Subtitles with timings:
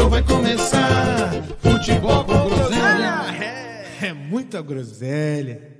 [0.00, 1.30] show vai começar.
[1.60, 5.78] Futebol com groselha é, é muita groselha.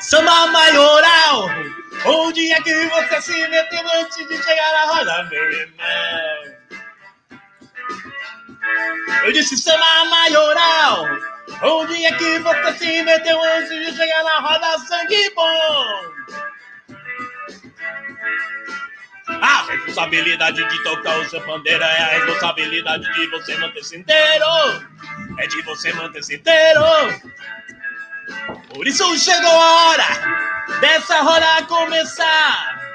[0.00, 1.48] Samba maioral!
[2.06, 6.56] Onde é que você se meteu antes de chegar na roda, meu irmão?
[9.24, 11.37] Eu disse samba maioral!
[11.62, 16.18] Onde é que você se meteu antes de chegar na roda, sangue bom?
[19.40, 24.44] A responsabilidade de tocar o seu pandeiro é a responsabilidade de você manter-se inteiro.
[25.38, 26.82] É de você manter-se inteiro.
[28.72, 32.87] Por isso chegou a hora dessa roda começar.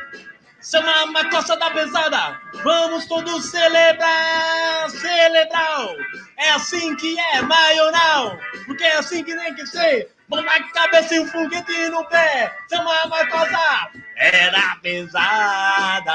[0.63, 5.89] Chama uma costa da pesada, vamos todos celebrar, celebrar.
[6.37, 10.09] É assim que é maional, porque é assim que tem que ser.
[10.29, 13.91] Mão na cabeça e um foguete no pé, chama uma costa.
[14.15, 16.13] É da pesada,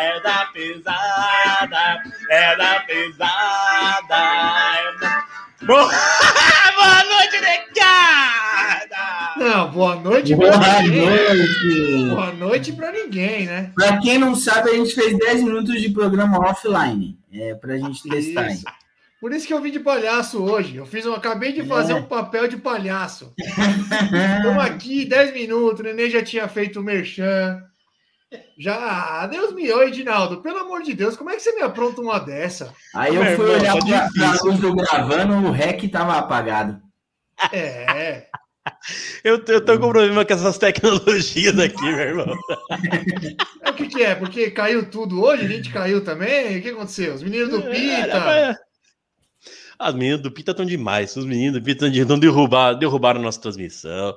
[0.00, 4.16] é da pesada, é da pesada.
[4.76, 5.27] É da...
[5.66, 5.88] Boa,
[6.76, 9.34] Boa noite, negada!
[9.36, 11.04] Não, boa noite Boa pra ninguém.
[11.06, 12.08] noite!
[12.10, 13.70] Boa noite pra ninguém, né?
[13.74, 17.18] Pra quem não sabe, a gente fez 10 minutos de programa offline.
[17.32, 18.48] É, pra gente testar.
[18.50, 18.64] Isso.
[19.20, 20.76] Por isso que eu vim de palhaço hoje.
[20.76, 21.96] Eu fiz, eu acabei de fazer É.
[21.96, 23.32] um papel de palhaço.
[23.38, 27.60] Estamos aqui, 10 minutos, o Nenê já tinha feito o merchan.
[28.58, 30.42] Já, ah, Deus me oi, Edinaldo.
[30.42, 32.74] Pelo amor de Deus, como é que você me apronta uma dessa?
[32.94, 36.18] Aí eu Meu fui irmão, olhar tá pra, pra luz do gravando, o REC tava
[36.18, 36.80] apagado.
[37.52, 38.26] É,
[39.24, 42.36] Eu, eu tô com problema com essas tecnologias aqui, meu irmão.
[43.62, 44.14] é o que, que é?
[44.14, 46.58] Porque caiu tudo hoje, a gente caiu também.
[46.58, 47.14] O que aconteceu?
[47.14, 48.58] Os meninos do Pita.
[49.78, 51.16] As meninas do Pita estão demais.
[51.16, 54.16] Os meninos do Pita estão derrubar, derrubaram nossa transmissão.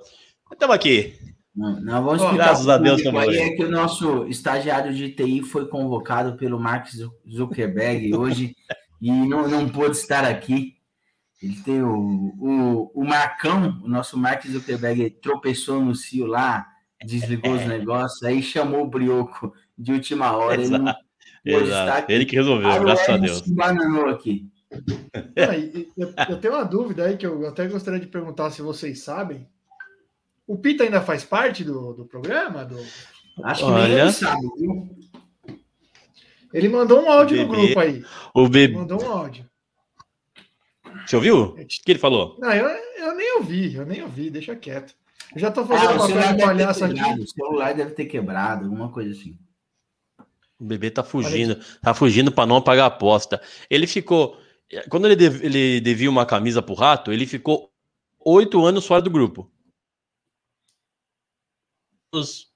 [0.51, 1.15] Estamos aqui.
[1.55, 5.43] Não, não vamos explicar graças a Deus aí é que o nosso estagiário de TI
[5.43, 8.55] foi convocado pelo Mark Zu- Zuckerberg hoje
[9.01, 10.77] e não, não pôde estar aqui.
[11.41, 11.93] Ele tem o,
[12.39, 16.67] o, o Marcão, o nosso Mark Zuckerberg, tropeçou no cio lá,
[17.03, 20.61] desligou os negócios, aí chamou o Brioco de última hora.
[20.61, 20.95] Ele não pôde
[21.43, 21.97] estar Exato.
[22.03, 22.13] aqui.
[22.13, 23.39] Ele que resolveu, o graças a Deus.
[23.39, 24.47] se bananou aqui.
[25.97, 29.47] Eu, eu tenho uma dúvida aí que eu até gostaria de perguntar se vocês sabem.
[30.51, 32.65] O Pita ainda faz parte do, do programa?
[32.65, 32.77] Do...
[33.43, 33.87] Acho que Olha.
[33.87, 34.89] nem ele sabe, viu?
[36.53, 37.61] Ele mandou um áudio no Bebê.
[37.67, 38.03] grupo aí.
[38.33, 38.73] O bebê.
[38.75, 39.45] Mandou um áudio.
[41.05, 41.43] Você ouviu?
[41.43, 42.35] O que ele falou?
[42.39, 42.67] Não, eu,
[42.97, 44.93] eu nem ouvi, eu nem ouvi, deixa quieto.
[45.33, 46.93] Eu já tô Ah, fazendo de deve ter palhaço aqui.
[46.95, 49.37] quebrado, o celular deve ter quebrado, alguma coisa assim.
[50.59, 53.41] O bebê tá fugindo, tá fugindo para não pagar a aposta.
[53.69, 54.37] Ele ficou.
[54.89, 57.71] Quando ele, dev- ele devia uma camisa pro rato, ele ficou
[58.25, 59.49] oito anos fora do grupo.
[62.13, 62.51] Os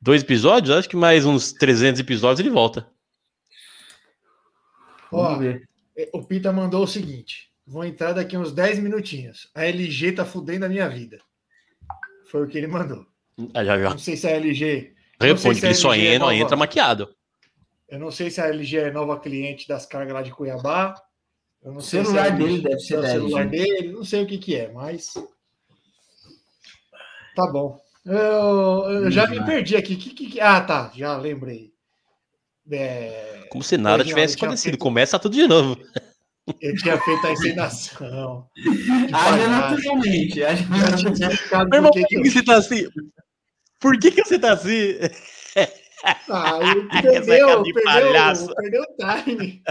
[0.00, 2.86] dois episódios, acho que mais uns 300 episódios ele volta.
[5.10, 5.66] Ó, ver.
[6.12, 9.50] o Pita mandou o seguinte: vou entrar daqui uns 10 minutinhos.
[9.54, 11.18] A LG tá fudendo a minha vida.
[12.26, 13.06] Foi o que ele mandou.
[13.54, 13.90] Ah, já, já.
[13.90, 14.94] Não sei se a LG.
[15.20, 16.34] Responde se ele só LG é entra, nova.
[16.34, 17.14] entra maquiado.
[17.88, 20.94] Eu não sei se a LG é nova cliente das cargas lá de Cuiabá.
[21.62, 23.40] Eu não O sei celular se a LG dele deve ser é o da celular
[23.46, 23.56] LG.
[23.56, 25.14] dele, não sei o que que é, mas
[27.34, 27.83] tá bom.
[28.04, 29.96] Eu, eu já me perdi aqui.
[29.96, 31.72] Que, que, que- Ah, tá, já lembrei.
[32.70, 34.70] É, Como se nada tivesse eu tinha acontecido.
[34.72, 35.78] feito- Começa tudo de novo.
[36.60, 38.48] eu tinha feito a encenação.
[39.12, 39.48] Haja palhaço.
[39.76, 40.42] naturalmente.
[40.44, 41.48] haja naturalmente.
[41.70, 42.24] Meu irmão, que que, eu...
[42.24, 42.86] você tá assim?
[43.80, 44.94] Por que, que você tá assim?
[46.28, 46.58] Ah,
[47.02, 49.62] perdeu, perdeu, perdeu o time.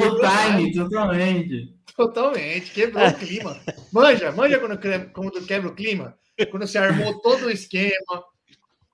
[0.00, 1.74] O time, totalmente.
[1.96, 3.60] Totalmente, quebrou o clima.
[3.92, 4.78] Manja, manja quando,
[5.12, 6.16] quando quebra o clima.
[6.50, 8.24] Quando você armou todo o esquema.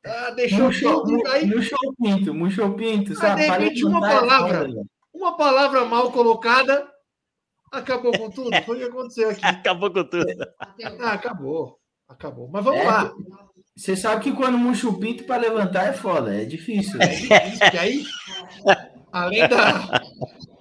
[0.04, 1.28] Ah, deixou Murchou tudo.
[1.28, 3.12] Aí murchou o pinto, murchou o pinto.
[3.20, 4.68] Ah, de repente, uma é palavra.
[5.12, 6.88] uma palavra mal colocada
[7.70, 8.50] acabou com tudo.
[8.64, 9.44] Foi o que aconteceu aqui.
[9.44, 10.26] Acabou com tudo.
[11.00, 11.78] Ah, acabou.
[12.08, 12.48] Acabou.
[12.48, 13.12] Mas vamos É, lá.
[13.76, 17.00] Você sabe que quando murcha o pinto para levantar é foda, é difícil.
[17.00, 17.14] É né?
[17.14, 18.04] difícil, porque aí,
[19.12, 20.02] além da,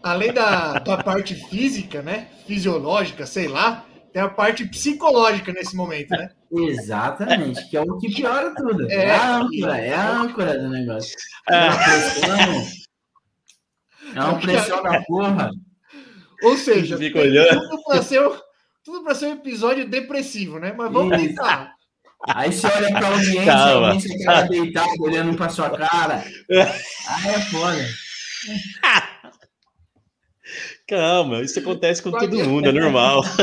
[0.03, 2.27] além da, da parte física, né?
[2.45, 6.29] Fisiológica, sei lá, tem a parte psicológica nesse momento, né?
[6.51, 8.89] Exatamente, que é o que piora tudo.
[8.89, 9.11] É, É.
[9.15, 11.15] a âncora, é a âncora do negócio.
[11.49, 12.67] É uma pressão.
[14.15, 15.51] É uma pressão da porra.
[16.43, 17.59] Ou seja, Fica tem olhando.
[17.67, 18.21] tudo para ser,
[18.81, 20.73] tudo pra ser um episódio depressivo, né?
[20.77, 21.27] Mas vamos Isso.
[21.27, 21.73] tentar.
[22.29, 23.87] Aí você olha pra audiência, a Calma.
[23.91, 26.23] audiência cara deitado, olhando pra sua cara.
[26.49, 27.85] Aí é foda.
[30.87, 33.21] Calma, isso acontece com todo mundo, é normal.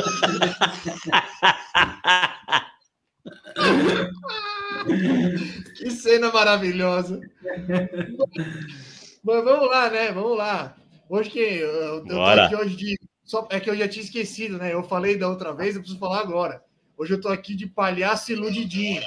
[5.77, 7.19] Que cena maravilhosa.
[9.25, 10.13] Mas vamos lá, né?
[10.13, 10.77] Vamos lá.
[11.09, 12.45] Hoje que eu, eu tô Bora.
[12.45, 12.99] aqui hoje de.
[13.25, 14.75] Só, é que eu já tinha esquecido, né?
[14.75, 16.63] Eu falei da outra vez, eu preciso falar agora.
[16.97, 19.03] Hoje eu tô aqui de palhaço iludidinho.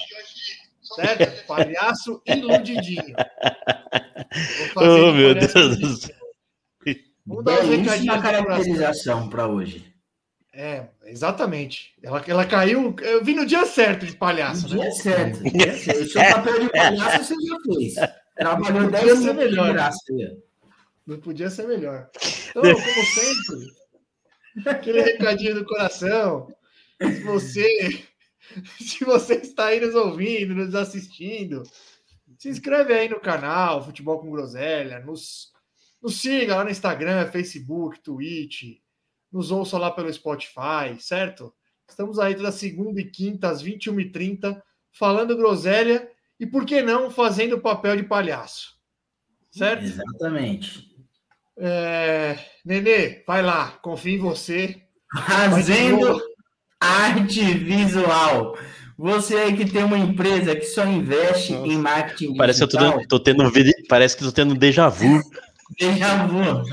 [0.81, 1.45] Certo?
[1.45, 3.15] Palhaço iludidinho.
[4.57, 6.11] Vou fazer Oh, de meu palhaço Deus.
[7.27, 8.21] Vamos dar do coração.
[8.21, 9.94] caracterização para hoje.
[10.59, 11.94] É, exatamente.
[12.01, 12.95] Ela, ela caiu.
[13.01, 14.89] Eu vim no dia certo de palhaço, No né?
[14.89, 15.44] dia certo.
[15.44, 16.01] dia certo.
[16.01, 17.94] O seu papel de palhaço você já fez.
[18.36, 19.92] Trabalhou Podia 10 ser minutos melhor.
[21.06, 22.09] Não podia ser melhor.
[22.50, 23.75] Então, como sempre,
[24.65, 26.51] aquele recadinho do coração.
[27.00, 28.04] Se você,
[28.81, 31.62] se você está aí nos ouvindo, nos assistindo,
[32.39, 35.51] se inscreve aí no canal Futebol com Groselha, nos,
[36.01, 38.80] nos siga lá no Instagram, Facebook, Twitch,
[39.31, 41.53] nos ouça lá pelo Spotify, certo?
[41.88, 46.09] Estamos aí toda segunda e quinta às 21h30 falando groselha
[46.39, 48.75] e, por que não, fazendo o papel de palhaço.
[49.51, 49.83] Certo?
[49.83, 50.95] Exatamente.
[51.57, 52.38] É...
[52.63, 54.81] Nenê, vai lá, confio em você.
[55.25, 56.21] Fazendo
[56.80, 58.57] arte visual.
[58.97, 61.68] Você aí que tem uma empresa que só investe Nossa.
[61.68, 64.57] em marketing Parece que eu tô, digital, tendo, tô tendo, parece que tô tendo um
[64.57, 65.21] déjà vu.
[65.75, 66.64] Déjà vu.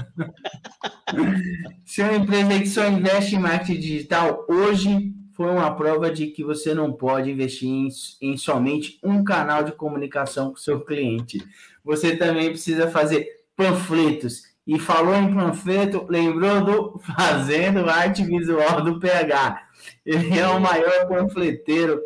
[1.85, 6.29] Se é uma empresa que só investe em marketing digital, hoje foi uma prova de
[6.29, 7.89] que você não pode investir em,
[8.23, 11.45] em somente um canal de comunicação com seu cliente.
[11.85, 14.55] Você também precisa fazer panfletos.
[14.67, 19.63] E falou em panfleto, lembrou do Fazendo Arte Visual do PH.
[20.07, 22.01] Ele é o maior panfleteiro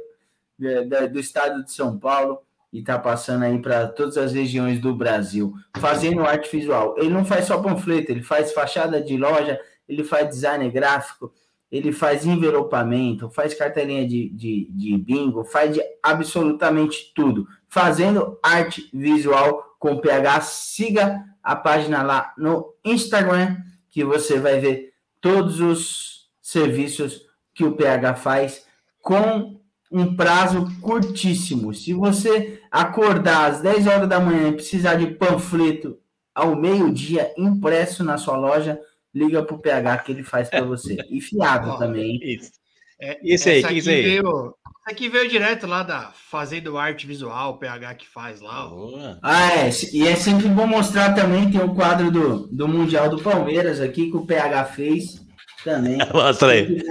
[0.60, 2.40] é, do estado de São Paulo
[2.72, 6.94] e está passando aí para todas as regiões do Brasil, fazendo arte visual.
[6.98, 11.32] Ele não faz só panfleto, ele faz fachada de loja, ele faz design gráfico,
[11.70, 17.46] ele faz envelopamento, faz cartelinha de, de, de bingo, faz de absolutamente tudo.
[17.68, 23.56] Fazendo arte visual com PH, siga a página lá no Instagram,
[23.90, 28.66] que você vai ver todos os serviços que o PH faz
[29.02, 29.57] com
[29.90, 31.72] um prazo curtíssimo.
[31.74, 35.98] Se você acordar às 10 horas da manhã e precisar de panfleto
[36.34, 38.78] ao meio-dia impresso na sua loja,
[39.14, 40.98] liga pro PH que ele faz para você.
[41.10, 42.18] E fiado também.
[42.22, 42.52] Isso.
[43.00, 44.02] É, esse aí, isso aí?
[44.02, 48.66] Veio, essa aqui veio direto lá da Fazendo Arte Visual, o PH que faz lá.
[48.66, 49.18] Boa.
[49.22, 49.70] Ah, é.
[49.92, 54.10] E é sempre bom mostrar também, tem o quadro do, do Mundial do Palmeiras aqui
[54.10, 55.24] que o PH fez
[55.62, 55.98] também.
[56.12, 56.82] Mostra aí.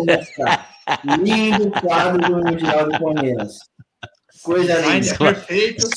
[1.03, 3.59] Lindo quadro do Mundial do Palmeiras.
[4.43, 5.17] Coisa Design linda.
[5.17, 5.87] perfeito.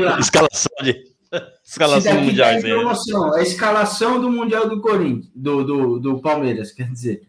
[0.00, 0.18] Lá.
[0.20, 0.90] Escalação de.
[0.90, 2.48] Esse Escalação daqui mundial.
[2.48, 2.62] tá aí.
[2.62, 3.34] promoção.
[3.34, 7.22] A escalação do Mundial do Corinthians, do, do, do Palmeiras, quer dizer.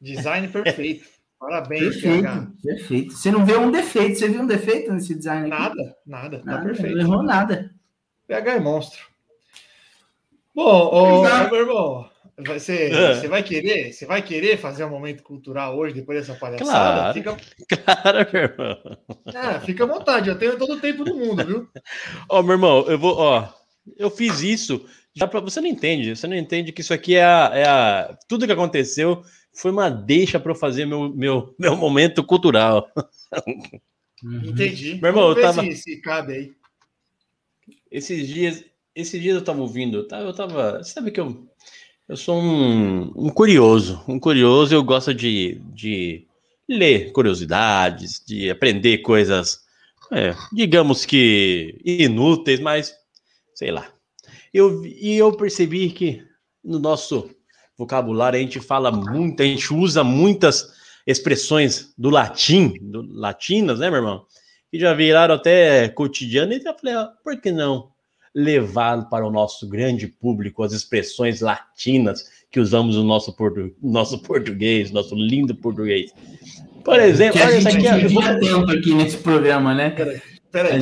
[0.00, 1.04] Design perfeito.
[1.38, 2.46] Parabéns, Perfeito, PH.
[2.62, 3.12] perfeito.
[3.12, 4.18] Você não vê um defeito.
[4.18, 5.60] Você viu um defeito nesse design aqui?
[5.62, 6.96] Nada, nada, tá Nada, perfeito.
[6.96, 7.70] Não errou nada.
[8.26, 9.00] PH é monstro.
[10.54, 11.50] Bom, ô, Exato.
[11.50, 13.14] meu irmão, você, É.
[13.14, 13.92] você vai querer?
[13.92, 16.64] Você vai querer fazer um momento cultural hoje, depois dessa palhaçada?
[16.70, 17.14] Claro.
[17.14, 17.36] Fica,
[18.02, 18.98] Claro, meu irmão.
[19.26, 21.68] é, fica à vontade, eu tenho todo o tempo do mundo, viu?
[22.28, 23.48] Ó, meu irmão, eu vou, ó,
[23.96, 27.24] eu fiz isso já para você não entende, você não entende que isso aqui é
[27.24, 29.22] a, é a- tudo que aconteceu
[29.52, 32.90] foi uma deixa para eu fazer meu, meu, meu momento cultural.
[34.24, 34.94] Entendi.
[35.00, 36.52] Meu irmão, Vamos eu tava- se, se cabe aí.
[37.90, 38.64] Esses dias,
[38.94, 41.46] esses dias eu tava ouvindo, eu tava, eu tava sabe que eu,
[42.08, 46.26] eu sou um, um curioso, um curioso, eu gosto de, de
[46.68, 49.60] ler curiosidades, de aprender coisas,
[50.12, 52.94] é, digamos que inúteis, mas
[53.54, 53.88] sei lá.
[54.52, 56.22] Eu, e eu percebi que
[56.62, 57.30] no nosso
[57.76, 60.72] vocabulário a gente fala muito, a gente usa muitas
[61.06, 64.26] expressões do latim, do, latinas, né, meu irmão?
[64.70, 67.93] Que já viraram até cotidiano, e eu falei, ah, por que não
[68.34, 74.18] levar para o nosso grande público as expressões latinas que usamos no nosso, portu nosso
[74.20, 76.12] português, nosso lindo português?
[76.84, 79.74] Por exemplo, Que a olha isso gente aqui, eu vou- judia tempo aqui nesse programa,
[79.74, 79.90] né?
[79.90, 80.20] Peraí.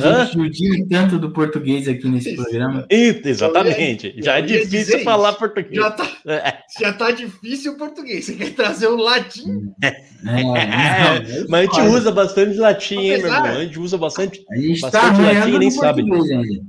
[0.03, 2.43] A gente judia tanto do português aqui nesse Isso.
[2.43, 2.85] programa.
[2.91, 4.13] Ih, Exatamente.
[4.17, 5.03] Já é difícil isso.
[5.03, 5.75] falar português.
[5.75, 8.23] Já tá, É, já tá difícil o português.
[8.25, 9.71] Você quer trazer o latim?
[9.83, 9.91] É,
[10.21, 10.53] não,
[11.49, 13.45] mas a gente olha, usa bastante latim, hein, meu irmão?
[13.45, 14.45] A gente usa bastante.
[14.51, 16.01] A gente tá bastante latim arranhando e nem sabe.
[16.03, 16.63] ainda.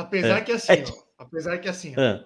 [0.00, 0.40] Apesar É.
[0.40, 2.24] que assim, ó, apesar que assim, ó, Ah,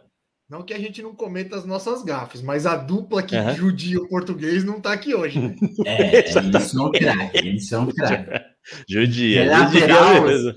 [0.49, 3.55] não que a gente não cometa as nossas gafes, mas a dupla que Aham.
[3.55, 5.41] judia o português não tá aqui hoje.
[5.41, 5.57] Né?
[5.87, 8.41] É, eles são craques, eles são craques.
[8.89, 10.23] judia, É judia lateral.
[10.25, 10.53] mesmo.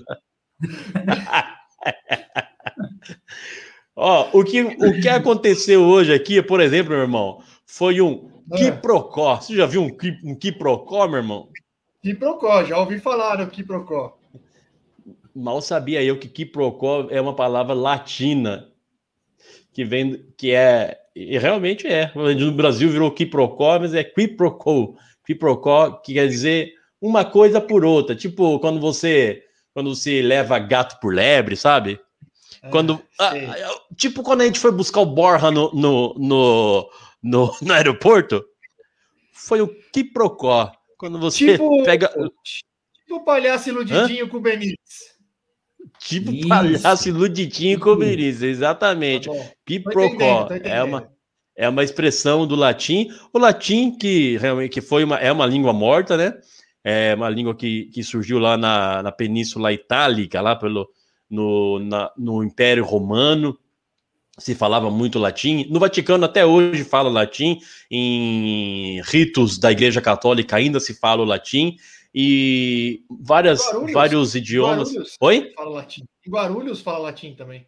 [3.96, 8.56] Ó, o que, o que aconteceu hoje aqui, por exemplo, meu irmão, foi um Ah.
[8.56, 9.36] quiprocó.
[9.40, 11.48] Você já viu um, um quiprocó, meu irmão?
[12.00, 14.17] Quiprocó, já ouvi falar no Quiprocó.
[15.38, 18.72] Mal sabia eu que quiprocó é uma palavra latina
[19.72, 22.10] que vem que é e realmente é.
[22.14, 24.94] No Brasil virou quiprocó, mas é quiprocó.
[25.24, 30.98] Quiprocó que quer dizer uma coisa por outra, tipo quando você quando você leva gato
[30.98, 32.00] por lebre, sabe?
[32.72, 36.90] Quando ah, ah, tipo quando a gente foi buscar o Borra no, no, no,
[37.22, 38.44] no, no aeroporto,
[39.32, 40.72] foi o quiprocó.
[40.96, 45.17] Quando você Tipo, pega tipo o palhaço iludidinho com o Benítez.
[45.98, 46.48] Tipo Isso.
[46.48, 49.28] palhaço iludidinho com Benício, exatamente.
[49.28, 51.08] Tá tô é uma,
[51.56, 53.08] é uma expressão do latim.
[53.32, 56.34] O latim que realmente que foi uma, é uma língua morta, né?
[56.84, 60.88] É uma língua que, que surgiu lá na, na Península Itálica, lá pelo,
[61.28, 63.58] no, na- no Império Romano.
[64.38, 65.66] Se falava muito latim.
[65.68, 67.58] No Vaticano até hoje fala latim.
[67.90, 71.76] Em ritos da Igreja Católica ainda se fala o latim.
[72.14, 73.92] E várias, Guarulhos.
[73.92, 74.88] vários idiomas.
[74.88, 75.16] Guarulhos.
[75.20, 75.52] Oi?
[75.54, 76.04] Fala latim.
[76.26, 77.66] Em Guarulhos fala latim também.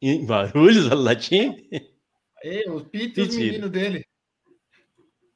[0.00, 1.56] Em Barulhos, latim?
[2.42, 3.44] E, o Pito e Mentira.
[3.44, 4.04] meninos dele.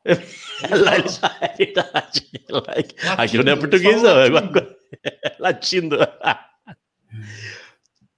[0.07, 4.19] Lá eles- é Aquilo não é português, não.
[4.19, 4.77] É latino.
[5.39, 5.97] Latino.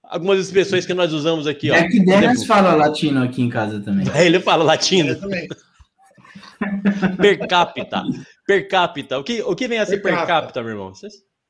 [0.03, 1.75] Algumas expressões que nós usamos aqui, ó.
[1.75, 4.07] É que Dennis fala latino aqui em casa também.
[4.17, 5.47] Ele fala latino, Eu também.
[7.17, 8.03] per capita.
[8.49, 9.19] Per capita.
[9.19, 10.27] O que, o que vem a ser Per per capita.
[10.27, 10.91] capita, meu irmão?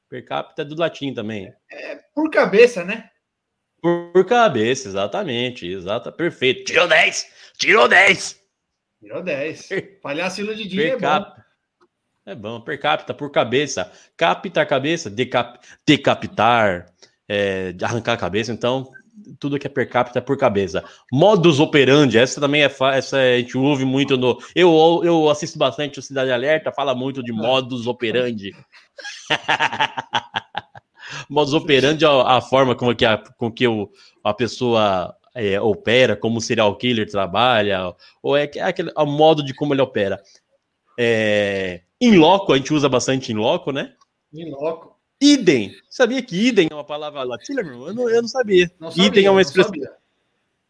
[0.10, 1.50] Per capita é do latim também.
[2.14, 3.10] Por cabeça, né?
[3.82, 5.66] Por, por cabeça, exatamente.
[5.66, 6.66] Exata, perfeito.
[6.66, 7.54] Tirou 10!
[7.58, 8.42] Tirou 10!
[9.02, 9.70] Virou 10.
[10.04, 11.00] Palhaço iludidinho Per é bom.
[11.00, 11.46] capita.
[12.26, 13.90] É bom, per capita, por cabeça.
[14.18, 16.94] Capta a cabeça, decap, decapitar,
[17.30, 18.52] é, de arrancar a cabeça.
[18.52, 18.92] Então,
[19.40, 20.84] tudo que é per capita é por cabeça.
[21.12, 22.72] Modus operandi, essa também é.
[22.94, 24.38] Essa a gente ouve muito no.
[24.56, 28.52] Eu, eu assisto bastante o Cidade Alerta, fala muito de modus operandi.
[31.30, 33.90] modus operandi é a, a forma com que, a, com que o,
[34.24, 39.06] a pessoa é, opera, como o serial killer trabalha, ou é, é aquele, é o
[39.06, 40.22] modo de como ele opera.
[40.98, 43.94] É, in loco, a gente usa bastante in loco, né?
[44.34, 44.99] Em loco.
[45.22, 45.74] Idem.
[45.90, 47.88] Sabia que idem é uma palavra latina, meu irmão?
[47.90, 48.72] Eu não, eu não sabia.
[48.80, 49.74] Não Idem é uma expressão.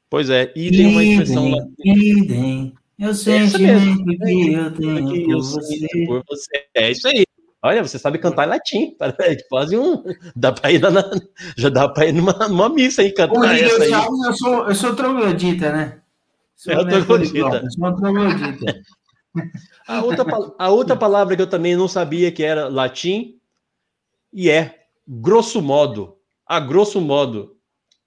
[0.09, 1.75] Pois é, idem é uma expressão latina.
[1.85, 4.05] idem, eu mesmo.
[4.05, 5.87] que eu tenho que por eu você.
[6.07, 6.65] por você.
[6.73, 7.25] É isso aí.
[7.61, 8.95] Olha, você sabe cantar em latim.
[8.97, 10.01] Parece quase um.
[10.35, 11.11] Dá pra ir na, na-
[11.57, 13.89] já dá pra ir numa, numa missa aí cantar essa aí.
[13.89, 15.99] sabe, eu sou, eu sou troglodita, né?
[16.55, 17.37] Sou É, né, troglodita.
[17.63, 18.81] Eu sou troglodita.
[19.87, 20.25] A outra,
[20.57, 23.38] a outra palavra que eu também não sabia que era latim
[24.33, 26.17] e é grosso modo.
[26.45, 27.57] A grosso modo.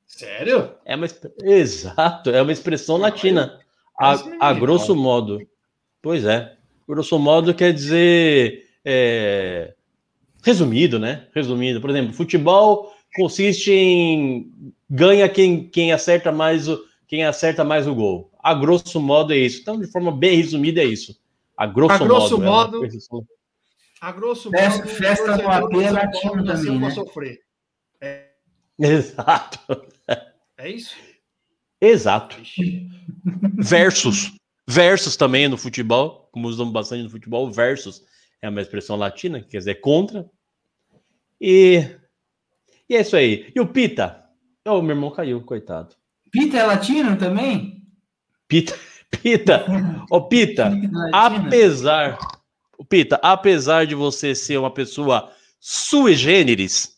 [0.06, 0.72] Sério?
[0.84, 1.06] É uma,
[1.42, 3.58] exato, é uma expressão latina.
[3.98, 5.38] A, é a grosso modo.
[6.00, 6.56] Pois é.
[6.88, 8.66] Grosso modo quer dizer.
[8.84, 9.74] é,
[10.42, 11.28] resumido, né?
[11.34, 11.80] Resumido.
[11.80, 14.50] Por exemplo, futebol consiste em
[14.90, 18.30] ganha quem, quem acerta mais o quem acerta mais o gol.
[18.42, 19.60] A grosso modo é isso.
[19.60, 21.14] Então, de forma bem resumida, é isso.
[21.54, 22.42] A grosso, A grosso modo.
[22.46, 23.26] é modo, expressão-
[24.02, 26.90] A grosso Festa- modo, festa AP do São latino também, né?
[26.90, 27.40] sofrer.
[28.76, 29.58] Exato.
[30.58, 30.96] É isso?
[31.80, 32.40] Exato.
[32.40, 32.88] Ixi.
[33.58, 34.32] Versus.
[34.68, 38.04] Versus também no futebol, como usamos bastante no futebol, versus
[38.40, 40.28] é uma expressão latina, que quer dizer contra.
[41.40, 41.84] E,
[42.88, 43.52] e é isso aí.
[43.54, 44.24] E o Pita?
[44.66, 45.94] Oh, meu irmão caiu, coitado.
[46.32, 47.86] Pita é latino também?
[48.48, 48.76] Pita,
[49.22, 49.64] Pita,
[50.10, 52.18] ô Pita, Pita é apesar,
[52.88, 56.96] Pita, apesar de você ser uma pessoa sui generis,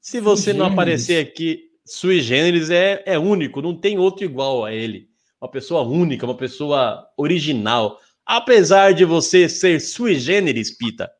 [0.00, 0.72] se você não generis.
[0.72, 5.08] aparecer aqui, sui generis é, é único, não tem outro igual a ele.
[5.40, 7.98] Uma pessoa única, uma pessoa original.
[8.26, 11.10] Apesar de você ser sui generis, Pita,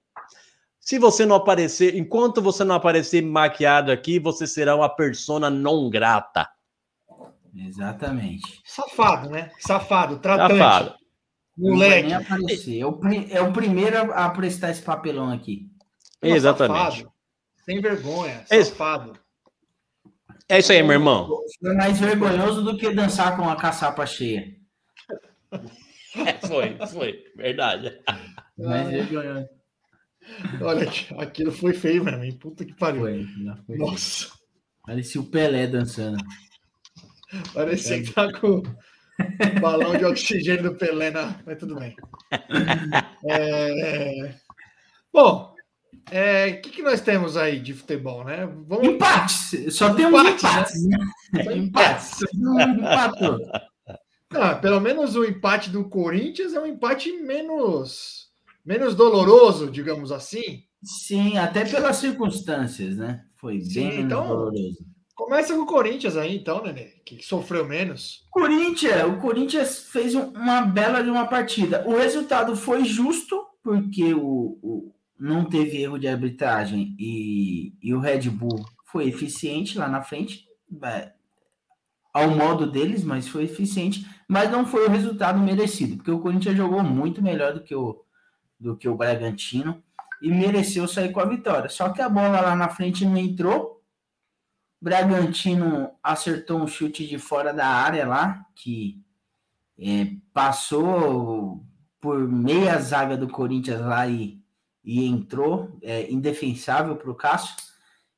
[0.81, 5.89] se você não aparecer, enquanto você não aparecer maquiado aqui, você será uma persona não
[5.89, 6.49] grata.
[7.55, 8.61] Exatamente.
[8.65, 9.51] Safado, né?
[9.59, 10.59] Safado, tratante.
[10.59, 11.00] Safado.
[11.61, 12.13] Moleque.
[12.13, 13.01] É o,
[13.31, 15.69] é o primeiro a a prestar esse papelão aqui.
[16.23, 16.79] Não, Exatamente.
[16.97, 17.13] Safado.
[17.65, 19.13] Sem vergonha, É- safado.
[20.49, 21.29] É isso aí, meu irmão.
[21.61, 24.57] Foi mais vergonhoso do que dançar com a caçapa cheia.
[26.27, 27.25] É, foi, foi.
[27.37, 28.01] Verdade.
[28.59, 29.49] Mais vergonhoso.
[30.61, 32.37] Olha, aqui, aquilo foi feio mesmo, hein?
[32.37, 33.03] Puta que pariu.
[33.03, 33.27] Foi,
[33.67, 33.77] foi.
[33.79, 34.29] Nossa,
[34.85, 36.19] Parecia o Pelé dançando.
[37.55, 38.63] parecia que tá com
[39.61, 41.35] balão de oxigênio do Pelé na.
[41.47, 41.97] Mas tudo bem.
[43.29, 44.35] É,
[45.13, 45.55] Bom,
[45.95, 48.49] o que, que nós temos aí de futebol, né?
[48.67, 49.75] Vamos Empates!
[49.75, 50.99] Só temos Empates, né?
[51.45, 52.11] Só Empates.
[52.33, 53.39] Empatou.
[54.33, 58.29] Ah, pelo menos o empate do Corinthians é um empate menos
[58.65, 60.63] menos doloroso, digamos assim.
[60.83, 63.25] Sim, até pelas circunstâncias, né?
[63.37, 64.79] Foi Sim, bem menos então- doloroso.
[65.25, 68.27] Começa com o Corinthians aí, então, Nenê, que sofreu menos.
[68.31, 71.85] Corinthians, o Corinthians fez um- uma bela de uma partida.
[71.87, 78.01] O resultado foi justo, porque o, o- não teve erro de arbitragem e, e o
[78.01, 80.49] Red Bull foi eficiente lá na frente,
[80.85, 81.13] é,
[82.15, 86.57] ao modo deles, mas foi eficiente, mas não foi o resultado merecido, porque o Corinthians
[86.57, 88.03] jogou muito melhor do que o,
[88.59, 89.83] do que o Bragantino
[90.23, 91.69] e mereceu sair com a vitória.
[91.69, 93.80] Só que a bola lá na frente não entrou.
[94.81, 99.03] Bragantino acertou um chute de fora da área lá, que
[99.79, 101.65] é, passou
[102.01, 104.41] por meia zaga do Corinthians lá e,
[104.83, 107.55] e entrou, é, indefensável para o Cássio.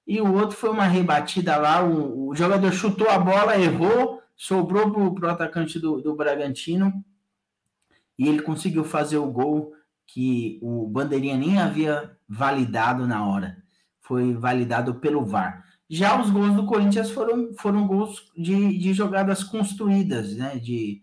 [0.06, 5.14] E o outro foi uma rebatida lá, o, o jogador chutou a bola, errou, sobrou
[5.14, 7.04] para o atacante do, do Bragantino
[8.18, 9.72] e ele conseguiu fazer o gol
[10.06, 13.62] que o Bandeirinha nem havia validado na hora.
[14.00, 15.64] Foi validado pelo VAR.
[15.94, 20.56] Já os gols do Corinthians foram, foram gols de, de jogadas construídas, né?
[20.58, 21.02] De,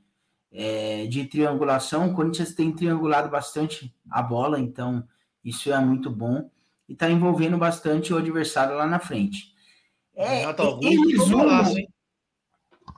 [0.51, 2.07] é, de triangulação.
[2.09, 5.07] O Corinthians tem triangulado bastante a bola, então
[5.45, 6.49] isso é muito bom.
[6.87, 9.53] E está envolvendo bastante o adversário lá na frente.
[10.15, 11.89] É, Renato Augusto foi um golaço, hein?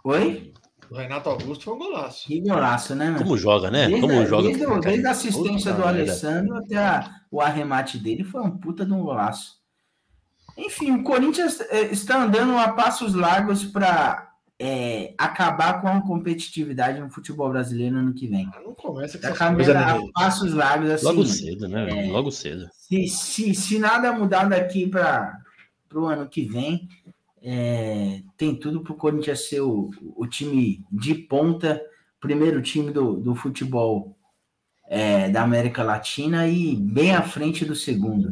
[0.06, 0.54] Oi?
[0.90, 2.28] O Renato Augusto foi um golaço.
[2.28, 3.18] Que golaço, né, mano?
[3.24, 3.88] Como joga, né?
[3.88, 4.48] Desde, Como a- joga.
[4.48, 5.88] desde, desde a assistência Puta do.
[5.90, 9.61] Alessandro até a- o arremate dele foi um puta de um golaço.
[10.58, 14.29] Enfim, o Corinthians eh, está andando a passos largos para
[15.18, 18.48] acabar com a competitividade no futebol brasileiro no ano que vem.
[18.64, 20.07] Não começa com Está essa coisa, a né?
[20.14, 21.05] passos largos assim.
[21.05, 22.11] Logo cedo, né?
[22.11, 22.70] Logo cedo.
[22.72, 25.35] se, se, se nada mudar daqui para
[25.96, 26.87] o ano que vem,
[27.42, 31.81] é, tem tudo para o Corinthians ser o, o time de ponta,
[32.20, 34.16] primeiro time do, do futebol
[34.87, 38.31] é, da América Latina e bem à frente do segundo.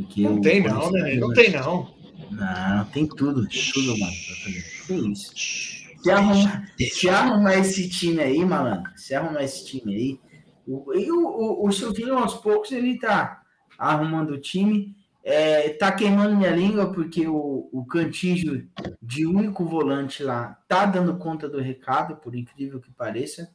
[0.00, 1.14] Porque Não o tem não, né?
[1.16, 1.94] Não tem não.
[2.30, 4.12] Não, tem tudo, tem tudo, mano.
[4.12, 4.64] pra fazer.
[4.86, 5.34] Que isso?
[6.02, 10.20] Se arrumar, se arrumar esse time aí, malandro, se arrumar esse time aí,
[10.66, 13.42] o, e o, o, o Silvinho, aos poucos, ele tá
[13.76, 18.66] arrumando o time, é, tá queimando minha língua, porque o, o Cantígio,
[19.02, 23.50] de único volante lá, tá dando conta do recado, por incrível que pareça.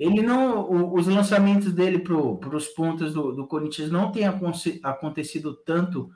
[0.00, 6.08] Ele não, os lançamentos dele para os pontos do, do Corinthians não tem acontecido tanto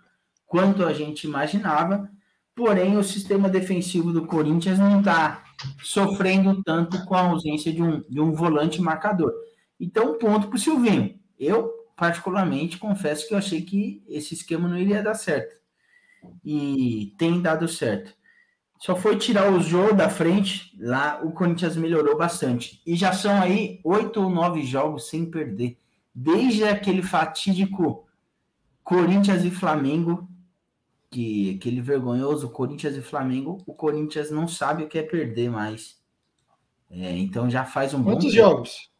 [0.46, 2.10] quanto a gente imaginava,
[2.54, 5.44] porém o sistema defensivo do Corinthians não está
[5.82, 9.30] sofrendo tanto com a ausência de um, de um volante marcador.
[9.78, 11.20] Então, ponto para o Silvinho.
[11.38, 15.56] Eu, particularmente, confesso que eu achei que esse esquema não iria dar certo.
[16.42, 18.14] E tem dado certo.
[18.78, 22.82] Só foi tirar o Jô da frente, lá o Corinthians melhorou bastante.
[22.86, 25.78] E já são aí oito ou nove jogos sem perder.
[26.14, 28.06] Desde aquele fatídico
[28.82, 30.28] Corinthians e Flamengo,
[31.10, 35.98] que aquele vergonhoso Corinthians e Flamengo, o Corinthians não sabe o que é perder mais.
[36.90, 38.90] É, então já faz um bom Quantos jogos?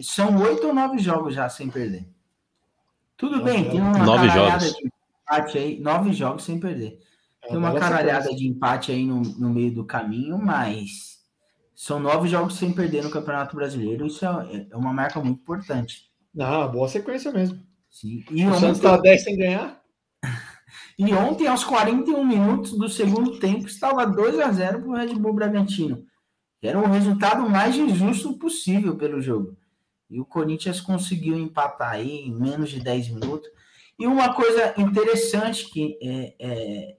[0.00, 2.08] São oito ou nove jogos já sem perder.
[3.16, 4.74] Tudo Nove bem, tem uma Nove jogos.
[4.74, 4.90] de
[5.22, 7.00] empate aí, nove jogos sem perder.
[7.48, 11.18] Tem uma caralhada de empate aí no, no meio do caminho, mas
[11.74, 14.06] são nove jogos sem perder no Campeonato Brasileiro.
[14.06, 16.10] Isso é, é uma marca muito importante.
[16.32, 17.60] Não, boa sequência mesmo.
[17.90, 18.24] Sim.
[18.30, 19.82] E, O Santos ontem, tá 10 sem ganhar?
[20.98, 25.14] e ontem, aos 41 minutos do segundo tempo, estava 2 a 0 para o Red
[25.14, 26.06] Bull Bragantino.
[26.62, 29.56] Era o resultado mais injusto possível pelo jogo.
[30.08, 33.48] E o Corinthians conseguiu empatar aí em menos de 10 minutos.
[33.98, 36.96] E uma coisa interessante que é, é,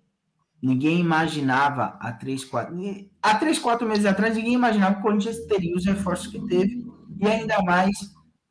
[0.63, 2.73] ninguém imaginava há 3, 4...
[3.21, 6.87] Há 3, 4 meses atrás, ninguém imaginava que o Corinthians teria os reforços que teve.
[7.19, 7.91] E ainda mais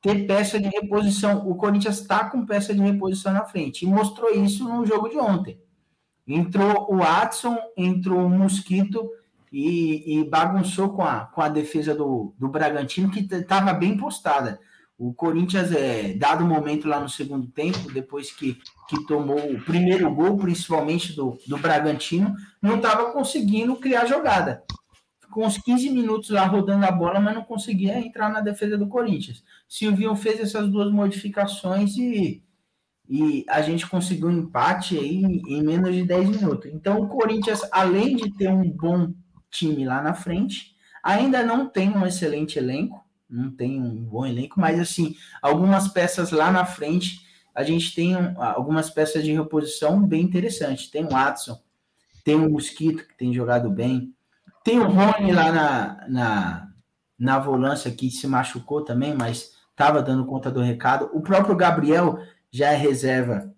[0.02, 1.48] ter peça de reposição.
[1.48, 3.86] O Corinthians está com peça de reposição na frente.
[3.86, 5.58] E mostrou isso no jogo de ontem.
[6.28, 9.10] Entrou o Watson, entrou o Mosquito
[9.50, 14.60] e, e bagunçou com a, com a defesa do, do Bragantino, que estava bem postada.
[15.04, 18.56] O Corinthians, é, dado o momento lá no segundo tempo, depois que,
[18.88, 24.62] que tomou o primeiro gol, principalmente do, do Bragantino, não estava conseguindo criar jogada.
[25.20, 28.86] Ficou uns 15 minutos lá rodando a bola, mas não conseguia entrar na defesa do
[28.86, 29.42] Corinthians.
[29.68, 32.40] Silvinho fez essas duas modificações e,
[33.08, 36.70] e a gente conseguiu um empate aí em menos de 10 minutos.
[36.72, 39.12] Então o Corinthians, além de ter um bom
[39.50, 43.01] time lá na frente, ainda não tem um excelente elenco
[43.32, 48.14] não tem um bom elenco, mas assim, algumas peças lá na frente, a gente tem
[48.16, 50.88] um, algumas peças de reposição bem interessantes.
[50.88, 51.58] Tem o Watson,
[52.24, 54.14] tem o Mosquito, que tem jogado bem,
[54.62, 56.68] tem o Rony lá na, na,
[57.18, 61.10] na volância, que se machucou também, mas estava dando conta do recado.
[61.12, 62.18] O próprio Gabriel
[62.50, 63.52] já é reserva,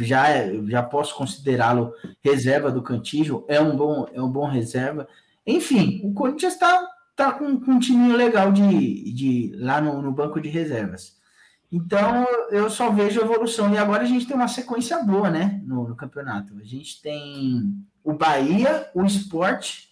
[0.00, 5.08] já, é, já posso considerá-lo reserva do Cantígio, é um bom, é um bom reserva.
[5.46, 10.12] Enfim, o Corinthians está tá com, com, um time legal de, de lá no, no,
[10.12, 11.16] banco de reservas.
[11.70, 13.72] Então eu só vejo evolução.
[13.72, 15.60] E agora a gente tem uma sequência boa, né?
[15.64, 16.58] No, no campeonato.
[16.58, 19.84] A gente tem o Bahia, o Sport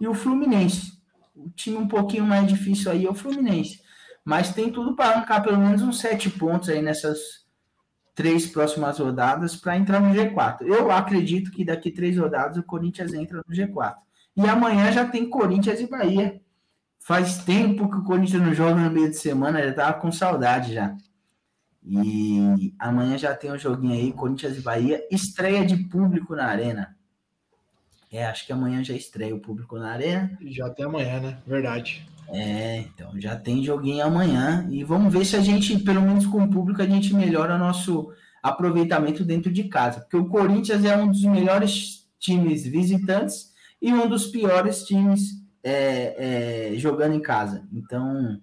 [0.00, 0.94] e o Fluminense.
[1.34, 3.80] O time um pouquinho mais difícil aí é o Fluminense.
[4.24, 7.44] Mas tem tudo para arrancar pelo menos uns sete pontos aí nessas
[8.14, 10.62] três próximas rodadas para entrar no G4.
[10.62, 13.96] Eu acredito que daqui três rodadas o Corinthians entra no G4.
[14.36, 16.40] E amanhã já tem Corinthians e Bahia
[17.04, 20.72] Faz tempo que o Corinthians não joga no meio de semana, já tava com saudade
[20.72, 20.96] já.
[21.86, 26.96] E amanhã já tem um joguinho aí, Corinthians e Bahia, estreia de público na arena.
[28.10, 30.38] É, acho que amanhã já estreia o público na arena.
[30.46, 31.38] Já tem amanhã, né?
[31.46, 32.08] Verdade.
[32.28, 34.66] É, então já tem joguinho amanhã.
[34.70, 38.14] E vamos ver se a gente, pelo menos com o público, a gente melhora nosso
[38.42, 40.00] aproveitamento dentro de casa.
[40.00, 46.72] Porque o Corinthians é um dos melhores times visitantes e um dos piores times é,
[46.74, 47.66] é, jogando em casa.
[47.72, 48.38] Então,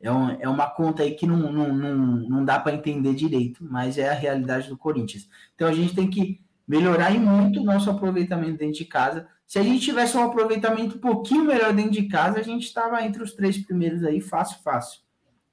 [0.00, 3.64] é, um, é uma conta aí que não, não, não, não dá para entender direito,
[3.64, 5.28] mas é a realidade do Corinthians.
[5.54, 9.28] Então, a gente tem que melhorar e muito o nosso aproveitamento dentro de casa.
[9.46, 13.02] Se a gente tivesse um aproveitamento um pouquinho melhor dentro de casa, a gente estava
[13.02, 15.00] entre os três primeiros aí, fácil, fácil,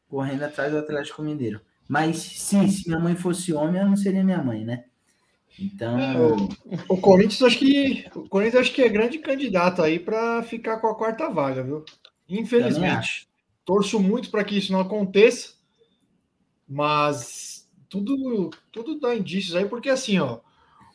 [0.10, 1.62] correndo atrás do Atlético Mineiro.
[1.88, 4.86] Mas sim, se minha mãe fosse homem, eu não seria minha mãe, né?
[5.60, 6.00] Então.
[6.00, 6.50] É, o,
[6.90, 8.06] o, Corinthians acho que.
[8.16, 11.84] O Corinthians acho que é grande candidato aí para ficar com a quarta vaga, viu?
[12.28, 13.28] Infelizmente.
[13.64, 15.54] Torço muito para que isso não aconteça,
[16.68, 20.40] mas tudo, tudo dá indícios aí, porque assim, ó,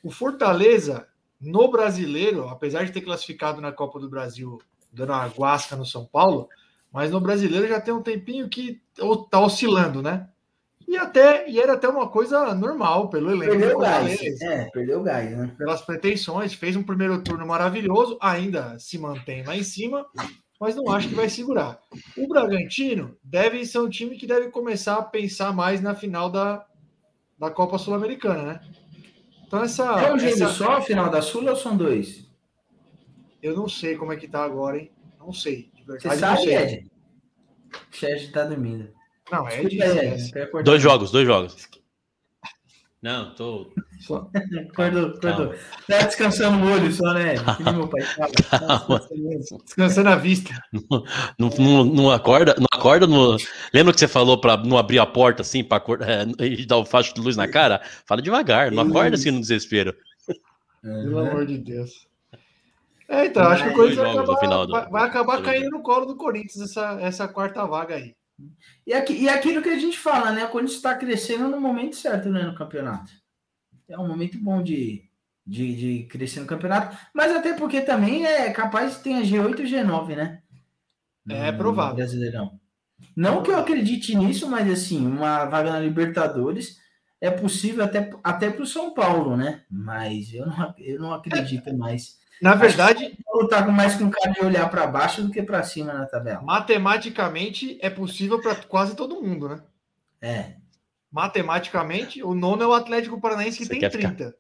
[0.05, 1.09] o Fortaleza
[1.41, 4.61] no brasileiro, apesar de ter classificado na Copa do Brasil
[4.93, 6.49] dando uma guasca no São Paulo,
[6.93, 8.81] mas no brasileiro já tem um tempinho que
[9.31, 10.29] tá oscilando, né?
[10.91, 13.53] E até e era até uma coisa normal pelo elenco.
[13.53, 14.43] Perdeu o gás.
[14.43, 15.55] É, perdeu o gás, né?
[15.57, 20.05] Pelas pretensões, fez um primeiro turno maravilhoso, ainda se mantém lá em cima,
[20.61, 21.79] mas não acho que vai segurar.
[22.17, 26.67] O Bragantino deve ser um time que deve começar a pensar mais na final da,
[27.39, 28.61] da Copa Sul-Americana, né?
[29.47, 29.85] Então essa.
[29.85, 30.49] É um essa...
[30.49, 32.29] só a final da Sul ou são dois?
[33.41, 34.91] Eu não sei como é que tá agora, hein?
[35.21, 35.71] Não sei.
[35.73, 36.91] De verdade, Você sabe, Ed?
[37.73, 39.00] O Ed tá dormindo.
[39.31, 40.33] Não, é isso.
[40.65, 41.57] Dois jogos, dois jogos.
[43.03, 43.73] Não, tô.
[44.71, 45.55] Acordou, acordou.
[45.89, 47.35] Tá descansando o olho só, né?
[47.91, 49.09] Pai fala.
[49.65, 50.53] Descansando a vista.
[51.39, 53.37] Não, não, não, acorda, não acorda no.
[53.73, 56.85] Lembra que você falou para não abrir a porta assim, para é, e dar o
[56.85, 57.81] facho de luz na cara?
[58.07, 59.95] Fala devagar, não acorda assim no desespero.
[60.83, 62.07] Pelo amor de Deus.
[63.09, 66.17] É, então, acho que o Corinthians vai acabar, vai, vai acabar caindo no colo do
[66.17, 68.15] Corinthians essa, essa quarta vaga aí.
[68.87, 70.47] E, aqui, e aquilo que a gente fala, né?
[70.47, 72.43] Quando está crescendo no momento certo, né?
[72.43, 73.11] No campeonato.
[73.89, 75.03] É um momento bom de,
[75.47, 76.97] de, de crescer no campeonato.
[77.15, 80.43] Mas até porque também é capaz de ter a G8 e G9, né?
[81.29, 81.97] É provável.
[81.97, 82.59] Brasileirão.
[83.17, 86.79] Não que eu acredite nisso, mas assim, uma vaga na Libertadores
[87.21, 89.65] é possível até, até para o São Paulo, né?
[89.71, 93.17] Mas eu não, eu não acredito mais na verdade,
[93.49, 96.43] tá mais com cara de olhar para baixo do que para cima na tabela.
[96.43, 99.63] Matematicamente é possível para quase todo mundo, né?
[100.23, 100.55] É.
[101.11, 104.09] Matematicamente, o nono é o Atlético Paranaense que você tem 30.
[104.09, 104.33] Ficar...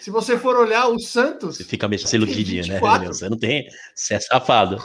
[0.00, 1.56] Se você for olhar o Santos.
[1.56, 2.78] Você fica meio se iludidinho, né?
[3.06, 3.66] Você não tem.
[3.94, 4.76] Você é safado.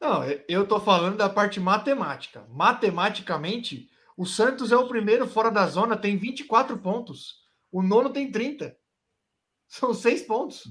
[0.00, 2.44] Não, eu tô falando da parte matemática.
[2.50, 7.36] Matematicamente, o Santos é o primeiro fora da zona, tem 24 pontos.
[7.70, 8.76] O nono tem 30.
[9.72, 10.64] São seis pontos.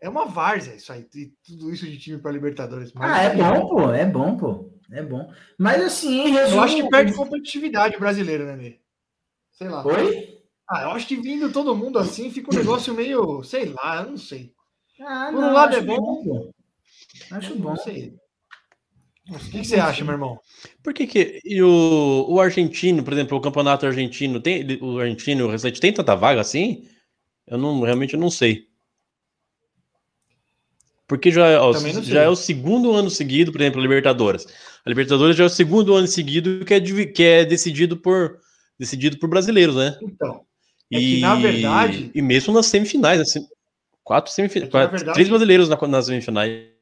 [0.00, 1.06] É uma várzea isso aí,
[1.46, 2.92] tudo isso de time para Libertadores.
[2.92, 5.32] Mas ah, é bom, pô, é bom, pô, é bom.
[5.56, 6.56] Mas assim, resumo...
[6.56, 8.80] eu acho que perde competitividade brasileira, né, Ney?
[9.52, 9.86] Sei lá.
[9.86, 10.36] Oi?
[10.68, 14.10] Ah, eu acho que vindo todo mundo assim fica um negócio meio, sei lá, eu
[14.10, 14.52] não sei.
[15.00, 16.50] Ah, Por um lado é bom, bom
[17.30, 17.70] Acho bom.
[17.70, 18.16] Não sei.
[19.30, 20.40] O que, que você acha, meu irmão?
[20.82, 25.46] Por que que e o, o argentino, por exemplo, o campeonato argentino, tem o argentino,
[25.46, 26.84] o restante, tem tanta vaga assim?
[27.46, 28.68] Eu não, realmente eu não sei.
[31.06, 34.46] Porque já, ó, já é o segundo ano seguido, por exemplo, a Libertadores.
[34.84, 38.38] A Libertadores já é o segundo ano seguido que é, que é decidido por
[38.78, 39.98] decidido por brasileiros, né?
[40.02, 40.44] Então,
[40.90, 43.46] É que, na verdade- E mesmo nas semifinais, assim,
[44.02, 44.72] quatro semifinais.
[44.74, 46.72] É verdade- três brasileiros na- nas semifinais.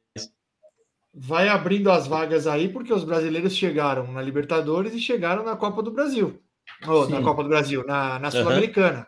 [1.13, 5.83] vai abrindo as vagas aí, porque os brasileiros chegaram na Libertadores e chegaram na Copa
[5.83, 6.41] do Brasil.
[6.87, 7.21] Ou, na.
[7.21, 8.31] Copa do Brasil, na, na.
[8.31, 9.05] Sul-Americana.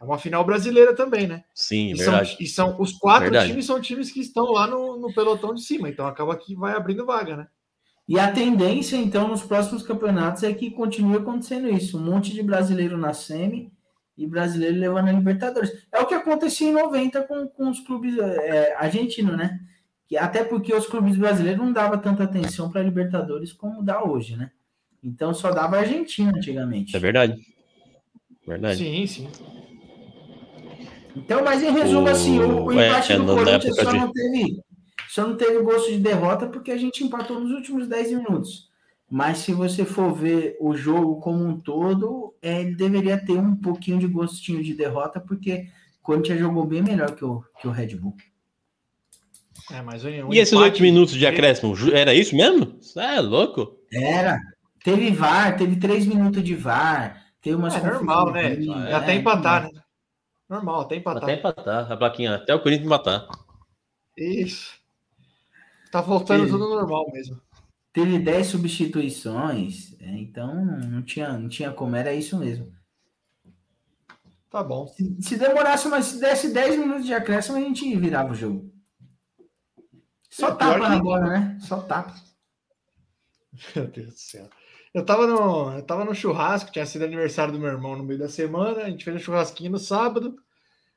[0.00, 1.44] É uma final brasileira também, né?
[1.54, 2.36] Sim, E são, verdade.
[2.40, 3.48] e são os quatro Verdade.
[3.48, 5.90] times são times que estão lá no, no pelotão de cima.
[5.90, 7.46] Então acaba que vai abrindo vaga, né?
[8.08, 11.98] E a tendência, então, nos próximos campeonatos é que continue acontecendo isso.
[11.98, 13.70] Um monte de brasileiro na semi
[14.16, 15.70] e brasileiro levando a Libertadores.
[15.92, 19.60] É o que acontecia em 90 com, com os clubes é, argentinos, né?
[20.08, 24.02] Que, até porque os clubes brasileiros não davam tanta atenção para a Libertadores como dá
[24.02, 24.50] hoje, né?
[25.04, 26.96] Então só dava a Argentina antigamente.
[26.96, 27.36] É verdade.
[28.46, 28.78] Verdade.
[28.78, 29.28] Sim, sim.
[31.16, 34.12] Então, mas em resumo, O- assim, o, o empate é, do Corinthians só de- não
[34.12, 34.60] teve
[35.08, 38.68] só não teve gosto de derrota porque a gente empatou nos últimos 10 minutos.
[39.10, 43.56] Mas se você for ver o jogo como um todo, é, ele deveria ter um
[43.56, 45.66] pouquinho de gostinho de derrota, porque
[46.00, 48.14] o Corinthians jogou bem melhor que o, que o Red Bull.
[49.72, 52.76] É, mas o- o E esses oito minutos de acréscimo, era isso mesmo?
[52.80, 53.76] Você é louco?
[53.92, 54.38] Era.
[54.84, 58.56] Teve VAR, teve 3 minutos de VAR, teve umas É normal, né?
[58.94, 59.70] até é, empatar, né?
[60.50, 61.22] Normal, até empatar.
[61.22, 63.28] Até empatar, a plaquinha, até o Corinthians empatar.
[64.18, 64.74] Isso.
[65.92, 66.50] Tá voltando Sim.
[66.50, 67.40] tudo normal mesmo.
[67.92, 72.72] Teve 10 substituições, é, então não tinha, não tinha como, era isso mesmo.
[74.50, 74.88] Tá bom.
[74.88, 78.72] Se, se demorasse, mas se desse 10 minutos de acréscimo, a gente virava o jogo.
[80.28, 81.58] Só É, tapa na bola, né?
[81.60, 82.14] Só tapa.
[83.76, 84.50] Meu Deus do céu.
[84.92, 88.18] Eu tava, no, eu tava no churrasco, tinha sido aniversário do meu irmão no meio
[88.18, 90.36] da semana, a gente fez um churrasquinho no sábado,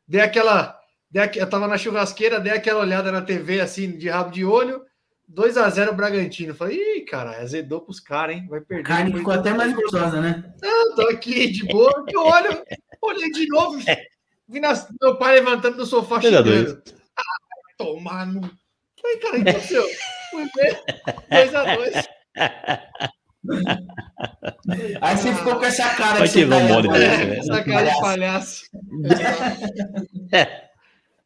[0.07, 0.79] dei aquela.
[1.11, 4.83] Dei, eu tava na churrasqueira, dei aquela olhada na TV assim, de rabo de olho,
[5.27, 6.55] 2 a 0 Bragantino.
[6.55, 8.47] Falei, ih, cara, azedou pros caras, hein?
[8.49, 8.83] Vai A perder.
[8.83, 10.53] carne depois ficou até mais gostosa, né?
[10.63, 12.63] Eu tô aqui de boa, eu olho,
[12.99, 13.77] olhei de novo,
[14.49, 16.81] vi nas- meu pai levantando do sofá a xingando.
[17.15, 17.23] Ah,
[17.77, 18.41] tomar no.
[18.99, 19.85] Falei, cara, o que aconteceu?
[20.31, 20.81] Fui ver,
[21.29, 22.07] 2x2.
[25.01, 27.37] Aí você ficou com essa cara Vai que você que tá né?
[27.39, 28.63] Essa cara de palhaço.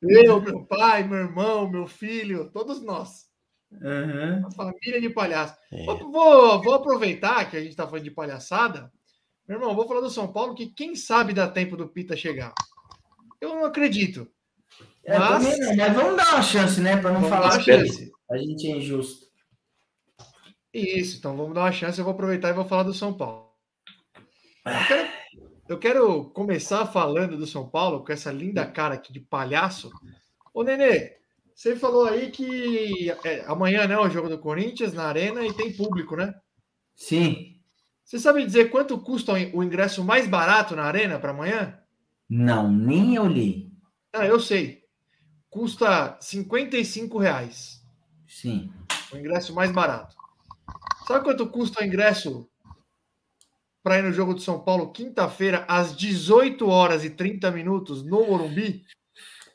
[0.02, 3.26] Eu, meu pai, meu irmão, meu filho, todos nós.
[3.84, 4.40] Aham.
[4.42, 5.56] Uma família de palhaço.
[5.72, 5.86] É.
[5.86, 8.92] Vou, vou- aproveitar que a gente tá falando de palhaçada.
[9.48, 12.54] Meu irmão, vou falar do São Paulo, que quem sabe dá tempo do Pita chegar.
[13.42, 14.28] Eu não acredito.
[15.06, 16.98] É, Mas- não, mas vamos dar uma chance, né?
[16.98, 18.12] Para não Vamos falar dar que chance.
[18.30, 19.27] a gente é injusto.
[20.74, 21.98] Isso, então vamos dar uma chance.
[21.98, 23.48] Eu vou aproveitar e vou falar do São Paulo.
[24.66, 25.10] Eu quero,
[25.70, 29.90] eu quero começar falando do São Paulo com essa linda cara aqui de palhaço.
[30.54, 31.18] Ô, Nenê,
[31.56, 35.76] você falou aí que é, amanhã, né, o jogo do Corinthians na Arena e tem
[35.76, 36.36] público, né?
[36.96, 37.56] Sim.
[38.04, 41.80] Você sabe dizer quanto custa o ingresso mais barato na Arena para amanhã?
[42.30, 43.72] Não, nem eu li.
[44.12, 44.84] Ah, eu sei.
[45.50, 47.82] Custa 55 reais.
[48.28, 48.72] Sim.
[49.14, 50.17] O ingresso mais barato.
[51.08, 52.50] Sabe quanto custa o ingresso
[53.82, 58.28] para ir no jogo de São Paulo quinta-feira às 18 horas e 30 minutos no
[58.28, 58.84] Morumbi?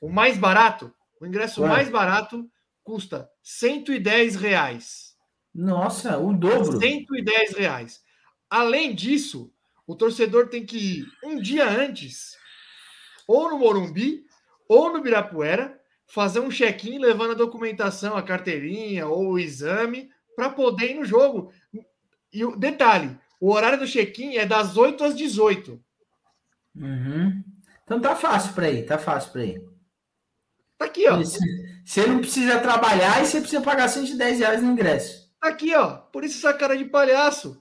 [0.00, 1.72] O mais barato, o ingresso Quanto?
[1.72, 2.50] mais barato
[2.82, 5.14] custa 110 reais.
[5.54, 6.80] Nossa, o dobro.
[6.80, 8.00] 110 reais.
[8.48, 9.52] Além disso,
[9.86, 12.34] o torcedor tem que ir um dia antes,
[13.28, 14.24] ou no Morumbi,
[14.66, 20.50] ou no Birapuera, fazer um check-in levando a documentação, a carteirinha ou o exame, para
[20.50, 21.52] poder ir no jogo.
[22.32, 25.82] E o detalhe: o horário do check-in é das 8 às 18.
[26.74, 27.44] Uhum.
[27.84, 29.72] Então tá fácil para ir, tá fácil para ir.
[30.78, 31.18] Tá aqui, ó.
[31.84, 35.30] Você não precisa trabalhar e você precisa pagar 110 reais no ingresso.
[35.40, 35.96] Tá aqui, ó.
[35.96, 37.60] Por isso essa cara de palhaço.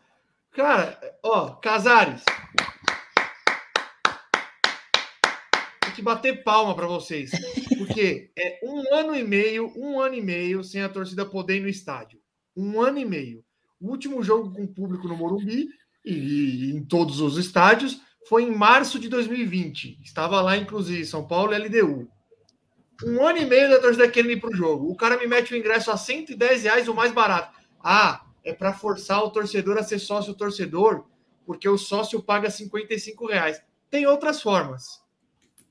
[0.51, 2.23] Cara, ó, Casares.
[5.81, 7.31] Tem que bater palma para vocês.
[7.77, 11.61] Porque é um ano e meio, um ano e meio sem a torcida poder ir
[11.61, 12.20] no estádio.
[12.55, 13.43] Um ano e meio.
[13.79, 15.67] O último jogo com público no Morumbi
[16.05, 19.99] e, e em todos os estádios foi em março de 2020.
[20.03, 22.07] Estava lá, inclusive, São Paulo e LDU.
[23.03, 24.91] Um ano e meio da torcida querendo ir para o jogo.
[24.91, 27.57] O cara me mete o ingresso a 110 reais, o mais barato.
[27.83, 31.05] Ah, é para forçar o torcedor a ser sócio torcedor,
[31.45, 33.59] porque o sócio paga 55 reais.
[33.89, 35.01] Tem outras formas.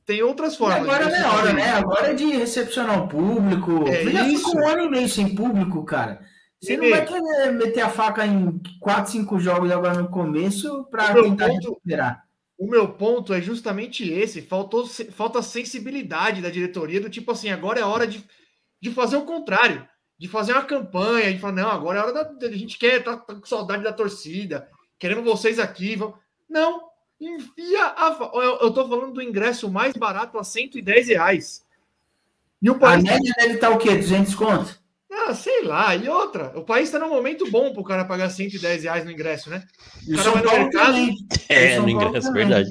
[0.04, 0.78] Tem outras E formas.
[0.80, 1.70] agora não você é hora, né?
[1.70, 3.86] Agora é de recepcionar o público.
[3.86, 4.48] É Já isso.
[4.50, 6.20] fica um ano e meio sem público, cara.
[6.60, 11.10] Você não vai querer meter a faca em 4, 5 jogos agora no começo para
[11.10, 12.24] O meu tentar ponto- recuperar.
[12.58, 14.42] O meu ponto é justamente esse.
[14.42, 18.22] Faltou, falta sensibilidade da diretoria do tipo assim, agora é hora de,
[18.80, 19.88] de fazer o contrário.
[20.18, 22.46] De fazer uma campanha, de falar, não, agora é hora da.
[22.46, 24.68] A gente quer, tá, tá com saudade da torcida,
[24.98, 25.96] querendo vocês aqui.
[25.96, 26.12] Vão...
[26.46, 26.82] Não,
[27.18, 28.18] enfia a.
[28.34, 31.64] Eu, eu tô falando do ingresso mais barato a 110 reais.
[32.60, 33.02] E o A país.
[33.04, 33.94] média deve estar o quê?
[33.96, 34.78] 200 conto?
[35.28, 35.94] Ah, sei lá.
[35.96, 39.50] E outra, o país está num momento bom pro cara pagar 110 reais no ingresso,
[39.50, 39.62] né?
[40.06, 40.96] E O o cara vai no mercado.
[41.48, 42.70] É, no ingresso, verdade.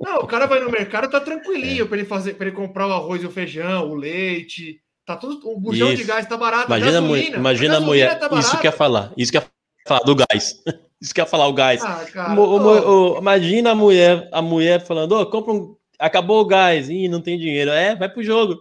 [0.00, 2.92] Não, o cara vai no mercado, tá tranquilinho para ele fazer, para ele comprar o
[2.92, 6.06] arroz e o feijão, o leite, tá tudo, o bujão de Isso.
[6.06, 8.18] gás tá barato, Imagina a, gasolina, imagina a gasolina mulher.
[8.18, 9.12] tá isso que ia falar.
[9.16, 9.44] Isso que ia
[9.86, 10.54] falar do gás.
[11.02, 11.84] Isso que ia falar o gás.
[11.84, 15.76] Ah, cara, o mo- o- imagina a mulher, a mulher falando, ô, compra um.
[15.98, 16.88] Acabou o gás.
[16.88, 17.70] Ih, não tem dinheiro.
[17.70, 18.56] É, vai pro jogo.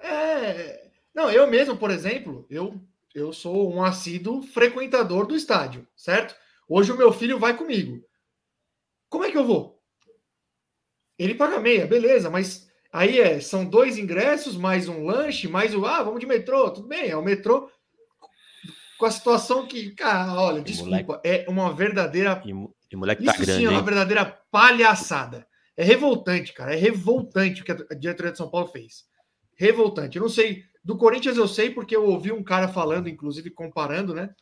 [0.00, 0.81] é...
[1.14, 2.80] Não, eu mesmo, por exemplo, eu
[3.14, 6.34] eu sou um assíduo frequentador do estádio, certo?
[6.66, 8.02] Hoje o meu filho vai comigo.
[9.10, 9.78] Como é que eu vou?
[11.18, 15.84] Ele paga meia, beleza, mas aí é, são dois ingressos, mais um lanche, mais o.
[15.84, 17.70] Ah, vamos de metrô, tudo bem, é o metrô.
[18.98, 22.42] Com a situação que, cara, olha, desculpa, é uma verdadeira.
[22.46, 23.84] E, mo- e moleque Isso tá grande, sim é uma hein?
[23.84, 25.46] verdadeira palhaçada.
[25.76, 26.72] É revoltante, cara.
[26.74, 29.04] É revoltante o que a diretoria de São Paulo fez.
[29.56, 30.16] Revoltante.
[30.16, 30.64] Eu não sei.
[30.84, 34.34] Do Corinthians eu sei porque eu ouvi um cara falando, inclusive comparando, né?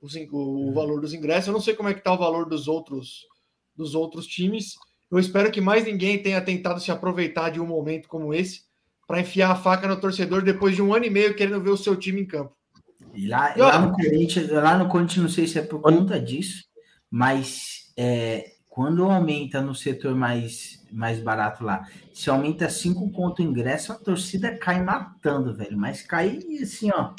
[0.00, 1.48] os O, valor dos ingressos.
[1.48, 3.26] Eu não sei como é que tá o valor dos outros
[3.76, 4.74] dos outros times.
[5.10, 8.62] Eu espero que mais ninguém tenha tentado se aproveitar de um momento como esse
[9.06, 11.76] para enfiar a faca no torcedor depois de um ano e meio querendo ver o
[11.76, 12.54] seu time em campo.
[13.14, 16.20] E lá, E, lá no Corinthians, lá no Corinthians, não sei se é por conta
[16.20, 16.64] disso,
[17.10, 23.44] mas é, quando aumenta no setor mais, mais barato lá, se aumenta 5 conto o
[23.44, 25.76] ingresso, a torcida cai matando, velho.
[25.76, 27.12] Mas cai assim, ó,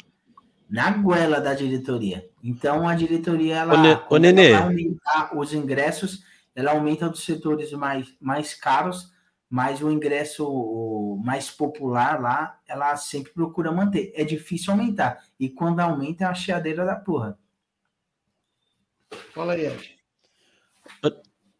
[0.68, 2.28] na goela da diretoria.
[2.42, 4.50] Então a diretoria, ela, Ô, Ne- ela Nenê.
[4.50, 9.12] vai aumentar os ingressos, ela aumenta dos setores mais, mais caros,
[9.48, 14.10] mas o ingresso o mais popular lá, ela sempre procura manter.
[14.16, 15.22] É difícil aumentar.
[15.38, 17.38] E quando aumenta, é a chiadeira da porra.
[19.32, 19.96] Fala aí, Ed.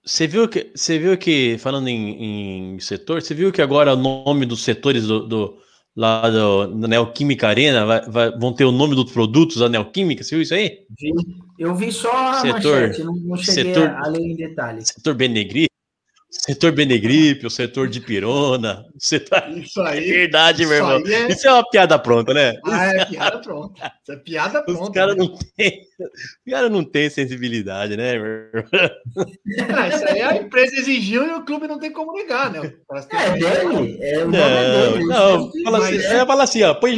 [0.04, 3.96] Você viu que, você viu que falando em, em setor, você viu que agora o
[3.96, 5.58] nome dos setores do, do
[5.94, 10.24] lá do, da Neoquímica Arena vai- vai- vão ter o nome dos produtos da Neoquímica?
[10.24, 10.80] Você viu isso aí?
[10.98, 11.12] Vi.
[11.58, 14.88] Eu vi só a Setor- manchete, não, não cheguei setor- a, ler em detalhes.
[14.88, 15.71] Setor Benegripe,
[16.32, 19.42] setor Benegripe, o setor de Pirona, setor...
[19.50, 20.10] Isso É aí.
[20.10, 21.02] verdade, meu Isso irmão.
[21.06, 22.54] é- Isso é uma piada pronta, né?
[22.64, 23.92] Ah, é piada pronta.
[24.02, 24.92] Isso é piada Os pronta.
[24.92, 25.22] caras né?
[25.24, 28.64] não têm, os cara não tem sensibilidade, né, meu irmão?
[29.76, 32.72] Ah, isso aí a empresa exigiu e o clube não tem como negar, né?
[32.90, 35.04] Os caras É que- dele, é o nome Não, é dele.
[35.04, 36.94] não, Isso fala assim, mas- é, fala assim, ó, põe,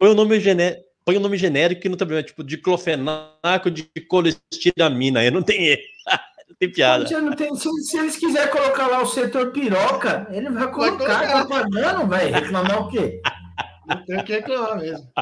[0.00, 5.20] o nome genérico, põe o nome genérico que não tem problema, tipo diclofenaco de colestiramina,
[5.20, 5.82] aí não tem erro.
[6.58, 7.06] Tem piada.
[7.06, 7.14] Se,
[7.58, 11.28] se- se eles quiserem colocar lá o setor piroca, ele vai colocar, colocar.
[11.32, 13.20] tá pagando, vai reclamar o quê?
[13.86, 15.12] Não tem o que reclamar mesmo.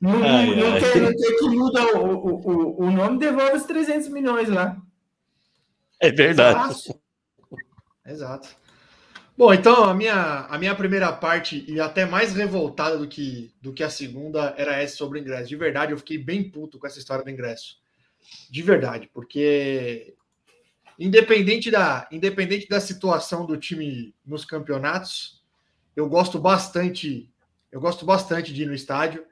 [0.00, 0.80] Não, Ai, não, ai.
[0.80, 4.76] tem, não tem que mudar o, o, o, o nome, devolve os 300 milhões lá.
[6.00, 6.54] É verdade.
[6.56, 7.00] Fácil.
[8.06, 8.48] Exato.
[9.36, 13.72] Bom, então a minha, a minha primeira parte, e até mais revoltada do que, do
[13.72, 15.48] que a segunda, era essa sobre o ingresso.
[15.48, 17.76] De verdade, eu fiquei bem puto com essa história do ingresso.
[18.50, 20.14] De verdade, porque
[20.98, 25.42] independente da, independente da situação do time nos campeonatos,
[25.94, 27.30] eu gosto bastante,
[27.70, 29.24] eu gosto bastante de ir no estádio.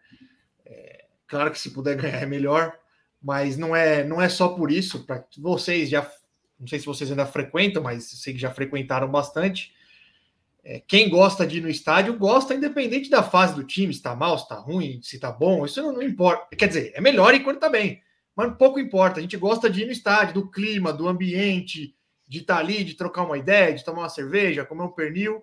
[0.64, 2.76] É, claro que se puder ganhar é melhor,
[3.20, 5.04] mas não é, não é só por isso.
[5.04, 6.11] Para vocês já,
[6.59, 9.74] não sei se vocês ainda frequentam, mas sei que já frequentaram bastante.
[10.62, 14.16] É, quem gosta de ir no estádio gosta, independente da fase do time, se está
[14.16, 16.54] mal, se está ruim, se está bom, isso não, não importa.
[16.56, 18.02] Quer dizer, é melhor ir quando está bem,
[18.37, 19.18] mas pouco importa.
[19.18, 21.96] A gente gosta de ir no estádio, do clima, do ambiente,
[22.29, 25.42] de estar ali, de trocar uma ideia, de tomar uma cerveja, comer um pernil.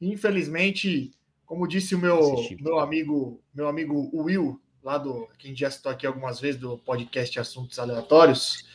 [0.00, 1.12] Infelizmente,
[1.44, 2.62] como disse o meu, Assistir.
[2.62, 6.58] meu amigo, meu amigo Will, lá do que a gente já citou aqui algumas vezes
[6.58, 8.66] do podcast Assuntos Aleatórios.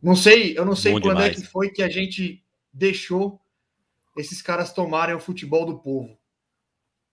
[0.00, 1.36] Não sei, eu não sei Bom quando demais.
[1.36, 3.40] é que foi que a gente deixou
[4.16, 6.16] esses caras tomarem o futebol do povo.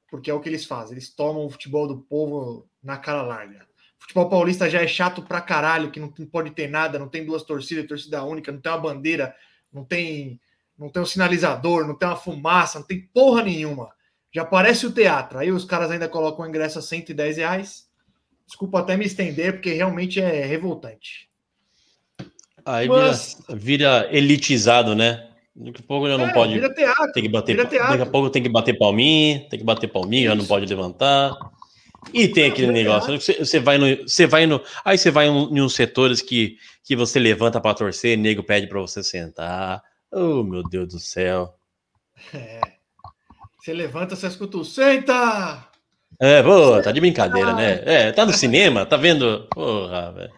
[0.10, 3.67] Porque é o que eles fazem, eles tomam o futebol do povo na cara larga.
[4.00, 7.26] O futebol paulista já é chato pra caralho, que não pode ter nada, não tem
[7.26, 9.36] duas torcidas, torcida única, não tem uma bandeira,
[9.74, 10.40] não tem,
[10.78, 13.90] não tem um sinalizador, não tem uma fumaça, não tem porra nenhuma.
[14.32, 15.40] Já parece o teatro.
[15.40, 17.88] Aí os caras ainda colocam o ingresso a 110 reais.
[18.46, 21.28] Desculpa até me estender, porque realmente é revoltante.
[22.66, 25.28] Aí vira, Mas- vira elitizado, né?
[25.56, 26.54] Daqui a pouco já não É, pode.
[26.54, 27.12] Vira teatro.
[27.14, 28.12] Tem que bater, vira daqui a teatro.
[28.12, 31.34] pouco tem que bater palminha, tem que bater palminha, já não pode levantar.
[32.14, 35.28] E tem aquele negócio, né, você, você vai no, você vai no, aí você vai
[35.28, 39.82] em uns setores que, que você levanta para torcer, nego pede para você sentar.
[40.12, 41.54] Oh, meu Deus do céu.
[42.34, 42.62] É.
[43.60, 45.68] Você levanta, você escuta o senta!
[46.20, 47.82] É, pô, tá de brincadeira, né?
[47.86, 49.48] É, tá no cinema, tá vendo?
[49.52, 50.32] Porra, velho.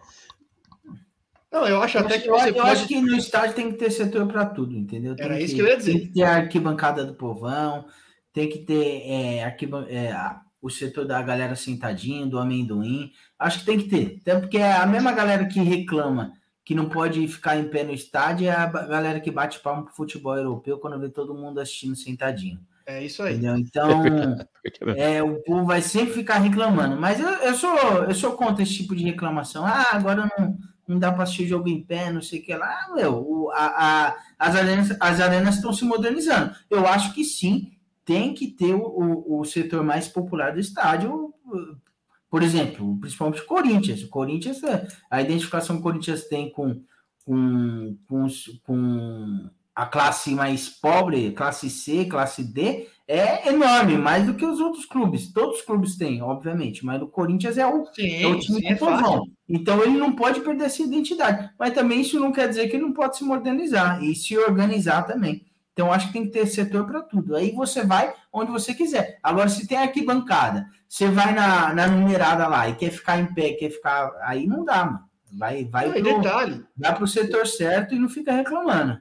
[1.50, 2.58] Não, eu acho Eu, até acho, que eu, pode.
[2.58, 5.16] acho que no estádio tem que ter setor para tudo, entendeu?
[5.16, 5.92] Tem Era isso que, que eu ia dizer.
[5.92, 7.86] Tem que ter a arquibancada do povão,
[8.32, 10.12] tem que ter é, arquiban- é,
[10.62, 13.12] o setor da galera sentadinho, do amendoim.
[13.38, 14.18] Acho que tem que ter.
[14.20, 16.32] Até porque é a mesma galera que reclama
[16.64, 19.94] que não pode ficar em pé no estádio é a galera que bate palma pro
[19.94, 22.60] futebol europeu quando vê todo mundo assistindo sentadinho.
[22.86, 23.34] É isso aí.
[23.36, 23.56] Entendeu?
[24.70, 26.96] Então, é, o povo vai sempre ficar reclamando.
[27.00, 29.64] Mas eu, eu sou eu sou contra esse tipo de reclamação.
[29.64, 30.56] Ah, agora não,
[30.86, 32.66] não dá para assistir jogo em pé, não sei o que lá.
[32.88, 36.54] Ah, meu, o- a- a- as arenas as arenas estão se modernizando.
[36.68, 37.72] Eu acho que sim,
[38.10, 41.32] tem que ter o, o, o setor mais popular do estádio.
[42.28, 44.02] Por exemplo, principalmente o Corinthians.
[44.02, 46.82] O Corinthians, é- a identificação que o Corinthians tem com,
[47.24, 48.26] com, com,
[48.64, 54.58] com a classe mais pobre, classe C, classe D, é enorme, mais do que os
[54.58, 55.32] outros clubes.
[55.32, 58.66] Todos os clubes têm, obviamente, mas o Corinthians é o, Sim, é o time sim,
[58.66, 59.24] é povão.
[59.48, 61.48] Então ele não pode perder essa identidade.
[61.56, 65.04] Mas também isso não quer dizer que ele não pode se modernizar e se organizar
[65.04, 65.44] também.
[65.80, 67.34] Então acho que tem que ter setor para tudo.
[67.34, 69.18] Aí você vai onde você quiser.
[69.22, 73.54] Agora, se tem arquibancada, você vai na, na numerada lá e quer ficar em pé,
[73.54, 74.12] quer ficar.
[74.24, 75.08] Aí não dá, mano.
[75.32, 79.00] Vai, vai Não, pro, detalhe, dá pro setor certo e não fica reclamando.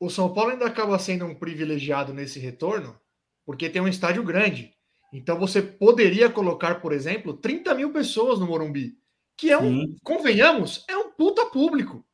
[0.00, 2.98] o São Paulo ainda acaba sendo um privilegiado nesse retorno,
[3.46, 4.72] porque tem um estádio grande.
[5.12, 8.98] Então você poderia colocar, por exemplo, 30 mil pessoas no Morumbi,
[9.36, 9.96] que é um, Sim.
[10.02, 12.04] convenhamos, é um puta público.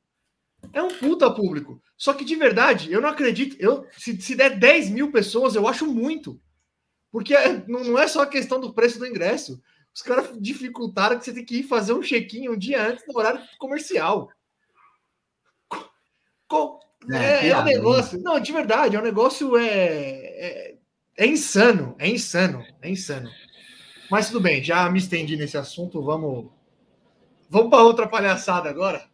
[0.74, 1.80] É um puta público.
[2.05, 3.57] Só que de verdade, eu não acredito.
[3.59, 6.38] Eu, se, se der 10 mil pessoas, eu acho muito.
[7.12, 9.62] Porque é- não, não é só a questão do preço do ingresso.
[9.94, 13.16] Os caras dificultaram que você tem que ir fazer um check-in um dia antes do
[13.18, 14.30] horário comercial.
[15.68, 15.90] Co-
[16.48, 16.80] co-
[17.12, 18.20] É, É, é um piada, negócio.
[18.22, 19.57] Não, de verdade, é um negócio.
[19.59, 20.76] É, é,
[21.18, 21.94] é insano.
[21.98, 22.64] É insano.
[22.82, 23.30] É insano.
[24.11, 26.02] Mas tudo bem, já me estendi nesse assunto.
[26.02, 26.50] Vamos.
[27.50, 29.09] Vamos para outra palhaçada agora.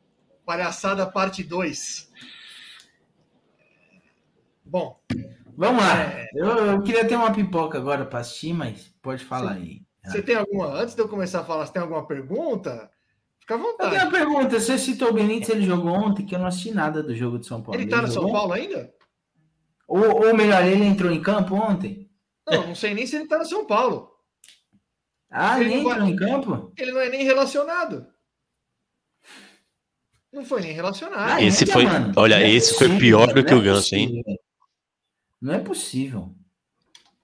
[0.47, 2.10] Palhaçada parte 2.
[4.71, 4.99] Bom,
[5.57, 6.03] Vamos lá.
[6.03, 6.29] É.
[6.35, 9.83] Eu, eu queria ter uma pipoca agora para assistir, mas pode falar aí.
[10.05, 10.69] você tem alguma.
[10.69, 12.91] Antes de eu começar a falar, você tem alguma pergunta?
[13.41, 13.97] Fica à Eu tenho vontade.
[14.05, 14.59] uma pergunta.
[14.61, 17.47] Você citou o Benítez, ele jogou ontem, que eu não assisti nada do jogo de
[17.47, 17.79] São Paulo.
[17.79, 18.31] Ele tá no São?
[18.33, 18.91] Paulo ainda?
[19.87, 22.09] Ou, ou melhor, ele entrou em campo ontem?
[22.49, 24.09] Não, não sei nem se ele tá no São Paulo.
[25.31, 26.73] Ah, Ele ele entrou em campo?
[26.79, 28.07] Ele não é nem relacionado.
[30.33, 31.33] Não foi nem relacionado.
[31.33, 32.13] Ah, Esse foi- mano.
[32.17, 34.23] olha, é esse foi pior do que o é Ganso, hein?
[35.41, 36.35] Não é possível.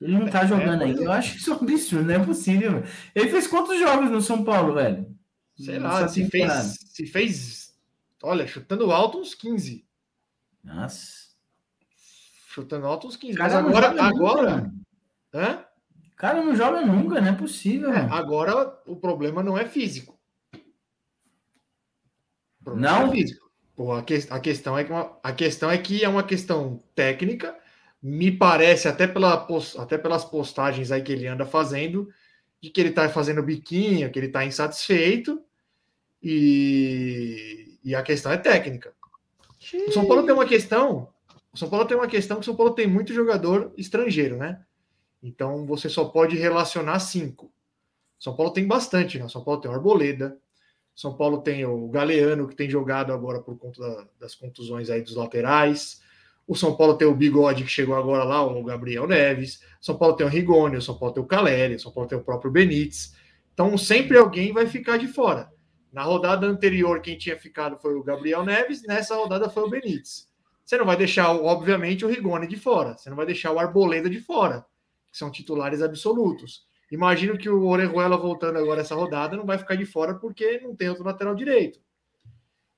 [0.01, 1.03] Ele não tá É, jogando pois ainda.
[1.03, 1.07] é.
[1.07, 2.73] Eu acho que isso é um absurdo, não é possível.
[2.81, 2.87] velho.
[3.15, 5.15] Ele fez quantos jogos no São Paulo, velho?
[5.57, 7.75] Sei lá, se fez, se fez.
[8.23, 9.87] Olha, chutando alto uns 15.
[10.63, 11.27] Nossa.
[12.49, 13.37] Chutando alto uns 15.
[13.39, 13.91] O Mas agora.
[13.91, 14.73] nunca, agora
[15.35, 15.65] hã?
[16.13, 17.93] O cara não joga nunca, não é possível.
[17.93, 20.19] É, agora o problema não é físico.
[22.67, 23.07] Não?
[23.09, 23.47] é físico.
[23.77, 26.83] Pô, a, que- a questão é que uma- a questão é que é uma questão
[26.95, 27.57] técnica.
[28.09, 29.49] Me parece, até, pela,
[29.79, 32.09] até pelas postagens aí que ele anda fazendo,
[32.63, 35.43] de que ele tá fazendo biquinho, que ele tá insatisfeito.
[36.23, 38.93] E, e a questão é técnica.
[39.89, 41.09] O São Paulo tem uma questão.
[41.53, 44.61] O São Paulo tem uma questão que o São Paulo tem muito jogador estrangeiro, né?
[45.23, 47.51] Então você só pode relacionar cinco.
[48.19, 49.29] São Paulo tem bastante, né?
[49.29, 50.39] São Paulo tem o Arboleda.
[50.95, 55.03] São Paulo tem o Galeano, que tem jogado agora por conta da- das contusões aí
[55.03, 56.01] dos laterais.
[56.47, 59.61] O São Paulo tem o Bigode, que chegou agora lá, o Gabriel Neves.
[59.81, 62.17] São Paulo tem o Rigoni, o São Paulo tem o Caleri, o São Paulo tem
[62.17, 63.15] o próprio Benítez.
[63.53, 65.51] Então sempre alguém vai ficar de fora.
[65.93, 70.29] Na rodada anterior, quem tinha ficado foi o Gabriel Neves, nessa rodada foi o Benítez.
[70.65, 72.97] Você não vai deixar, obviamente, o Rigoni de fora.
[72.97, 74.67] Você não vai deixar o Arboleda de fora,
[75.11, 76.67] que são titulares absolutos.
[76.91, 80.75] Imagino que o Orejuela voltando agora essa rodada não vai ficar de fora porque não
[80.75, 81.81] tem outro lateral direito.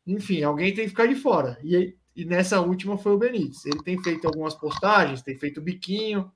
[0.06, 1.58] Enfim, alguém tem que ficar de fora.
[1.62, 3.64] E, e nessa última foi o Benítez.
[3.64, 6.32] Ele tem feito algumas postagens, tem feito biquinho.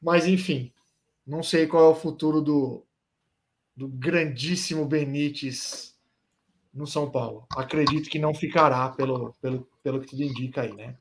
[0.00, 0.72] Mas enfim,
[1.26, 2.82] não sei qual é o futuro do,
[3.76, 5.94] do grandíssimo Benítez
[6.72, 7.44] no São Paulo.
[7.54, 10.96] Acredito que não ficará, pelo, pelo, pelo que tudo indica aí, né?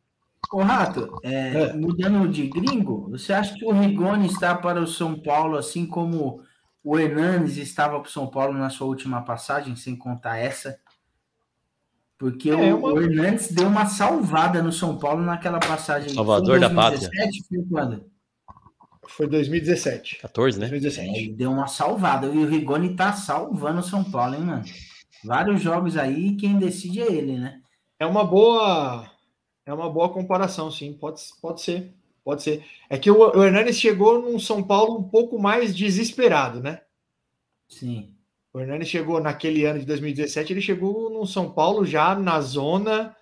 [0.51, 1.73] Ô, Rato, é, É.
[1.73, 6.43] mudando de gringo, você acha que o Rigoni está para o São Paulo assim como
[6.83, 10.77] o Hernanes estava para o São Paulo na sua última passagem, sem contar essa?
[12.19, 16.13] Porque É, o, uma- o Hernandes deu uma salvada no São Paulo naquela passagem.
[16.13, 18.05] Salvador Foi da em 2017, Foi quando?
[19.07, 20.17] Foi 2017.
[20.17, 20.67] 14, né?
[20.67, 21.17] 2017.
[21.17, 22.27] Ele deu uma salvada.
[22.27, 24.63] E o Rigoni tá salvando o São Paulo, hein, mano?
[25.23, 27.61] Vários jogos aí, quem decide é ele, né?
[27.97, 29.09] É uma boa.
[29.65, 30.93] É uma boa comparação, sim.
[30.93, 31.93] Pode, pode ser.
[32.23, 32.65] Pode ser.
[32.89, 36.81] É que o, o Hernanes chegou num São Paulo um pouco mais desesperado, né?
[37.67, 38.13] Sim.
[38.53, 43.15] O Hernanes chegou naquele ano de 2017, ele chegou no São Paulo já na zona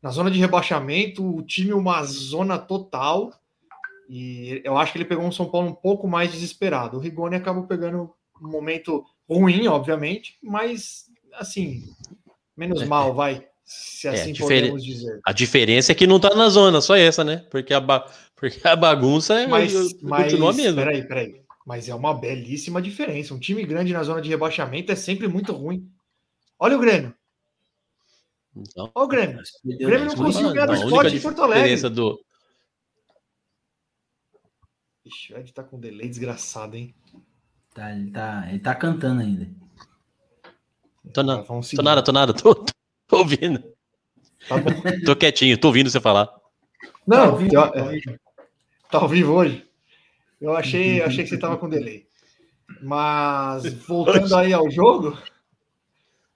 [0.00, 3.32] na zona de rebaixamento, o time uma zona total.
[4.08, 6.98] E eu acho que ele pegou um São Paulo um pouco mais desesperado.
[6.98, 11.82] O Rigoni acabou pegando um momento ruim, obviamente, mas assim,
[12.54, 12.84] menos É.
[12.84, 15.20] mal, vai, se É, assim difere- podemos dizer.
[15.24, 17.46] A diferença é que não tá na zona, só essa, né?
[17.50, 18.04] Porque a, ba-
[18.36, 20.76] Porque a bagunça é- Mas, continua mas mesmo.
[20.76, 21.43] peraí, peraí.
[21.64, 23.32] Mas é uma belíssima diferença.
[23.34, 25.90] Um time grande na zona de rebaixamento é sempre muito ruim.
[26.58, 27.14] Olha o Grêmio.
[28.54, 29.40] Então, Olha o Grêmio.
[29.64, 31.62] O Grêmio não conseguiu ganhar do Sport em Porto Alegre.
[31.62, 32.20] diferença do,
[35.04, 36.94] Ixi, o Ed tá com delay desgraçado, hein?
[37.74, 39.50] Tá, ele, tá, ele tá cantando ainda.
[41.12, 43.62] Tô, na, Vamos tô nada, tô nada, tô, tô ouvindo.
[44.48, 44.70] Tá bom.
[45.04, 46.28] Tô quietinho, tô ouvindo você falar.
[47.06, 48.20] Não, Tá vivo, eu- tá é, vivo.
[48.90, 49.66] tá ao vivo hoje?
[50.44, 52.06] Eu achei, eu achei que você tava com delay.
[52.82, 55.18] Mas voltando aí ao jogo,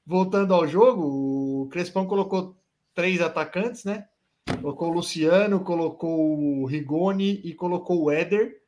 [0.06, 1.02] voltando ao jogo,
[1.64, 2.56] o Crespão colocou
[2.94, 4.08] três atacantes, né?
[4.62, 8.62] Colocou o Luciano, colocou o Rigoni e colocou o Éder,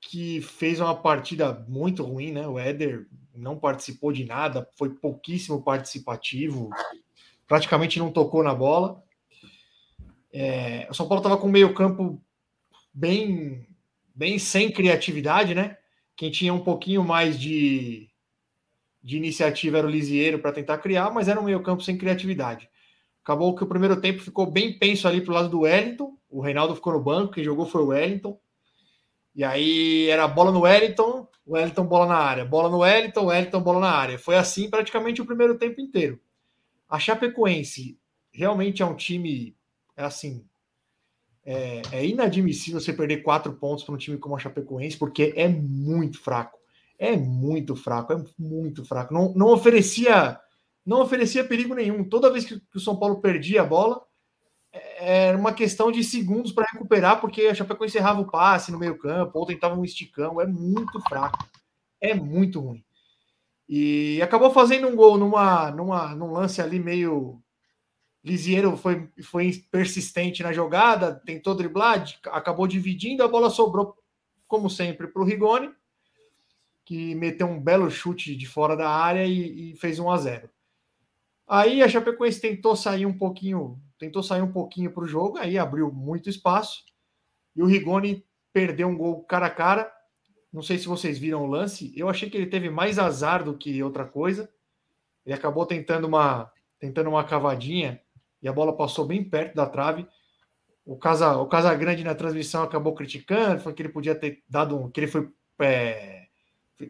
[0.00, 2.48] que fez uma partida muito ruim, né?
[2.48, 6.70] O Éder não participou de nada, foi pouquíssimo participativo,
[7.46, 9.04] praticamente não tocou na bola.
[10.32, 12.18] É, o São Paulo estava com o meio-campo
[12.94, 13.66] bem,
[14.14, 15.76] bem sem criatividade, né?
[16.16, 18.08] Quem tinha um pouquinho mais de,
[19.02, 22.68] de iniciativa era o Lisieiro para tentar criar, mas era um meio-campo sem criatividade.
[23.22, 26.16] Acabou que o primeiro tempo ficou bem penso ali pro lado do Wellington.
[26.28, 28.38] O Reinaldo ficou no banco, quem jogou foi o Wellington.
[29.34, 33.80] E aí era bola no Wellington, Wellington bola na área, bola no Wellington, Wellington bola
[33.80, 34.18] na área.
[34.18, 36.20] Foi assim praticamente o primeiro tempo inteiro.
[36.88, 37.98] A Chapecoense
[38.32, 39.56] realmente é um time
[39.96, 40.44] é assim.
[41.44, 45.48] É, é inadmissível você perder quatro pontos para um time como a Chapecoense, porque é
[45.48, 46.58] muito fraco.
[46.98, 49.12] É muito fraco, é muito fraco.
[49.12, 50.38] Não, não oferecia
[50.84, 52.04] não oferecia perigo nenhum.
[52.04, 54.02] Toda vez que, o São Paulo perdia a bola,
[54.72, 58.78] é- era uma questão de segundos para recuperar, porque a Chapecoense errava o passe no
[58.78, 60.40] meio-campo, ou tentava um esticão.
[60.40, 61.46] É muito fraco.
[62.00, 62.84] É muito ruim.
[63.68, 67.40] E acabou fazendo um gol numa, numa, num lance ali meio.
[68.24, 73.96] Lisieiro foi, foi persistente na jogada, tentou driblar, acabou dividindo, a bola sobrou,
[74.46, 75.70] como sempre, para o Rigoni,
[76.84, 80.50] que meteu um belo chute de fora da área e, e fez 1 a 0
[81.48, 85.58] Aí a Chapecoense tentou sair um pouquinho, tentou sair um pouquinho para o jogo, aí
[85.58, 86.84] abriu muito espaço,
[87.56, 89.92] e o Rigoni perdeu um gol cara a cara.
[90.52, 93.56] Não sei se vocês viram o lance, eu achei que ele teve mais azar do
[93.56, 94.52] que outra coisa.
[95.24, 98.01] Ele acabou tentando uma, tentando uma cavadinha
[98.42, 100.06] e a bola passou bem perto da trave.
[100.84, 104.90] O Casa, o Casagrande na transmissão acabou criticando, falou que ele podia ter dado um,
[104.90, 105.28] que ele foi
[105.60, 106.26] é,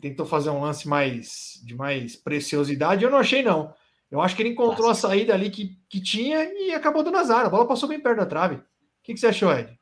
[0.00, 3.04] tentou fazer um lance mais de mais preciosidade.
[3.04, 3.74] Eu não achei não.
[4.10, 7.46] Eu acho que ele encontrou a saída ali que, que tinha e acabou dando azar.
[7.46, 8.56] A bola passou bem perto da trave.
[8.56, 8.62] O
[9.02, 9.78] que, que você achou, Ed?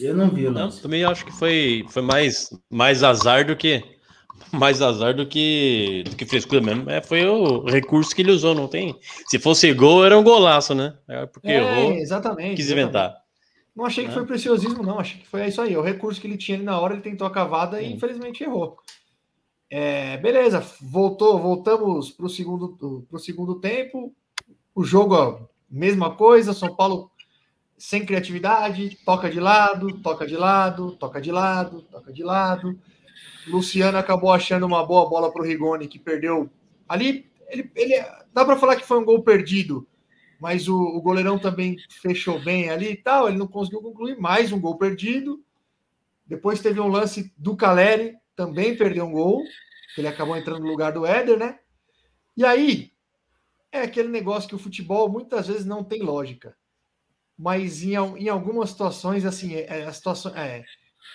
[0.00, 0.82] Eu não vi Não, lance.
[0.82, 3.93] também acho que foi, foi mais, mais azar do que
[4.52, 6.88] mais azar do que do que frescura mesmo.
[6.90, 8.98] É, foi o recurso que ele usou, não tem.
[9.26, 10.94] Se fosse gol, era um golaço, né?
[11.08, 12.56] É porque errou, exatamente.
[12.56, 12.72] quis exatamente.
[12.72, 13.24] inventar.
[13.74, 15.00] Não achei que foi preciosismo, não.
[15.00, 15.76] Achei que foi isso aí.
[15.76, 17.94] O recurso que ele tinha ali na hora, ele tentou a cavada e Sim.
[17.94, 18.78] infelizmente errou.
[19.68, 24.14] É, beleza, voltou, voltamos para o segundo, pro segundo tempo.
[24.72, 26.52] O jogo, ó, mesma coisa.
[26.52, 27.10] São Paulo
[27.76, 32.78] sem criatividade, toca de lado, toca de lado, toca de lado, toca de lado.
[33.46, 36.50] Luciano acabou achando uma boa bola para o Rigoni, que perdeu
[36.88, 37.30] ali.
[37.48, 37.94] Ele, ele
[38.32, 39.86] dá para falar que foi um gol perdido,
[40.40, 43.28] mas o, o goleirão também fechou bem ali e tal.
[43.28, 45.42] Ele não conseguiu concluir mais um gol perdido.
[46.26, 49.42] Depois teve um lance do Caleri, também perdeu um gol,
[49.96, 51.58] ele acabou entrando no lugar do Éder, né?
[52.36, 52.92] E aí
[53.70, 56.56] é aquele negócio que o futebol muitas vezes não tem lógica.
[57.36, 60.64] Mas em, em algumas situações, assim, é, é, a situação, é,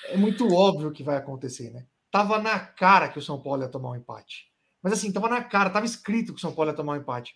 [0.06, 1.86] é muito óbvio que vai acontecer, né?
[2.12, 4.48] Tava na cara que o São Paulo ia tomar um empate.
[4.82, 7.34] Mas assim, tava na cara, tava escrito que o São Paulo ia tomar um empate.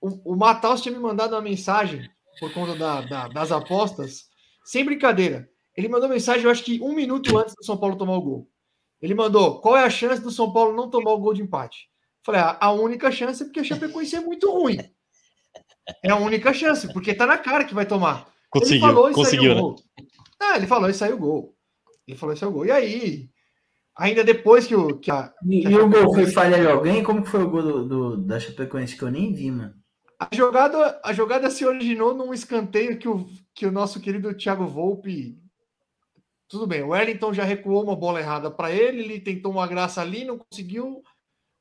[0.00, 2.08] O, o Mataus tinha me mandado uma mensagem
[2.40, 4.28] por conta da- da- das apostas,
[4.64, 5.48] sem brincadeira.
[5.76, 8.50] Ele mandou mensagem, eu acho que um minuto antes do São Paulo tomar o gol.
[9.00, 11.88] Ele mandou: qual é a chance do São Paulo não tomar o gol de empate?
[12.22, 14.78] Falei: a, a única chance é porque a Chapecoense é muito ruim.
[16.02, 18.22] É a única chance, porque tá na cara que vai tomar.
[18.26, 19.60] Ele Conseguiu, falou isso aí conseguiu, no né?
[19.60, 19.76] gol.
[20.40, 21.56] Ah, ele falou e saiu o gol.
[22.06, 22.66] Ele falou e saiu o gol.
[22.66, 23.28] E aí,
[23.96, 24.98] ainda depois que o.
[24.98, 27.02] Que a, E, que a e o gol foi falha de alguém?
[27.02, 29.74] Como que foi o gol do, do- da Chapecoense que eu nem vi, mano?
[30.18, 34.66] A jogada, a jogada se originou num escanteio que o, que o nosso querido Thiago
[34.66, 35.38] Volpe.
[36.48, 40.00] Tudo bem, o Wellington já recuou uma bola errada para ele, ele tentou uma graça
[40.00, 41.02] ali, não conseguiu.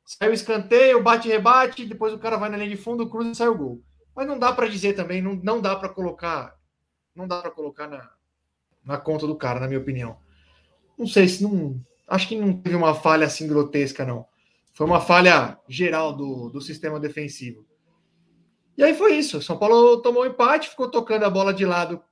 [0.05, 3.47] Saiu o escanteio, bate-rebate, depois o cara vai na linha de fundo, cruza e sai
[3.47, 3.81] o gol.
[4.15, 6.55] Mas não dá para dizer também, não, não dá para colocar.
[7.15, 8.09] Não dá para colocar na,
[8.85, 10.17] na conta do cara, na minha opinião.
[10.97, 11.81] Não sei se não.
[12.07, 14.25] Acho que não teve uma falha assim grotesca, não.
[14.73, 17.65] Foi uma falha geral do, do sistema defensivo.
[18.77, 19.41] E aí foi isso.
[19.41, 22.03] São Paulo tomou um empate, ficou tocando a bola de lado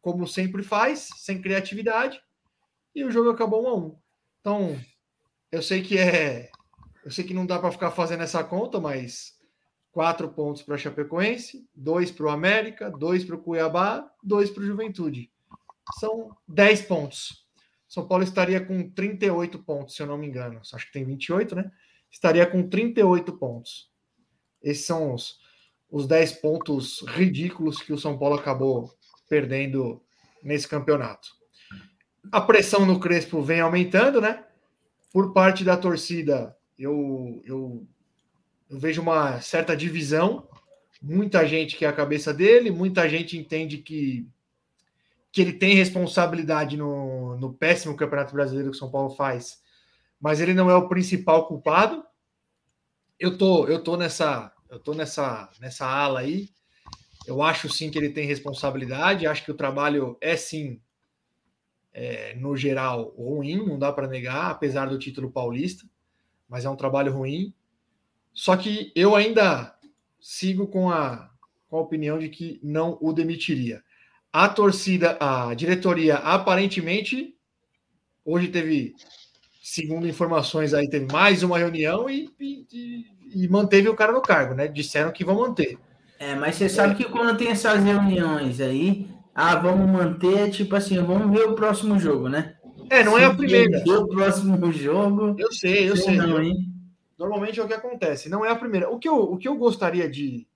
[0.00, 2.20] como sempre faz, sem criatividade,
[2.94, 3.98] e o jogo acabou 1 a 1.
[4.40, 4.80] Então,
[5.50, 6.50] eu sei que é,
[7.04, 9.38] eu sei que não dá para ficar fazendo essa conta, mas
[9.92, 14.66] quatro pontos para Chapecoense, dois para o América, dois para o Cuiabá, dois para o
[14.66, 15.30] Juventude.
[15.98, 17.41] São 10 pontos.
[17.92, 20.62] São Paulo estaria com 38 pontos, se eu não me engano.
[20.72, 21.70] Acho que tem 28, né?
[22.10, 23.90] Estaria com 38 pontos.
[24.62, 25.38] Esses são os,
[25.90, 28.90] os 10 pontos ridículos que o São Paulo acabou
[29.28, 30.02] perdendo
[30.42, 31.28] nesse campeonato.
[32.32, 34.42] A pressão no Crespo vem aumentando, né?
[35.12, 37.86] Por parte da torcida, eu, eu,
[38.70, 40.48] eu vejo uma certa divisão.
[41.02, 44.26] Muita gente que a cabeça dele, muita gente entende que,
[45.32, 49.62] que ele tem responsabilidade no, no péssimo Campeonato Brasileiro que o São Paulo faz,
[50.20, 52.04] mas ele não é o principal culpado.
[53.18, 56.50] Eu tô, eu tô nessa, eu tô nessa, nessa ala aí.
[57.26, 59.26] Eu acho sim que ele tem responsabilidade.
[59.26, 60.80] Acho que o trabalho é sim,
[61.94, 63.66] é, no geral, ruim.
[63.66, 65.86] Não dá para negar, apesar do título paulista,
[66.48, 67.54] mas é um trabalho ruim.
[68.34, 69.74] Só que eu ainda
[70.20, 71.30] sigo com a,
[71.68, 73.82] com a opinião de que não o demitiria.
[74.32, 77.34] A torcida, a diretoria, aparentemente,
[78.24, 78.94] hoje teve,
[79.62, 83.04] segundo informações aí, teve mais uma reunião e, e,
[83.34, 84.68] e manteve o cara no cargo, né?
[84.68, 85.78] Disseram que vão manter.
[86.18, 90.96] É, mas você sabe que quando tem essas reuniões aí, ah, vamos manter, tipo assim,
[91.02, 92.54] vamos ver o próximo jogo, né?
[92.88, 93.82] É, não é a Se primeira.
[93.86, 95.34] o próximo jogo.
[95.38, 96.16] Eu sei, eu sei.
[96.16, 96.38] Não?
[97.18, 98.90] Normalmente é o que acontece, não é a primeira.
[98.90, 100.46] O que eu, o que eu gostaria de,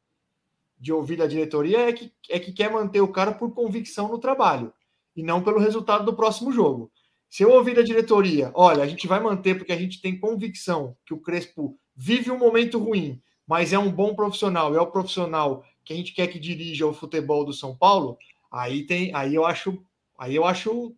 [0.78, 4.18] de ouvir da diretoria é que, é que quer manter o cara por convicção no
[4.18, 4.72] trabalho
[5.14, 6.90] e não pelo resultado do próximo jogo.
[7.28, 10.96] Se eu ouvir da diretoria, olha, a gente vai manter porque a gente tem convicção
[11.04, 15.64] que o Crespo vive um momento ruim, mas é um bom profissional, é o profissional
[15.84, 18.18] que a gente quer que dirija o futebol do São Paulo,
[18.50, 19.82] aí tem, aí eu acho,
[20.18, 20.94] aí eu acho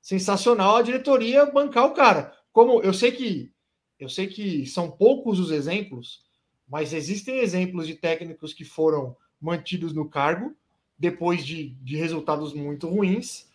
[0.00, 2.34] sensacional a diretoria bancar o cara.
[2.52, 3.52] Como eu sei que
[3.98, 6.22] eu sei que são poucos os exemplos,
[6.66, 10.54] mas existem exemplos de técnicos que foram mantidos no cargo
[10.98, 13.48] depois de, de resultados muito ruins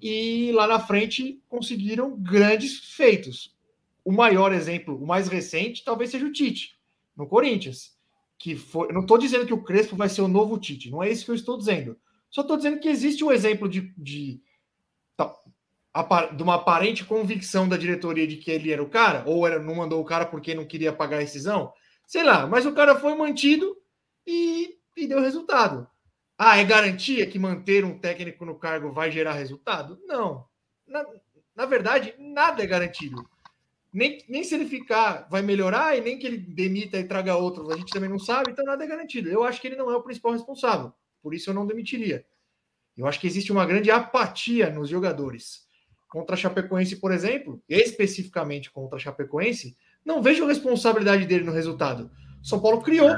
[0.00, 3.56] e lá na frente conseguiram grandes feitos.
[4.04, 6.76] O maior exemplo, o mais recente, talvez seja o Tite,
[7.16, 7.96] no Corinthians.
[8.36, 11.02] Que foi, eu não estou dizendo que o Crespo vai ser o novo Tite, não
[11.02, 11.96] é isso que eu estou dizendo.
[12.28, 14.42] Só estou dizendo que existe um exemplo de, de,
[16.34, 19.76] de uma aparente convicção da diretoria de que ele era o cara, ou era, não
[19.76, 21.72] mandou o cara porque não queria pagar a rescisão,
[22.06, 23.76] sei lá, mas o cara foi mantido
[24.26, 25.86] e, e deu resultado.
[26.36, 30.00] Ah, é garantia que manter um técnico no cargo vai gerar resultado?
[30.06, 30.44] Não.
[30.86, 31.04] Na,
[31.54, 33.28] na verdade, nada é garantido.
[33.92, 37.70] Nem, nem se ele ficar vai melhorar e nem que ele demita e traga outro,
[37.70, 39.28] a gente também não sabe, então nada é garantido.
[39.28, 42.24] Eu acho que ele não é o principal responsável, por isso eu não demitiria.
[42.96, 45.66] Eu acho que existe uma grande apatia nos jogadores.
[46.08, 52.10] Contra a Chapecoense, por exemplo, especificamente contra a Chapecoense, não vejo responsabilidade dele no resultado.
[52.42, 53.08] São Paulo criou.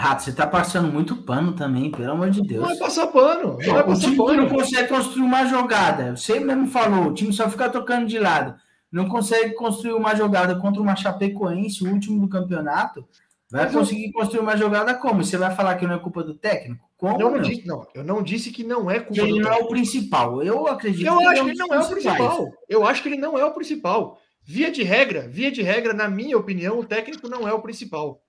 [0.00, 2.62] Rato, você tá passando muito pano também, pelo amor de Deus.
[2.64, 3.58] Não é passar pano.
[3.60, 4.42] Não é o passar time pano.
[4.44, 6.16] não consegue construir uma jogada.
[6.16, 8.54] Você mesmo falou, o time só fica tocando de lado.
[8.90, 13.06] Não consegue construir uma jogada contra uma Chapecoense, o último do campeonato.
[13.50, 15.22] Vai Mas eu- conseguir construir uma jogada como?
[15.22, 16.82] Você vai falar que não é culpa do técnico?
[16.96, 17.20] Como?
[17.20, 19.52] Eu não, disse, não, eu não disse que não é Que culpa ele do não
[19.52, 20.42] é o principal.
[20.42, 22.48] Eu acredito Eu que acho um que ele não é o principal.
[22.66, 24.18] Eu acho que ele não é o principal.
[24.42, 28.22] Via de regra, via de regra, na minha opinião, o técnico não é o principal.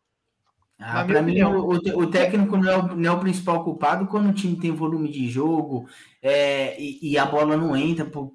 [0.81, 1.69] Ah, para mim, o,
[1.99, 5.09] o- técnico não é, o, não é o principal culpado quando o time tem volume
[5.11, 5.87] de jogo
[6.21, 8.33] é, e, e a bola não entra por,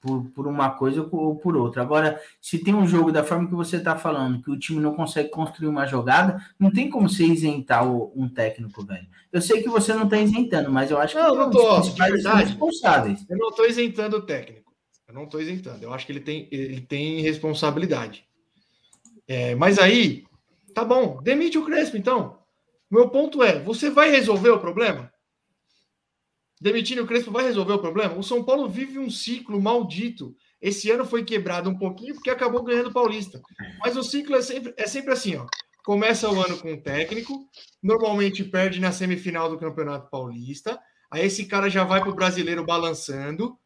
[0.00, 1.80] por, por uma coisa ou por outra.
[1.82, 4.94] Agora, se tem um jogo da forma que você está falando, que o time não
[4.94, 9.06] consegue construir uma jogada, não tem como você isentar o- um técnico, velho.
[9.32, 11.92] Eu sei que você não está isentando, mas eu acho que Não, não tô, de
[11.92, 13.24] principais responsáveis.
[13.28, 14.70] Eu não estou isentando o técnico.
[15.08, 15.82] Eu não estou isentando.
[15.82, 18.24] Eu acho que ele tem, ele tem responsabilidade.
[19.28, 20.24] É, mas aí,
[20.76, 22.38] tá bom, demite o Crespo, então.
[22.90, 25.10] Meu ponto é: você vai resolver o problema?
[26.60, 28.14] Demitindo o Crespo vai resolver o problema?
[28.14, 30.36] O São Paulo vive um ciclo maldito.
[30.60, 33.40] Esse ano foi quebrado um pouquinho porque acabou ganhando o Paulista.
[33.80, 35.46] Mas o ciclo é sempre, é sempre assim, ó.
[35.82, 37.48] Começa o ano com um técnico,
[37.82, 40.78] normalmente perde na semifinal do Campeonato Paulista.
[41.10, 43.56] Aí esse cara já vai para o brasileiro balançando.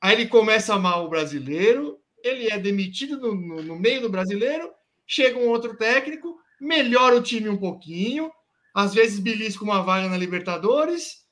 [0.00, 4.70] Aí ele começa mal o brasileiro, ele é demitido no, no, no meio do brasileiro,
[5.06, 8.30] chega um outro técnico, melhora o time um pouquinho,
[8.74, 11.24] às vezes belisca uma vaga na Libertadores,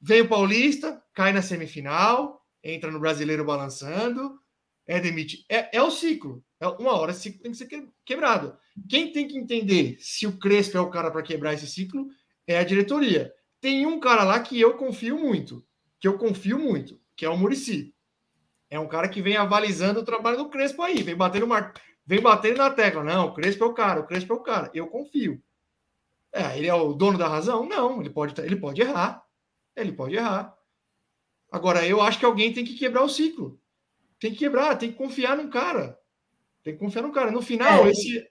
[0.00, 4.38] vem o Paulista, cai na semifinal, entra no brasileiro balançando,
[4.86, 5.44] é demitido.
[5.48, 6.44] É, é o ciclo.
[6.60, 8.56] É uma hora esse ciclo tem que ser quebrado.
[8.88, 12.08] Quem tem que entender se o Crespo é o cara para quebrar esse ciclo
[12.46, 13.32] é a diretoria.
[13.60, 15.64] Tem um cara lá que eu confio muito,
[15.98, 17.94] que eu confio muito, que é o Murici.
[18.70, 21.72] É um cara que vem avalizando o trabalho do Crespo aí, vem batendo, mar...
[22.06, 23.02] vem batendo na tecla.
[23.02, 24.70] Não, o Crespo é o cara, o Crespo é o cara.
[24.72, 25.42] Eu confio.
[26.32, 27.66] É, ele é o dono da razão?
[27.66, 29.24] Não, ele pode, ele pode errar.
[29.74, 30.54] Ele pode errar.
[31.50, 33.58] Agora, eu acho que alguém tem que quebrar o ciclo.
[34.20, 35.98] Tem que quebrar, tem que confiar num cara.
[36.62, 37.30] Tem que confiar no cara.
[37.30, 38.26] No final, é, esse.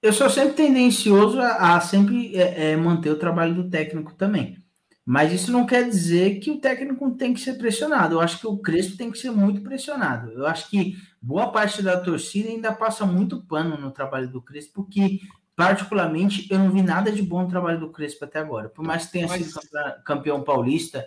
[0.00, 4.61] Eu sou sempre tendencioso a, a sempre é, é, manter o trabalho do técnico também.
[5.04, 8.14] Mas isso não quer dizer que o técnico tem que ser pressionado.
[8.14, 10.30] Eu acho que o Crespo tem que ser muito pressionado.
[10.30, 14.84] Eu acho que boa parte da torcida ainda passa muito pano no trabalho do Crespo,
[14.84, 15.20] porque,
[15.56, 18.68] particularmente, eu não vi nada de bom no trabalho do Crespo até agora.
[18.68, 19.44] Por mais que tenha Mas...
[19.44, 19.60] sido
[20.04, 21.04] campeão paulista,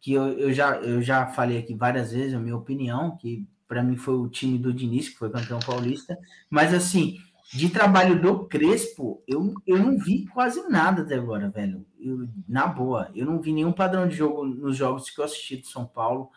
[0.00, 3.82] que eu, eu, já, eu já falei aqui várias vezes, a minha opinião, que para
[3.82, 6.18] mim foi o time do Diniz, que foi campeão paulista.
[6.50, 7.18] Mas, assim,
[7.52, 11.84] de trabalho do Crespo, eu, eu não vi quase nada até agora, velho.
[11.98, 15.56] Eu, na boa, eu não vi nenhum padrão de jogo nos jogos que eu assisti
[15.56, 16.30] de São Paulo.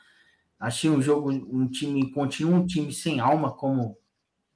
[0.60, 3.96] Achei um jogo, um time, continua um time sem alma, como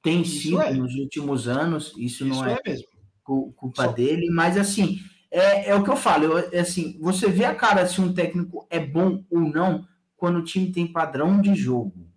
[0.01, 0.73] tem Isso sido é.
[0.73, 1.89] nos últimos anos.
[1.89, 2.75] Isso, Isso não é, é
[3.23, 3.91] culpa Só...
[3.91, 4.99] dele, mas assim,
[5.29, 6.23] é, é o que eu falo.
[6.23, 10.39] Eu, é assim, você vê a cara se um técnico é bom ou não quando
[10.39, 12.07] o time tem padrão de jogo.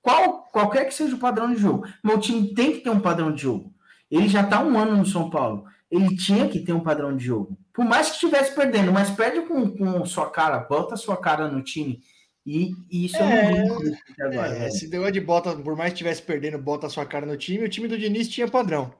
[0.00, 1.86] Qual, qualquer que seja o padrão de jogo.
[2.02, 3.74] Meu time tem que ter um padrão de jogo.
[4.10, 5.66] Ele já está um ano no São Paulo.
[5.90, 7.58] Ele tinha que ter um padrão de jogo.
[7.74, 11.62] Por mais que estivesse perdendo, mas perde com, com sua cara, bota sua cara no
[11.62, 12.00] time.
[12.46, 13.76] E, e isso é, não
[14.18, 14.56] agora.
[14.56, 17.64] É, se deu de bota, por mais que estivesse perdendo, bota sua cara no time,
[17.64, 18.94] o time do Diniz tinha padrão.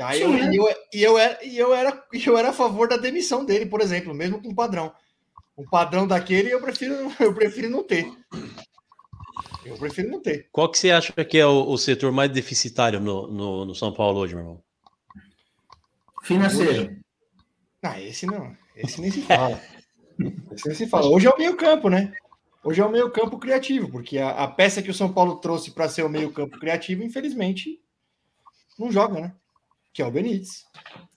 [0.00, 2.96] Aí eu, e, eu, e, eu era, e eu, era, eu era a favor da
[2.96, 4.90] demissão dele, por exemplo, mesmo com padrão.
[5.58, 8.10] Um padrão daquele eu prefiro, eu prefiro não ter.
[9.64, 10.48] Eu prefiro não ter.
[10.50, 13.92] Qual que você acha que é o, o setor mais deficitário no, no, no, São
[13.92, 14.64] Paulo hoje, meu irmão?
[16.22, 16.96] Financeiro.
[17.82, 18.56] Ah, esse não.
[18.74, 19.60] Esse nem se fala.
[20.52, 21.08] esse nem se fala.
[21.08, 22.12] Hoje é o meio campo, né?
[22.62, 25.70] Hoje é o meio campo criativo, porque a, a peça que o São Paulo trouxe
[25.70, 27.80] para ser o meio campo criativo, infelizmente,
[28.78, 29.34] não joga, né?
[29.92, 30.64] Que é o Benítez.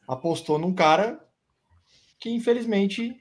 [0.07, 1.19] Apostou num cara
[2.19, 3.19] que infelizmente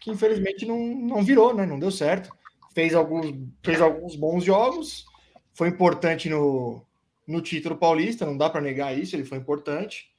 [0.00, 1.64] que infelizmente não, não virou, né?
[1.64, 2.30] Não deu certo
[2.74, 5.04] fez alguns, fez alguns bons jogos,
[5.54, 6.84] foi importante no,
[7.26, 10.10] no título paulista, não dá para negar isso, ele foi importante.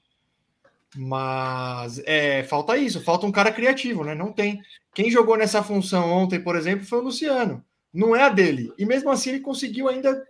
[0.95, 4.13] Mas é, falta isso, falta um cara criativo, né?
[4.13, 4.61] Não tem.
[4.93, 7.65] Quem jogou nessa função ontem, por exemplo, foi o Luciano.
[7.91, 8.71] Não é a dele.
[8.77, 10.23] E mesmo assim ele conseguiu ainda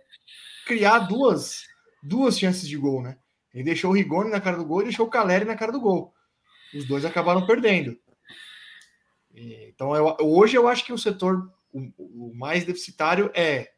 [0.66, 1.64] criar duas,
[2.02, 3.18] duas chances de gol, né?
[3.52, 5.80] Ele deixou o Rigoni na cara do gol e deixou o Caleri na cara do
[5.80, 6.12] gol.
[6.74, 7.96] Os dois acabaram perdendo.
[9.34, 13.72] Então, eu, hoje eu acho que o setor o, o mais deficitário é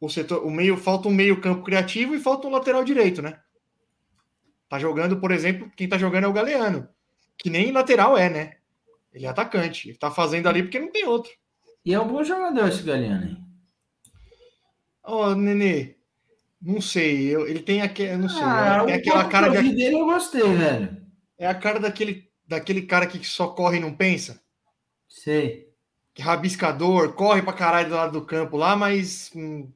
[0.00, 3.38] o setor, o meio, falta um meio campo criativo e falta um lateral direito, né?
[4.66, 6.88] Tá jogando, por exemplo, quem tá jogando é o Galeano,
[7.36, 8.56] que nem lateral é, né?
[9.12, 11.30] Ele é atacante, ele tá fazendo ali porque não tem outro.
[11.84, 13.44] E é um bom jogador esse Galeano, hein?
[15.02, 15.96] Ó, oh, Nenê,
[16.62, 20.06] não sei, eu, ele tem aquele, não sei, ah, é aquela cara de dele eu
[20.06, 21.00] gostei, velho.
[21.36, 24.42] É a cara daquele daquele cara que só corre e não pensa.
[25.08, 25.69] Sei
[26.18, 29.70] rabiscador, corre pra caralho do lado do campo lá, mas hum,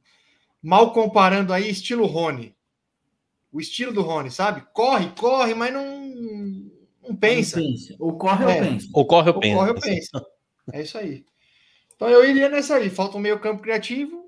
[0.63, 2.55] mal comparando aí, estilo Rony.
[3.53, 4.67] O estilo do Rony, sabe?
[4.73, 6.11] Corre, corre, mas não,
[7.09, 7.61] não pensa.
[7.61, 7.97] Não pensa.
[7.99, 8.49] Ou corre é.
[8.49, 8.89] ou pensa.
[8.93, 9.57] Ou corre ou, ou pensa.
[9.57, 10.27] Corre ou pensa.
[10.73, 11.25] É isso aí.
[11.95, 12.91] Então eu iria nessa aí.
[12.91, 14.25] Falta um meio campo criativo.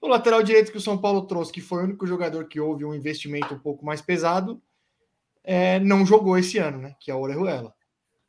[0.00, 2.84] O lateral direito que o São Paulo trouxe, que foi o único jogador que houve
[2.84, 4.62] um investimento um pouco mais pesado,
[5.42, 6.94] é, não jogou esse ano, né?
[7.00, 7.74] Que é o Orejuela.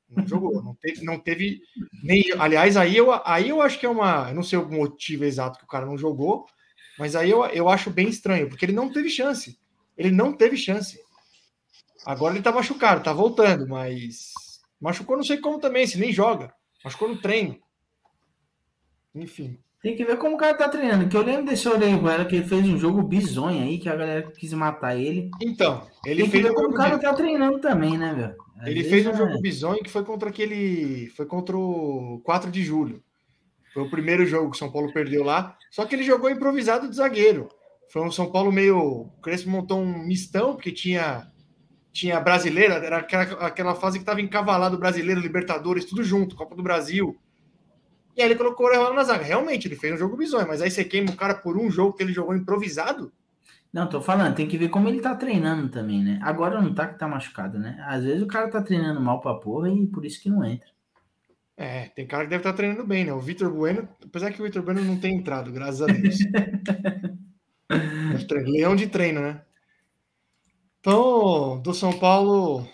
[0.09, 1.61] Não jogou, não teve, não teve
[2.03, 2.23] nem.
[2.39, 4.29] Aliás, aí eu, aí eu acho que é uma.
[4.29, 6.47] Eu não sei o motivo exato que o cara não jogou,
[6.97, 9.59] mas aí eu, eu acho bem estranho, porque ele não teve chance.
[9.95, 10.99] Ele não teve chance.
[12.05, 14.31] Agora ele tá machucado, tá voltando, mas
[14.81, 16.53] machucou não sei como também, se nem joga.
[16.83, 17.59] Machucou no treino.
[19.13, 19.59] Enfim.
[19.81, 21.07] Tem que ver como o cara tá treinando.
[21.07, 24.29] Que eu lembro desse Orejuela que ele fez um jogo bizonho aí, que a galera
[24.31, 25.31] quis matar ele.
[25.41, 28.35] Então, ele Tem que fez ver um como o cara tá treinando também, né, velho?
[28.59, 31.07] Às Ele fez um é- jogo bizonho que foi contra aquele.
[31.15, 33.01] Foi contra o 4 de julho.
[33.73, 35.55] Foi o primeiro jogo que o São Paulo perdeu lá.
[35.71, 37.47] Só que ele jogou improvisado de zagueiro.
[37.89, 38.77] Foi um São Paulo meio.
[38.77, 41.25] O Crespo montou um mistão, porque tinha.
[41.91, 46.61] Tinha brasileira, era aquela, aquela fase que estava encavalado brasileiro, Libertadores, tudo junto, Copa do
[46.61, 47.17] Brasil.
[48.19, 49.23] E aí ele colocou o Orejuela na zaga.
[49.23, 51.93] Realmente, ele fez um jogo bizonho, mas aí você queima o cara por um jogo
[51.93, 53.13] que ele jogou improvisado.
[53.71, 56.19] Não, tô falando, tem que ver como ele tá treinando também, né?
[56.21, 57.81] Agora não tá que tá machucado, né?
[57.87, 60.67] Às vezes o cara tá treinando mal pra porra e por isso que não entra.
[61.55, 63.13] É, tem cara que deve estar treinando bem, né?
[63.13, 66.17] O Vitor Bueno, apesar que o Vitor Bueno não tem entrado, graças a Deus.
[68.51, 69.41] Leão de treino, né?
[70.81, 72.67] Então, do São Paulo,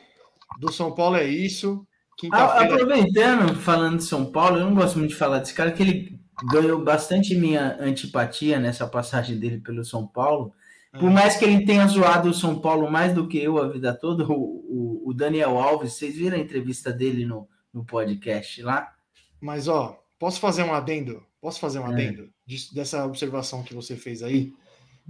[0.60, 1.86] do São Paulo é isso.
[2.32, 6.20] Aproveitando, falando de São Paulo, eu não gosto muito de falar desse cara, que ele
[6.52, 10.54] ganhou bastante minha antipatia nessa passagem dele pelo São Paulo.
[11.00, 13.94] Por mais que ele tenha zoado o São Paulo mais do que eu a vida
[13.94, 18.94] toda, o, o- o Daniel Alves, vocês viram a entrevista dele no, no podcast lá?
[19.42, 21.22] Mas, ó, posso fazer um adendo?
[21.42, 21.92] Posso fazer um É.
[21.92, 24.54] adendo disso- dessa observação que você fez aí?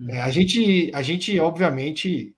[0.10, 2.36] É, a, gente, a gente, obviamente,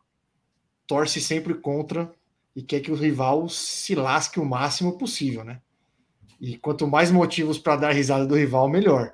[0.86, 2.12] torce sempre contra
[2.58, 5.62] e quer que o rival se lasque o máximo possível, né?
[6.42, 9.14] E quanto mais motivos para dar risada do rival, melhor.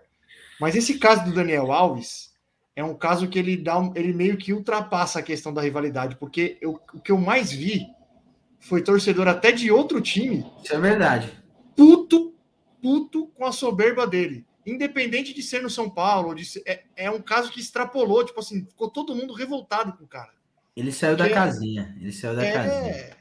[0.62, 2.32] Mas esse caso do Daniel Alves
[2.74, 6.16] é um caso que ele dá, um- ele meio que ultrapassa a questão da rivalidade,
[6.16, 7.86] porque eu- o que eu mais vi
[8.62, 11.30] foi torcedor até de outro time Isso é verdade.
[11.76, 12.34] puto,
[12.82, 14.46] puto com a soberba dele.
[14.66, 18.66] Independente de ser no São Paulo, ser- é, é um caso que extrapolou, tipo assim,
[18.66, 20.32] ficou todo mundo revoltado com o cara.
[20.76, 21.94] Ele saiu da Porque- casinha.
[22.00, 23.18] Ele saiu da casinha.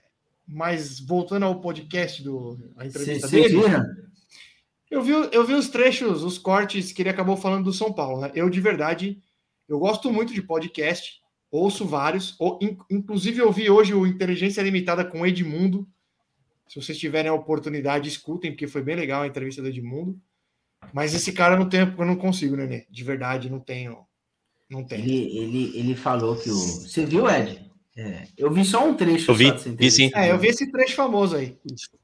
[0.54, 3.84] Mas voltando ao podcast do a entrevista Vocês dele, viram?
[4.90, 8.20] eu vi, eu vi os trechos, os cortes que ele acabou falando do São Paulo,
[8.20, 8.30] né?
[8.34, 9.18] Eu de verdade,
[9.66, 14.60] eu gosto muito de podcast, ouço vários, ou, in- inclusive eu vi hoje o Inteligência
[14.62, 15.88] Limitada com Edmundo.
[16.68, 20.20] Se vocês tiverem a oportunidade, escutem, porque foi bem legal a entrevista do Edmundo.
[20.92, 22.86] Mas esse cara não tem, eu não consigo, Nenê.
[22.90, 23.98] De verdade, não tenho.
[24.70, 25.04] Não tenho.
[25.04, 26.54] Ele, ele, ele falou que o.
[26.54, 27.70] Você viu, Ed?
[27.96, 29.30] É, eu vi só um trecho.
[29.30, 30.10] Eu vi, vi sim.
[30.14, 31.56] É, eu vi esse trecho famoso aí.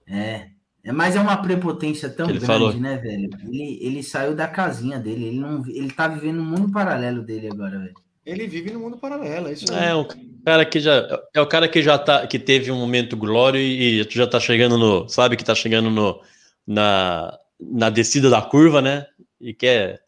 [0.06, 0.48] É.
[0.84, 2.72] É, mas é uma prepotência tão ele grande, falou.
[2.74, 3.28] né, velho?
[3.44, 5.26] Ele, ele saiu da casinha dele.
[5.26, 7.94] Ele, não, ele tá vivendo um mundo paralelo dele agora, velho.
[8.24, 9.86] Ele vive no mundo paralelo, é isso aí.
[9.86, 10.06] É um
[10.44, 14.00] cara que já é o cara que já tá que teve um momento glório e,
[14.02, 16.20] e já tá chegando no, sabe que tá chegando no
[16.66, 19.06] na, na descida da curva, né?
[19.40, 20.00] E quer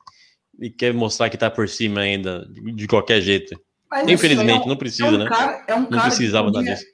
[0.60, 3.58] e quer mostrar que tá por cima ainda de, de qualquer jeito.
[3.90, 5.26] Mas, assim, Infelizmente é um- não precisa, é um né?
[5.28, 6.86] Cara, é um Não cara que precisava dar podia, disso.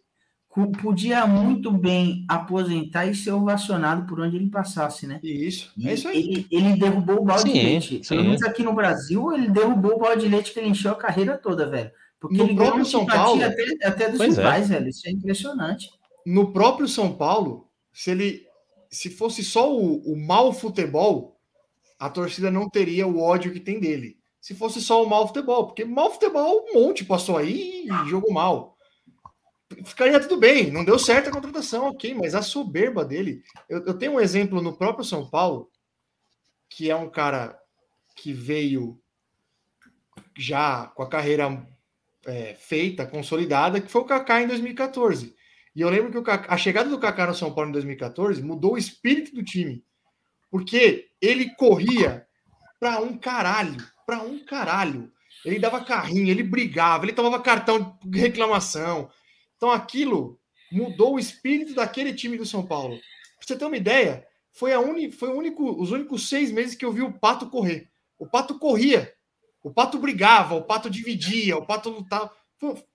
[0.49, 5.21] cu- podia muito bem aposentar e ser ovacionado por onde ele passasse, né?
[5.23, 6.19] Isso, é isso aí.
[6.19, 8.01] Ele, ele derrubou o balde de leite.
[8.03, 8.15] sim.
[8.17, 10.97] Pelo menos aqui no Brasil, ele derrubou o balde de leite que ele encheu a
[10.97, 11.91] carreira toda, velho.
[12.19, 14.43] Porque No ele ganhou próprio São Paulo- até, até dos Pois é.
[14.43, 14.89] rivais, velho.
[14.89, 15.91] Isso é impressionante.
[16.25, 18.47] no próprio São Paulo, se ele
[18.91, 21.37] se fosse só o, o mau futebol,
[21.99, 24.16] a torcida não teria o ódio que tem dele.
[24.47, 28.33] Se fosse só o mau futebol, porque mau futebol um monte passou aí e jogou
[28.33, 28.77] mal.
[29.85, 33.43] Ficaria tudo bem, não deu certo a contratação, ok, mas a soberba dele.
[33.69, 35.69] Eu, eu tenho um exemplo no próprio São Paulo,
[36.71, 37.59] que é um cara
[38.15, 38.97] que veio
[40.39, 41.67] já com a carreira
[42.25, 45.35] é, feita, consolidada, que foi o Kaká em 2014.
[45.75, 48.75] E eu lembro que Kaká- a chegada do Kaká no São Paulo em 2014 mudou
[48.75, 49.85] o espírito do time.
[50.49, 52.29] Porque ele corria
[52.79, 55.13] para um caralho, para um caralho.
[55.45, 59.11] Ele dava carrinho, ele brigava, ele tomava cartão de reclamação.
[59.57, 60.41] Então aquilo
[60.71, 62.97] mudou o espírito daquele time do São Paulo.
[62.97, 66.75] Pra você ter uma ideia, foi, a uni, foi o único, os únicos seis meses
[66.75, 67.91] que eu vi o Pato correr.
[68.19, 69.13] O Pato corria.
[69.63, 72.31] O Pato brigava, o Pato dividia, o Pato lutava.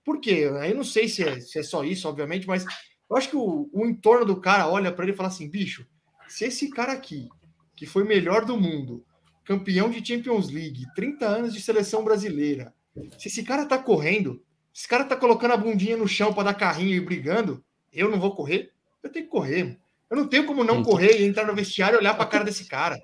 [0.04, 0.50] Por, quê?
[0.60, 2.64] Aí não sei se é, se é só isso, obviamente, mas
[3.08, 5.86] eu acho que o, o entorno do cara olha para ele e fala assim: bicho,
[6.26, 7.28] se esse cara aqui,
[7.76, 9.04] que foi melhor do mundo,
[9.44, 12.72] campeão de Champions League, 30 anos de seleção brasileira,
[13.18, 16.44] se esse cara tá correndo, se esse cara tá colocando a bundinha no chão para
[16.44, 17.62] dar carrinho e brigando,
[17.92, 18.70] eu não vou correr?
[19.02, 19.78] Eu tenho que correr.
[20.10, 22.44] Eu não tenho como não correr e entrar no vestiário e olhar para a cara
[22.44, 22.98] desse cara.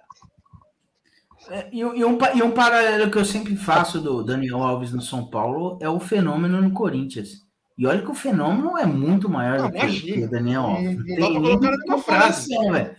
[1.49, 5.01] É, E, e um, e um paralelo que eu sempre faço do Daniel Alves no
[5.01, 7.47] São Paulo é o fenômeno no Corinthians.
[7.77, 10.97] E olha que o fenômeno é muito maior Não, do que, o Daniel Não- Alves.
[10.97, 12.49] não tem dá pra colocar numa frase.
[12.55, 12.97] comparação, velho.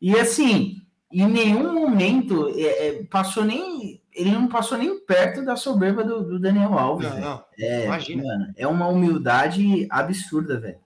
[0.00, 4.02] E assim, em nenhum momento é, é, passou nem.
[4.12, 7.08] Ele não passou nem perto da soberba do, do Daniel Alves.
[7.08, 7.44] Não, não.
[7.58, 8.22] É, Imagina.
[8.24, 10.78] mano, é uma humildade absurda, velho.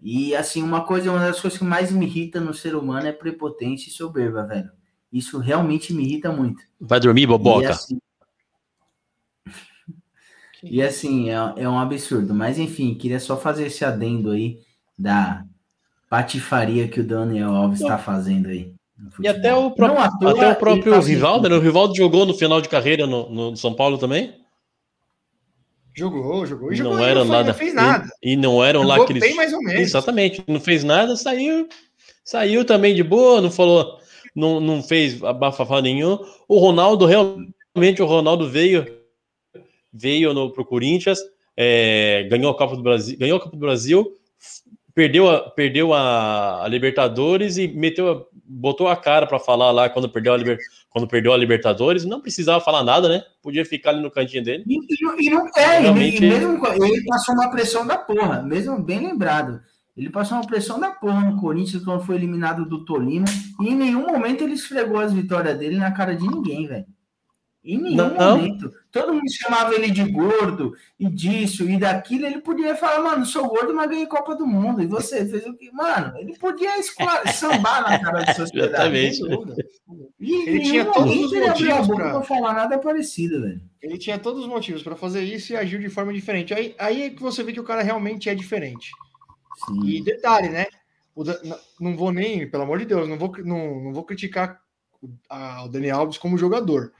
[0.00, 3.12] E assim, uma coisa, uma das coisas que mais me irrita no ser humano é
[3.12, 4.70] prepotência e soberba, velho.
[5.12, 6.62] Isso realmente me irrita muito.
[6.80, 7.70] Vai dormir, E boboca.
[7.70, 7.98] assim,
[10.62, 12.34] e assim, é, é um absurdo.
[12.34, 14.58] Mas enfim, queria só fazer esse adendo aí
[14.98, 15.44] da
[16.08, 18.74] patifaria que o Daniel Alves está fazendo aí.
[19.20, 21.56] E até o, próprio, até o próprio tá Rivaldo, né?
[21.56, 24.34] O Rivaldo jogou no final de carreira no, no São Paulo também.
[25.94, 26.72] Jogou, jogou.
[26.72, 27.48] E jogou não e era não, foi- nada.
[27.48, 28.08] não fez nada.
[28.22, 29.22] E, e não eram lá Jogou aqueles.
[29.22, 29.80] bem mais ou menos.
[29.80, 31.68] Exatamente, não fez nada, saiu,
[32.24, 33.98] saiu também de boa, não falou,
[34.34, 36.18] não, não fez abafafá nenhum.
[36.48, 38.86] O Ronaldo, realmente, o Ronaldo veio,
[39.92, 41.20] veio no, pro Corinthians,
[41.56, 44.16] é, ganhou a Copa do Brasil, ganhou a Copa do Brasil,
[44.94, 49.88] perdeu a, perdeu a, a Libertadores e meteu, a- botou a cara para falar lá
[49.88, 50.58] quando perdeu a Liber,
[50.90, 53.22] quando perdeu a Libertadores, não precisava falar nada, né?
[53.42, 54.64] Podia ficar ali no cantinho dele.
[54.66, 58.42] E, e não- e não é, Realmente- e mesmo ele passou uma pressão da porra,
[58.42, 59.60] mesmo bem lembrado.
[59.96, 63.26] Ele passou uma pressão da porra no Corinthians quando foi eliminado do Tolima.
[63.60, 66.86] E em nenhum momento ele esfregou as vitórias dele na cara de ninguém, velho.
[67.64, 68.36] Em nenhum Não.
[68.38, 68.72] momento.
[68.90, 72.26] Todo mundo chamava ele de gordo e disso e daquilo.
[72.26, 74.82] Ele podia falar, mano, sou gordo, mas ganhei Copa do Mundo.
[74.82, 75.70] E você fez o que?
[75.70, 78.72] Mano, ele podia escolar, sambar na cara da sociedade.
[78.72, 79.16] Exatamente.
[79.16, 79.64] Sem dúvida.
[80.18, 83.40] E Ele tinha todos os ele abriu a motivos boca pra- pra falar nada parecido,
[83.42, 83.60] velho.
[83.80, 86.52] Ele tinha todos os motivos para fazer isso e agiu de forma diferente.
[86.52, 88.90] Aí, aí é que você vê que o cara realmente é diferente.
[89.66, 89.84] Sim.
[89.86, 90.66] E detalhe, né?
[91.16, 94.60] Da- não vou nem, pelo amor de Deus, não vou, não, não vou criticar
[95.64, 96.92] o Daniel Alves como jogador,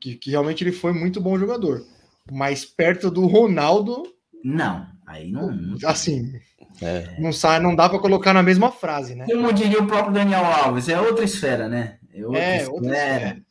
[0.00, 1.84] que, que realmente ele foi muito bom jogador.
[2.30, 4.02] Mas perto do Ronaldo,
[4.44, 5.76] Não, aí não.
[5.84, 6.32] assim,
[6.80, 7.20] É.
[7.20, 9.26] não sai, não dá para colocar na mesma frase, né?
[9.26, 11.98] Como diria o próprio Daniel Alves, é outra esfera, né?
[12.14, 13.42] É outra É, outra esfera.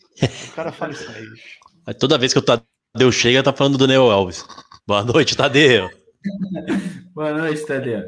[0.49, 1.25] O cara fala isso aí.
[1.87, 4.45] Aí Toda vez que o Tadeu chega, tá falando do Daniel Alves.
[4.87, 5.89] Boa noite, Tadeu.
[7.13, 8.03] Boa noite, Tadeu.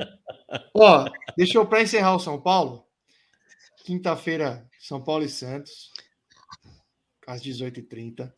[0.76, 1.06] Ó,
[1.38, 2.84] deixa eu para encerrar o São Paulo.
[3.86, 5.91] Quinta-feira, São Paulo e Santos,
[7.32, 8.32] às 18h30.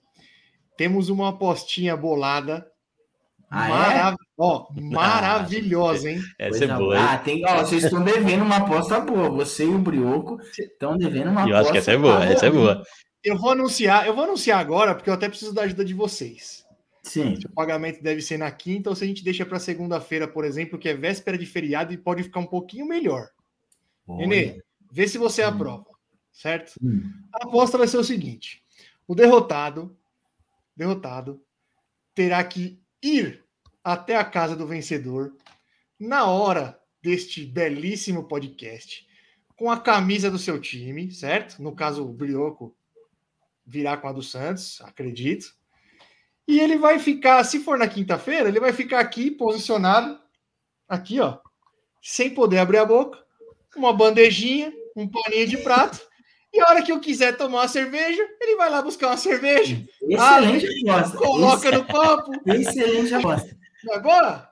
[0.78, 2.68] Temos uma apostinha bolada.
[3.50, 3.70] Ah, é?
[3.70, 6.22] marav- ó, maravilhosa, hein?
[6.40, 7.00] Essa é boa?
[7.14, 9.30] Ah, tem, ó, vocês estão devendo uma aposta boa.
[9.30, 11.62] Você e o Brioco estão devendo uma Eu aposta.
[11.62, 12.84] acho que essa é boa, essa é boa.
[13.24, 16.64] Eu vou anunciar, eu vou anunciar agora, porque eu até preciso da ajuda de vocês.
[17.04, 17.38] Sim.
[17.46, 20.80] O pagamento deve ser na quinta, ou se a gente deixa para segunda-feira, por exemplo,
[20.80, 23.28] que é véspera de feriado e pode ficar um pouquinho melhor.
[24.08, 25.86] Renê, vê se você aprova,
[26.32, 26.74] certo?
[26.82, 27.04] Hum.
[27.34, 28.63] A aposta vai ser o seguinte:
[29.08, 29.98] o derrotado,
[30.76, 31.44] derrotado,
[32.14, 33.44] terá que ir
[33.84, 35.36] até a casa do vencedor
[36.00, 39.08] na hora deste belíssimo podcast,
[39.56, 41.62] com a camisa do seu time, certo?
[41.62, 42.76] No caso, o Brioco
[43.66, 45.54] virá com a do Santos, acredito.
[46.48, 50.20] E ele vai ficar, se for na quinta-feira, ele vai ficar aqui posicionado,
[50.88, 51.40] aqui, ó,
[52.02, 53.24] sem poder abrir a boca,
[53.76, 56.00] uma bandejinha, um paninho de prato.
[56.54, 59.82] E a hora que eu quiser tomar uma cerveja, ele vai lá buscar uma cerveja,
[60.02, 61.18] Excelente aposta.
[61.18, 62.32] coloca no copo.
[62.46, 63.58] Ex- Excelente aposta.
[63.92, 64.48] Agora,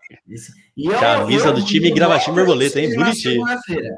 [0.75, 2.95] E eu- Camisa eu- do time e gravatinho borboleta, hein?
[2.95, 3.33] Bonitinho.
[3.35, 3.95] segunda-feira.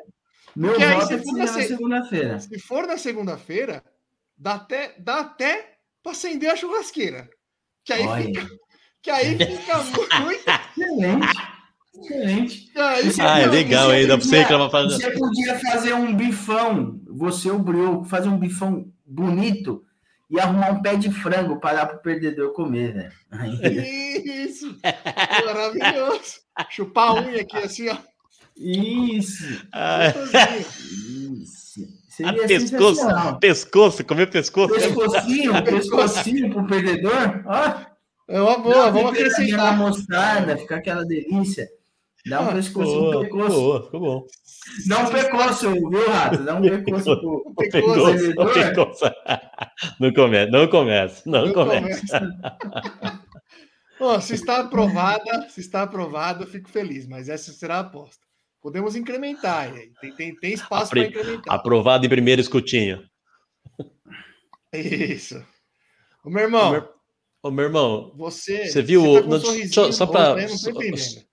[0.56, 2.40] Meu Porque aí voto é que fica na segunda-feira.
[2.40, 3.84] se for na segunda-feira,
[4.38, 5.74] dá até, dá até
[6.04, 7.30] para acender a churrasqueira.
[7.86, 8.24] Que aí Olha.
[8.26, 8.48] fica,
[9.02, 9.78] que aí fica
[10.22, 10.44] muito.
[10.78, 11.28] Excelente.
[11.98, 12.72] Excelente.
[12.76, 14.08] aí Você- Ah, é fica- legal, hein?
[14.08, 14.84] Dá pra você podia- reclamar pra...
[14.84, 19.84] Você podia fazer um bifão, você o Brioco, fazer um bifão bonito
[20.30, 23.12] e arrumar um pé de frango para dar pro perdedor comer, velho.
[23.32, 24.76] Aí- Isso!
[25.46, 26.42] Maravilhoso!
[26.70, 27.98] Chupar a unha aqui assim, ó.
[28.56, 31.82] Isso, Ah, isso.
[31.82, 34.74] ah, Seria pescoço, pescoço, comer pescoço.
[34.76, 37.94] Pescocinho, pescocinho pro perdedor, ó.
[38.28, 39.76] É uma boa, Dá vamos acrescentar.
[39.76, 41.68] mostarda, fica aquela delícia.
[42.26, 43.50] Dá um Ah, pescocinho, Boa, pescoço.
[43.56, 44.28] boa, ficou bom.
[44.88, 46.44] Dá um pescoço, viu, Rato?
[46.44, 48.54] Dá um pescoço pro, O Pescoço, pescoço, o perdedor.
[48.54, 49.06] pescoço.
[50.00, 52.20] Não começa, não começa, não Não começa.
[52.20, 53.24] começa.
[54.00, 58.26] Ó, se está aprovada, se está aprovado, eu fico feliz, mas essa será a aposta.
[58.62, 61.54] Podemos incrementar, tem, tem, tem espaço para incrementar.
[61.54, 63.04] Aprovado em primeiro escutinho.
[64.74, 65.44] Isso.
[66.24, 66.90] Ô, meu irmão, Ô, meu-
[67.44, 71.24] Ô, meu irmão, você, Você viu tá o- com um não, só- só né?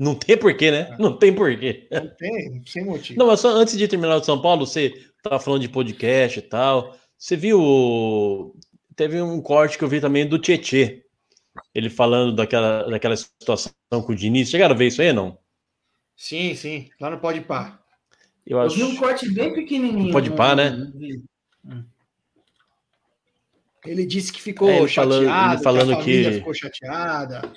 [0.00, 0.96] Não tem porquê, né?
[0.98, 1.86] Não tem porquê.
[1.92, 3.18] Não tem, sem motivo.
[3.18, 6.38] Não, mas só antes de terminar o de São Paulo, você tava falando de podcast
[6.38, 6.96] e tal.
[7.18, 8.56] Você viu.
[8.96, 11.04] Teve um corte que eu vi também do Tietê.
[11.74, 14.48] Ele falando daquela, daquela situação com o Diniz.
[14.48, 15.36] Chegaram a ver isso aí, não?
[16.16, 17.78] Sim, sim, lá no Pode Pá.
[18.46, 18.76] Eu Eu acho.
[18.76, 20.12] vi um corte bem pequenininho.
[20.12, 20.70] Pode né?
[20.70, 21.22] Não vi.
[23.84, 26.54] Ele disse que ficou É, ele falando- chateado, ele falando que a família que- ficou
[26.54, 27.52] chateada.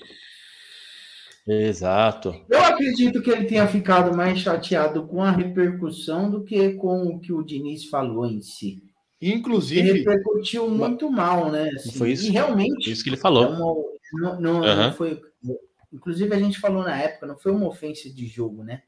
[1.47, 2.33] Exato.
[2.49, 7.19] Eu acredito que ele tenha ficado mais chateado com a repercussão do que com o
[7.19, 8.81] que o Diniz falou em si.
[9.21, 11.69] Ele Inclusive, repercutiu muito mal, né?
[11.75, 13.47] assim, Foi isso, e realmente isso que ele é falou.
[13.47, 14.91] uma- não, não- não Aham.
[14.93, 15.21] foi.
[15.91, 18.81] Inclusive, a gente falou na época, não foi uma ofensa de jogo, né?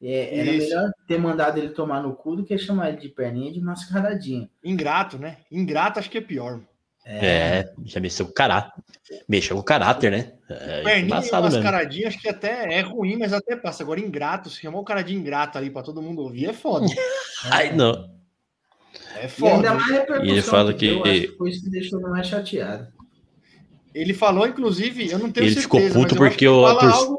[0.00, 0.68] É, era Isso.
[0.68, 4.48] melhor ter mandado ele tomar no cu do que chamar ele de perninha de mascaradinha.
[4.62, 5.38] ingrato, né?
[5.50, 6.60] Ingrato acho que é pior.
[7.08, 8.82] É, já mexeu com o caráter.
[9.28, 10.32] Mexeu com o caráter, né?
[10.50, 11.40] É Perninha e mesmo.
[11.40, 13.84] mascaradinha acho que até é ruim, mas até passa.
[13.84, 16.84] Agora, ingrato, se chamar o cara de ingrato ali pra todo mundo ouvir, é foda.
[17.44, 17.92] Ai, não.
[19.14, 19.84] É E ainda foda.
[19.92, 22.92] repercussão E ele fala que- deu, que foi isso que deixou ele mais chateado.
[23.94, 25.62] Ele falou, inclusive, eu não tenho Ele certeza.
[25.62, 27.18] ficou mas puto porque que ele o- a fala torcida- algo.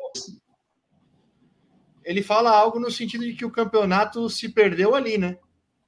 [2.03, 5.37] Ele fala algo no sentido de que o campeonato se perdeu ali, né?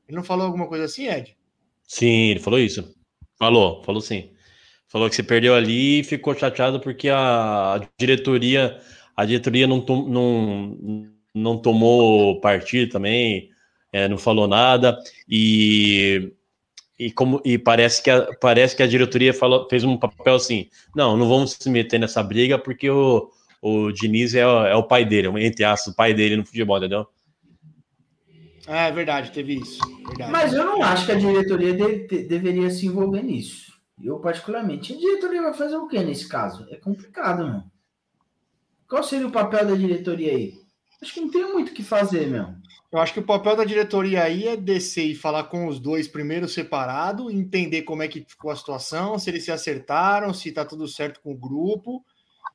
[0.08, 1.38] Ele não falou alguma coisa assim, Ed?
[1.88, 2.93] Sim, ele falou isso.
[3.40, 4.30] Falou, falou sim.
[4.88, 8.80] Falou que você perdeu ali e ficou chateado porque a diretoria,
[9.16, 13.50] a diretoria não, tom- não, não tomou partido também,
[13.94, 14.98] é, não falou nada
[15.30, 16.32] e
[17.00, 20.70] e como e parece que a, parece que a diretoria falou, fez um papel assim,
[20.96, 23.32] não, não vamos se meter nessa briga porque o,
[23.62, 27.08] o Diniz é, é o pai dele, entre aspas, o pai dele no futebol, entendeu?
[28.72, 29.80] Ah, é verdade, teve isso.
[30.07, 30.32] Verdade.
[30.32, 33.74] Mas eu não acho que a diretoria de- de- deveria se envolver nisso.
[34.01, 36.67] Eu, particularmente, a diretoria vai fazer o que nesse caso?
[36.70, 37.63] É complicado, meu.
[38.88, 40.53] Qual seria o papel da diretoria aí?
[41.01, 42.47] Acho que não tem muito o que fazer, meu.
[42.91, 46.07] Eu acho que o papel da diretoria aí é descer e falar com os dois
[46.07, 50.65] primeiro separado, entender como é que ficou a situação, se eles se acertaram, se tá
[50.65, 52.03] tudo certo com o grupo.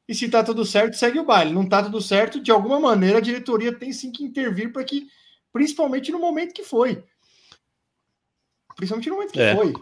[0.09, 1.53] E se tá tudo certo, segue o baile.
[1.53, 5.07] Não tá tudo certo, de alguma maneira a diretoria tem sim que intervir para que,
[5.55, 7.03] principalmente no momento que foi.
[8.77, 9.55] Principalmente no momento que É.
[9.57, 9.73] foi.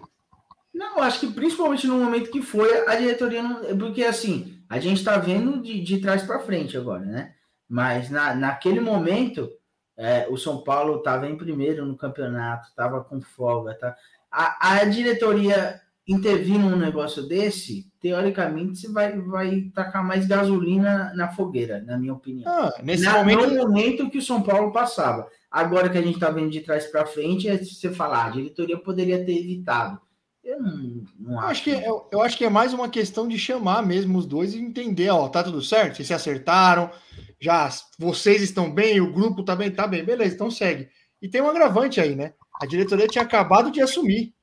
[0.72, 3.56] Não, acho que principalmente no momento que foi, a diretoria não.
[3.78, 7.34] Porque assim, a gente tá vendo de, de trás para frente agora, né?
[7.68, 9.50] Mas na, naquele momento,
[9.96, 13.96] é, o São Paulo estava em primeiro no campeonato, estava com folga, tá?
[14.30, 21.28] A, a diretoria intervir num negócio desse, teoricamente, você vai, vai tacar mais gasolina na
[21.28, 22.50] fogueira, na minha opinião.
[22.50, 23.46] Ah, nesse Na- momento.
[23.46, 25.28] No momento que o São Paulo passava.
[25.52, 28.78] Agora que a gente está vendo de trás para frente, é você falar, a diretoria
[28.78, 30.00] poderia ter evitado.
[30.42, 31.48] Eu não, não Eu acho.
[31.50, 34.54] acho, que, eu, eu acho que é mais uma questão de chamar mesmo os dois
[34.54, 35.96] e entender, ó, tá tudo certo?
[35.96, 36.90] Vocês se acertaram,
[37.38, 40.88] já vocês estão bem, o grupo tá bem, tá bem, beleza, então segue.
[41.20, 42.32] E tem um agravante aí, né?
[42.60, 44.34] A diretoria tinha acabado de assumir.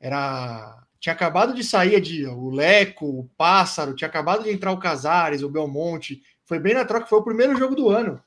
[0.00, 0.82] Era.
[1.00, 5.42] Tinha acabado de sair de o Leco, o Pássaro, tinha acabado de entrar o Casares,
[5.42, 6.22] o Belmonte.
[6.44, 8.20] Foi bem na troca, foi o primeiro jogo do ano.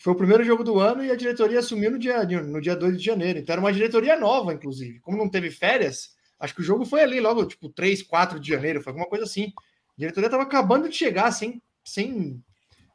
[0.00, 2.98] Foi o primeiro jogo do ano e a diretoria assumiu no dia, no dia 2
[2.98, 3.38] de janeiro.
[3.38, 5.00] Então era uma diretoria nova, inclusive.
[5.00, 8.48] Como não teve férias, acho que o jogo foi ali logo, tipo, 3, 4 de
[8.48, 9.52] janeiro, foi alguma coisa assim.
[9.56, 12.42] A diretoria estava acabando de chegar sem, sem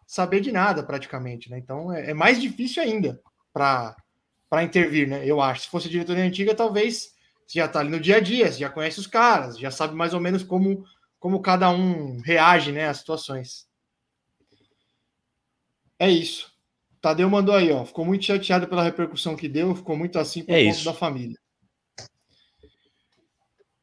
[0.08, 1.58] saber de nada, praticamente, né?
[1.58, 5.26] Então é, é mais difícil ainda para intervir, né?
[5.26, 5.64] Eu acho.
[5.64, 7.14] Se fosse a diretoria antiga, talvez
[7.46, 9.94] você já está ali no dia a dia, você já conhece os caras, já sabe
[9.94, 10.86] mais ou menos como,
[11.20, 13.68] como cada um reage né, às situações.
[16.00, 16.53] É isso.
[17.04, 17.84] Tadeu mandou aí, ó.
[17.84, 21.38] Ficou muito chateado pela repercussão que deu, ficou muito assim por É conta da família.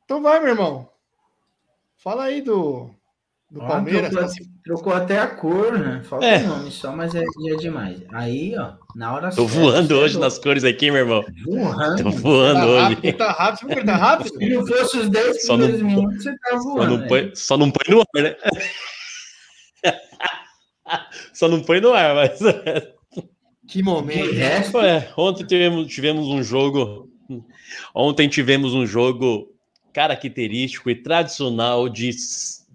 [0.04, 0.88] Então vai, meu irmão.
[1.98, 2.88] Fala aí do,
[3.50, 4.08] do Ó, Palmeiras.
[4.08, 6.02] trocou, tá se- trocou até a cor, né?
[6.02, 6.38] Falta É.
[6.42, 8.02] o nome só, mas é, é demais.
[8.10, 11.22] Aí, ó, na hora Tô certa, voando você hoje é nas cores aqui, meu irmão.
[11.44, 12.02] Voando.
[12.02, 12.94] Tô voando Tá hoje.
[12.94, 14.38] rápido, tá rápido, tá rápido?
[14.38, 16.90] Se não fosse os 10 Só não- primeiros minutos, você tá Só voando.
[16.90, 17.06] não, né?
[17.08, 18.36] põe, só não põe no ar, né?
[21.34, 22.40] Só não põe no ar, mas.
[23.70, 24.32] Que momento.
[24.32, 27.08] resto, É, ontem tivemos, tivemos um jogo.
[27.94, 29.48] Ontem tivemos um jogo
[29.92, 32.10] característico e tradicional de,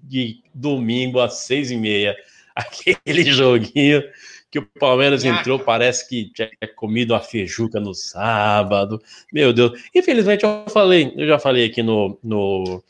[0.02, 2.16] de domingo às seis e meia.
[2.56, 4.02] Aquele joguinho
[4.50, 9.02] que o Palmeiras entrou, parece que tinha comido a feijuca no sábado.
[9.34, 9.78] Meu Deus.
[9.94, 12.82] Infelizmente, eu falei, eu já falei aqui no, no,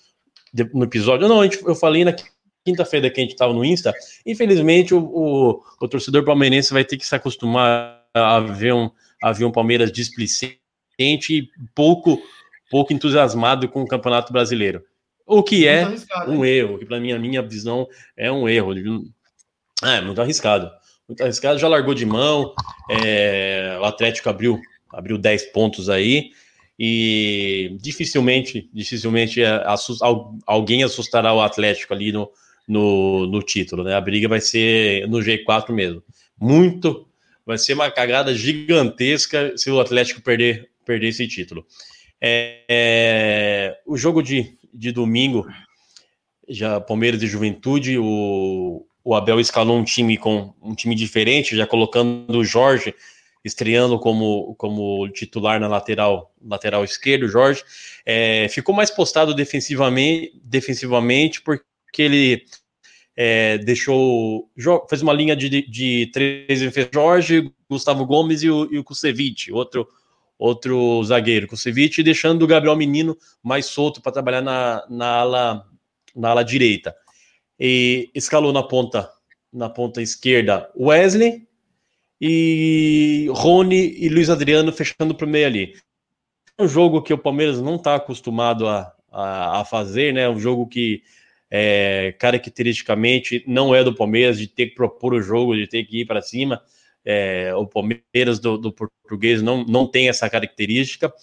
[0.75, 1.27] no episódio.
[1.27, 2.13] Não, eu falei na
[2.65, 3.93] quinta-feira que a gente estava no Insta.
[4.25, 8.89] Infelizmente, o, o, o torcedor palmeirense vai ter que se acostumar a ver um,
[9.21, 10.59] a ver um Palmeiras displicente
[10.99, 12.19] e pouco,
[12.71, 14.83] pouco entusiasmado com o Campeonato Brasileiro.
[15.27, 15.87] O que é
[16.27, 17.87] um erro, que para mim, a minha visão
[18.17, 18.73] é um erro.
[19.83, 20.69] É, muito arriscado.
[21.07, 22.53] Muito arriscado, já largou de mão.
[22.89, 24.59] é, o Atlético abriu,
[24.91, 26.31] abriu 10 pontos aí.
[26.77, 29.41] E dificilmente, dificilmente
[30.45, 32.29] alguém assustará o Atlético ali no,
[32.67, 33.93] no, no título, né?
[33.93, 36.03] A briga vai ser no G4 mesmo.
[36.39, 37.07] Muito,
[37.45, 41.65] vai ser uma cagada gigantesca se o Atlético perder, perder esse título.
[42.19, 45.47] É, é, o jogo de, de domingo,
[46.47, 51.67] já Palmeiras e Juventude, o, o Abel escalou um time com um time diferente, já
[51.67, 52.93] colocando o Jorge
[53.43, 57.63] estreando como, como titular na lateral lateral esquerdo, Jorge,
[58.03, 61.63] é, ficou mais postado defensivamente, defensivamente porque
[62.01, 62.45] ele
[63.15, 64.49] é, deixou
[64.89, 66.59] fez uma linha de, de três
[66.93, 69.87] Jorge, Gustavo Gomes e o, e o Kusevich, outro
[70.37, 75.65] outro zagueiro, Kusevich, deixando o Gabriel Menino mais solto para trabalhar na, na ala
[76.15, 76.93] na ala direita.
[77.59, 79.09] E escalou na ponta
[79.51, 81.47] na ponta esquerda Wesley
[82.19, 85.73] e Rony e Luiz Adriano fechando para o meio ali.
[86.57, 90.29] É um jogo que o Palmeiras não está acostumado a, a, a, fazer, né?
[90.29, 91.01] Um jogo que
[91.49, 96.01] é, caracteristicamente não é do Palmeiras, de ter que propor o jogo, de ter que
[96.01, 96.61] ir para cima.
[97.03, 101.13] É, o Palmeiras do, do, português não, não tem essa característica,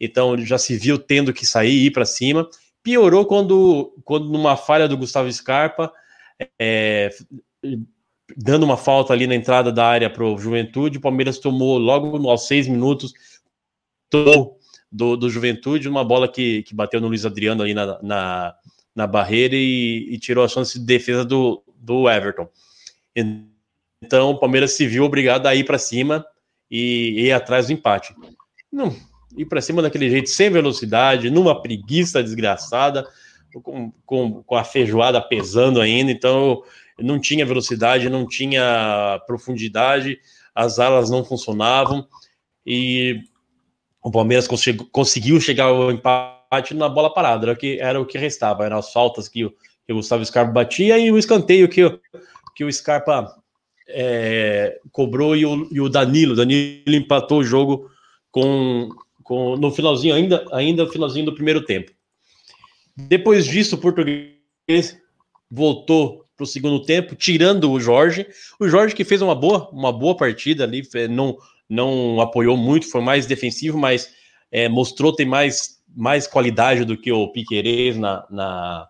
[0.00, 2.48] então já se viu tendo que sair e ir para cima.
[2.82, 5.92] Piorou quando, quando numa falha do Gustavo Scarpa,
[6.58, 7.10] é,
[8.36, 10.98] dando uma falta ali na entrada da área para o Juventude.
[10.98, 13.12] O Palmeiras tomou logo aos seis minutos
[14.90, 18.54] do, do Juventude uma bola que, que bateu no Luiz Adriano ali na, na,
[18.98, 22.48] na barreira e, e, tirou a chance de defesa do, do Everton.
[24.02, 26.26] Então o Palmeiras se viu obrigado a ir para cima
[26.68, 28.12] e, ir atrás do empate.
[28.72, 28.92] Não,
[29.36, 33.06] ir para cima daquele jeito, sem velocidade, numa preguiça desgraçada,
[33.62, 36.10] com, com, com a feijoada pesando ainda.
[36.10, 36.64] Então
[36.98, 40.18] não tinha velocidade, não tinha profundidade,
[40.52, 42.04] as alas não funcionavam
[42.66, 43.22] e
[44.02, 44.48] o Palmeiras
[44.90, 46.37] conseguiu chegar ao empate
[46.74, 49.50] na bola parada, era o que, era o que restava, eram as faltas que o,
[49.86, 51.82] que o Gustavo Scarpa batia e o escanteio que,
[52.54, 53.34] que o Scarpa
[53.88, 57.90] é, cobrou e o, e o Danilo, Danilo empatou o jogo
[58.30, 58.88] com,
[59.22, 61.92] com no finalzinho, ainda, ainda no finalzinho do primeiro tempo.
[62.96, 64.98] Depois disso, o português
[65.50, 68.26] voltou para o segundo tempo, tirando o Jorge.
[68.60, 71.36] O Jorge que fez uma boa, uma boa partida ali, não,
[71.68, 74.12] não apoiou muito, foi mais defensivo, mas
[74.50, 78.88] é, mostrou ter mais, mais qualidade do que o Piquerez na, na,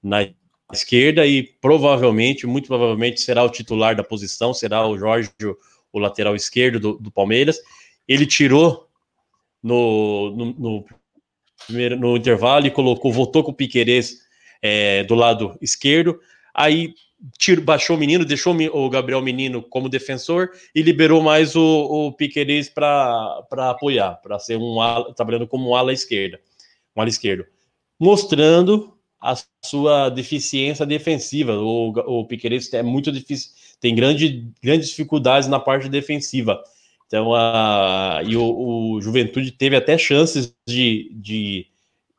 [0.00, 0.28] na
[0.72, 5.32] esquerda e provavelmente, muito provavelmente, será o titular da posição, será o Jorge,
[5.92, 7.58] o, lateral esquerdo do, do, Palmeiras.
[8.06, 8.88] Ele tirou
[9.60, 10.84] no, no, no,
[11.66, 14.20] primeiro, no intervalo e colocou, voltou com o Piquerez
[14.62, 16.20] é, do lado esquerdo.
[16.54, 16.94] Aí
[17.38, 22.12] tiro, baixou o menino, deixou o Gabriel Menino como defensor e liberou mais o, o
[22.12, 26.40] Piqueires para apoiar, para ser um ala, trabalhando como um ala esquerda,
[26.94, 27.46] um ala esquerdo,
[27.98, 29.34] mostrando a
[29.64, 31.54] sua deficiência defensiva.
[31.54, 36.62] O, o Piqueires é muito difícil, tem grande, grandes dificuldades na parte defensiva.
[37.06, 41.66] Então, a, e o, o Juventude teve até chances de, de,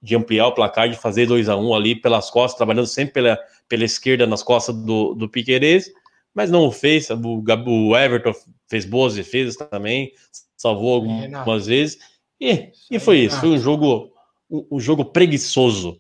[0.02, 3.14] de ampliar o placar, de fazer 2 a 1 um ali pelas costas, trabalhando sempre
[3.14, 5.92] pela pela esquerda nas costas do, do Piquerez,
[6.34, 7.10] mas não o fez.
[7.10, 8.34] O, o Everton
[8.68, 10.12] fez boas defesas também,
[10.58, 11.98] salvou algumas vezes.
[12.40, 13.40] E, e foi isso.
[13.40, 14.12] Foi um jogo,
[14.50, 16.00] um, um jogo preguiçoso.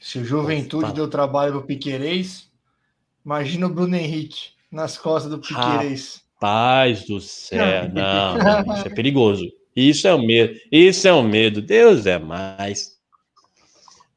[0.00, 2.50] Se o Juventude deu trabalho para o Piquerez,
[3.24, 6.22] imagina o Bruno Henrique nas costas do Piquerez.
[6.38, 9.50] Paz do céu, não, isso é perigoso.
[9.74, 11.62] Isso é o um medo, isso é o um medo.
[11.62, 12.93] Deus é mais.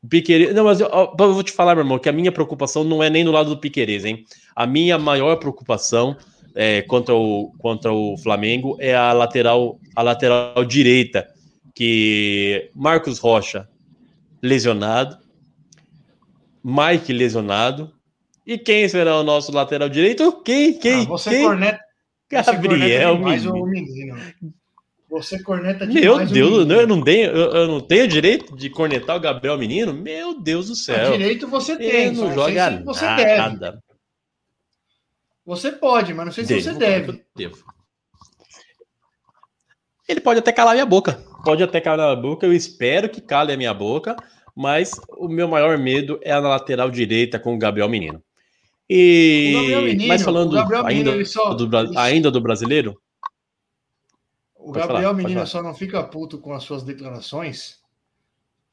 [0.09, 0.53] Piqueires.
[0.53, 3.09] Não, mas eu, eu, vou te falar, meu irmão, que a minha preocupação não é
[3.09, 4.25] nem no lado do Piqueires, hein?
[4.55, 6.15] A minha maior preocupação
[6.55, 11.27] é, contra, o, contra o Flamengo é a lateral, a lateral direita,
[11.75, 13.67] que Marcos Rocha
[14.41, 15.17] lesionado,
[16.63, 17.91] Mike lesionado.
[18.45, 20.41] E quem será o nosso lateral direito?
[20.43, 20.73] Quem?
[20.73, 21.01] Quem?
[21.01, 21.43] Ah, você quem?
[21.43, 21.79] corneta.
[22.29, 24.17] Gabriel, você corneta menino.
[25.09, 26.31] Você corneta demais.
[26.31, 29.93] Meu Deus, eu não, tenho, eu, eu, não tenho direito de cornetar o Gabriel Menino?
[29.93, 31.11] Meu Deus do céu.
[31.11, 33.71] direito você tem, não joga se você nada.
[33.71, 33.77] Deve.
[35.45, 37.23] Você pode, mas não sei se Devo, você deve.
[37.33, 37.63] Devo.
[40.09, 41.23] Ele pode até calar minha boca.
[41.43, 42.45] Pode até calar a boca.
[42.45, 44.15] Eu espero que cale a minha boca.
[44.53, 48.21] Mas o meu maior medo é na lateral direita com o Gabriel Menino.
[48.89, 51.53] E Gabriel Menino, mas falando ainda, só...
[51.53, 52.99] do, ainda do brasileiro,
[54.69, 57.79] o pode Gabriel falar, Menino só não fica puto com as suas declarações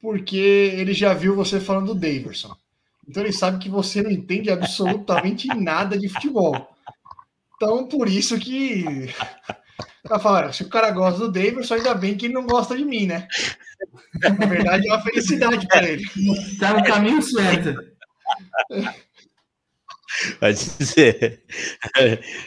[0.05, 2.55] porque ele já viu você falando do Daverson.
[3.09, 6.69] Então ele sabe que você não entende absolutamente nada de futebol.
[7.55, 8.85] Então, por isso que.
[10.07, 12.85] Tá falando, se o cara gosta do Daverson, ainda bem que ele não gosta de
[12.85, 13.27] mim, né?
[14.21, 16.05] Na verdade, é uma felicidade para ele.
[16.59, 17.75] Tá no caminho certo.
[20.39, 21.43] Vai dizer.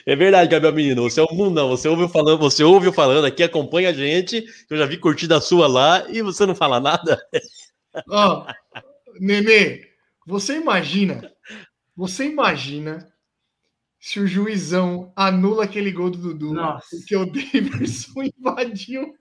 [0.07, 1.03] É verdade, Gabriel Menino.
[1.03, 1.69] Você é um mundão.
[1.69, 4.45] Você ouviu falando, você ouviu falando aqui, acompanha a gente.
[4.69, 7.21] Eu já vi curtida a sua lá e você não fala nada.
[8.09, 8.81] Ó, oh,
[9.19, 9.83] Nenê,
[10.27, 11.33] você imagina
[11.97, 13.09] Você imagina
[13.99, 16.55] se o juizão anula aquele gol do Dudu?
[16.55, 16.87] Nossa.
[16.91, 19.15] Porque o Davidson invadiu.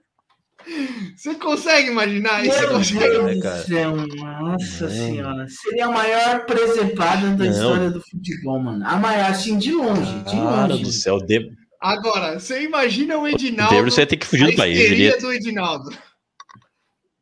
[1.16, 2.54] Você consegue imaginar isso?
[2.54, 3.00] Você Meu consegue?
[3.08, 4.90] Deus né, do céu, nossa Não.
[4.90, 5.46] senhora.
[5.48, 7.50] Seria a maior presepada da Não.
[7.52, 8.84] história do futebol, mano.
[8.86, 10.82] A maior, assim, de longe, de Cara longe.
[10.82, 13.74] do céu, De- Agora, você imagina o o Edinaldo.
[13.74, 14.78] David você ia ter que fugir a do país.
[14.78, 15.20] histeria Ele...
[15.20, 15.90] do Edinaldo.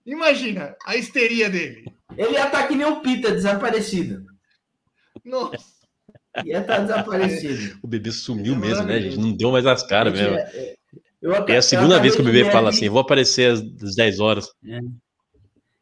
[0.04, 1.84] Imagina a histeria dele.
[2.16, 4.24] Ele ia estar que nem o Pita, desaparecido.
[5.24, 5.58] Nossa.
[6.44, 7.78] Ia estar desaparecido.
[7.82, 9.18] O bebê sumiu É mesmo, né, gente?
[9.18, 10.36] Não deu mais as caras mesmo.
[10.36, 10.74] é-
[11.22, 13.50] eu aca- É a segunda acabei vez que o bebê fala aqui- assim: vou aparecer
[13.52, 14.48] às 10 horas.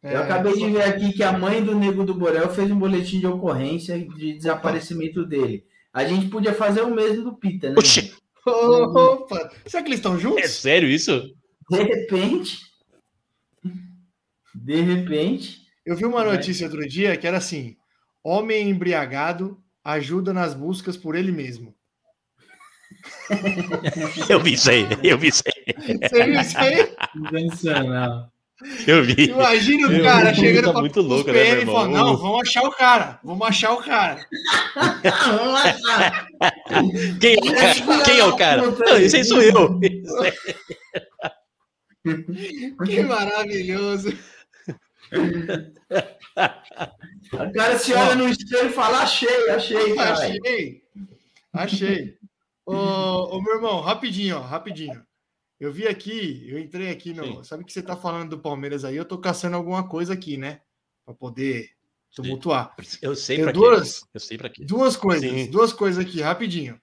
[0.03, 3.21] Eu acabei de ver aqui que a mãe do Nego do Borel fez um boletim
[3.21, 5.65] de ocorrência de desaparecimento dele.
[5.93, 7.75] A gente podia fazer o mesmo do Pita, né?
[7.79, 8.13] Oxi,
[8.47, 9.51] Opa!
[9.67, 10.51] Será que eles estão é juntos?
[10.51, 11.23] sério isso?
[11.71, 12.59] De repente.
[14.55, 15.63] De repente.
[15.87, 17.77] Eu vi uma notícia outro dia que era assim:
[18.23, 21.75] homem embriagado ajuda nas buscas por ele mesmo.
[24.29, 25.99] Eu vi isso aí, eu vi isso aí.
[26.03, 26.93] Você viu isso aí?
[27.31, 28.31] Sensacional.
[28.87, 29.31] Eu vi.
[29.31, 32.07] Imagina o Meu, cara chegando tá pra muito louco, né, PM meu e falando: irmão?
[32.07, 34.25] não, vamos achar o cara, vamos achar o cara.
[37.21, 37.75] Quem é o cara?
[38.05, 38.63] Quem é o cara?
[38.63, 39.81] Não, esse aí sou eu.
[42.87, 44.17] Que maravilhoso.
[47.33, 50.13] O cara se olha no espelho e fala: achei, achei, cara.
[50.13, 50.83] Achei.
[51.53, 52.17] Achei.
[52.67, 55.05] Ô, ô, meu irmão, rapidinho, ó, rapidinho.
[55.61, 57.25] Eu vi aqui, eu entrei aqui no.
[57.25, 57.45] Sim.
[57.45, 58.97] Sabe que você tá falando do Palmeiras aí?
[58.97, 60.61] Eu tô caçando alguma coisa aqui, né?
[61.05, 61.71] Pra poder
[62.15, 62.75] tumultuar.
[63.03, 64.07] Eu sei pra duas- quê.
[64.15, 64.65] Eu sei pra quê.
[64.65, 65.51] Duas coisas, Sim.
[65.51, 66.81] duas coisas aqui, rapidinho.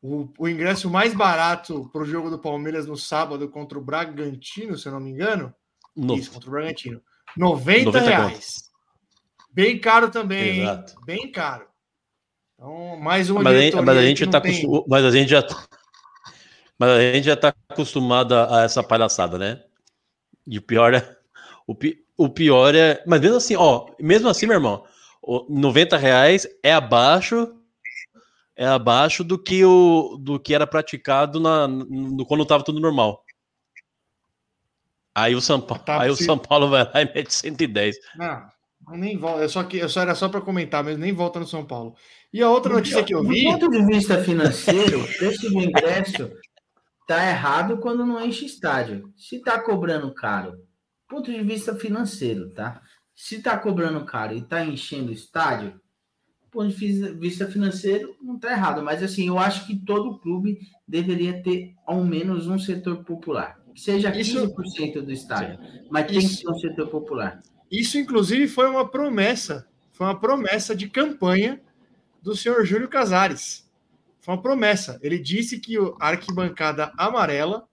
[0.00, 4.88] O, o ingresso mais barato pro jogo do Palmeiras no sábado contra o Bragantino, se
[4.88, 5.54] eu não me engano.
[5.94, 7.00] No- Isso, contra o Bragantino.
[7.36, 8.70] 90, 90 reais.
[9.52, 10.62] Bem caro também, hein?
[10.62, 10.94] Exato.
[11.04, 11.66] Bem caro.
[12.62, 15.10] Então, mais uma Mas diretoria mas a gente que não tá tem- acostum- mas a
[15.10, 15.66] gente já tá-
[16.78, 19.64] mas a gente já tá acostumado a essa palhaçada, né?
[20.46, 21.16] E o pior é
[21.66, 24.84] o, pi- o pior é, mas mesmo assim, ó, mesmo assim, meu irmão,
[25.20, 27.52] o 90 reais é abaixo
[28.54, 33.24] é abaixo do que o do que era praticado na, no, quando tava tudo normal.
[35.14, 36.16] Aí o São Paulo, Tá aí o.
[36.16, 37.96] São Paulo vai lá e mete 110.
[38.16, 38.48] Não,
[38.92, 39.42] nem volta.
[39.42, 41.94] Eu só, que, eu só era só para comentar, mas nem volta no São Paulo.
[42.32, 43.44] E a outra notícia que eu vi.
[43.44, 46.30] Do ponto de vista financeiro, o preço do ingresso
[47.06, 49.12] tá errado quando não enche estádio.
[49.16, 50.54] Se tá cobrando caro,
[51.08, 52.80] ponto de vista financeiro, tá?
[53.14, 55.78] Se tá cobrando caro e tá enchendo estádio,
[56.50, 58.82] ponto de vis- vista financeiro não tá errado.
[58.82, 60.58] Mas assim, eu acho que todo clube
[60.88, 63.60] deveria ter ao menos um setor popular.
[63.74, 65.58] Que seja Isso- 15% do estádio,
[65.90, 67.40] mas tem que Isso- ter um setor popular.
[67.72, 69.66] Isso, inclusive, foi uma promessa.
[69.92, 71.60] Foi uma promessa de campanha
[72.22, 73.68] do senhor Júlio Casares.
[74.20, 75.00] Foi uma promessa.
[75.02, 77.68] Ele disse que a arquibancada amarela,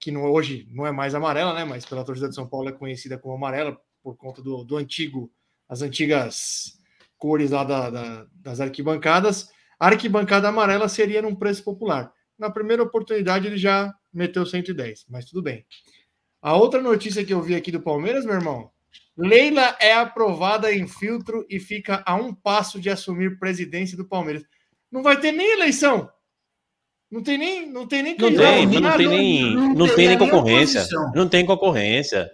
[0.00, 1.64] que hoje não é mais amarela, né?
[1.64, 5.30] Mas pela torcida de São Paulo é conhecida como amarela por conta do, do antigo,
[5.68, 6.78] as antigas
[7.18, 9.50] cores lá da- da- das arquibancadas.
[9.80, 12.12] A arquibancada amarela seria num preço popular.
[12.38, 15.66] Na primeira oportunidade ele já meteu 110, mas tudo bem.
[16.42, 18.70] A outra notícia que eu vi aqui do Palmeiras, meu irmão,
[19.18, 24.44] Leila é aprovada em filtro e fica a um passo de assumir presidência do Palmeiras.
[24.90, 26.08] Não vai ter nem eleição.
[27.10, 28.96] Não tem nem, não tem nem Não tem, não Nada.
[28.98, 30.80] tem nem, não não tem teria nem concorrência.
[30.82, 31.12] oposição.
[31.14, 32.30] Não tem concorrência.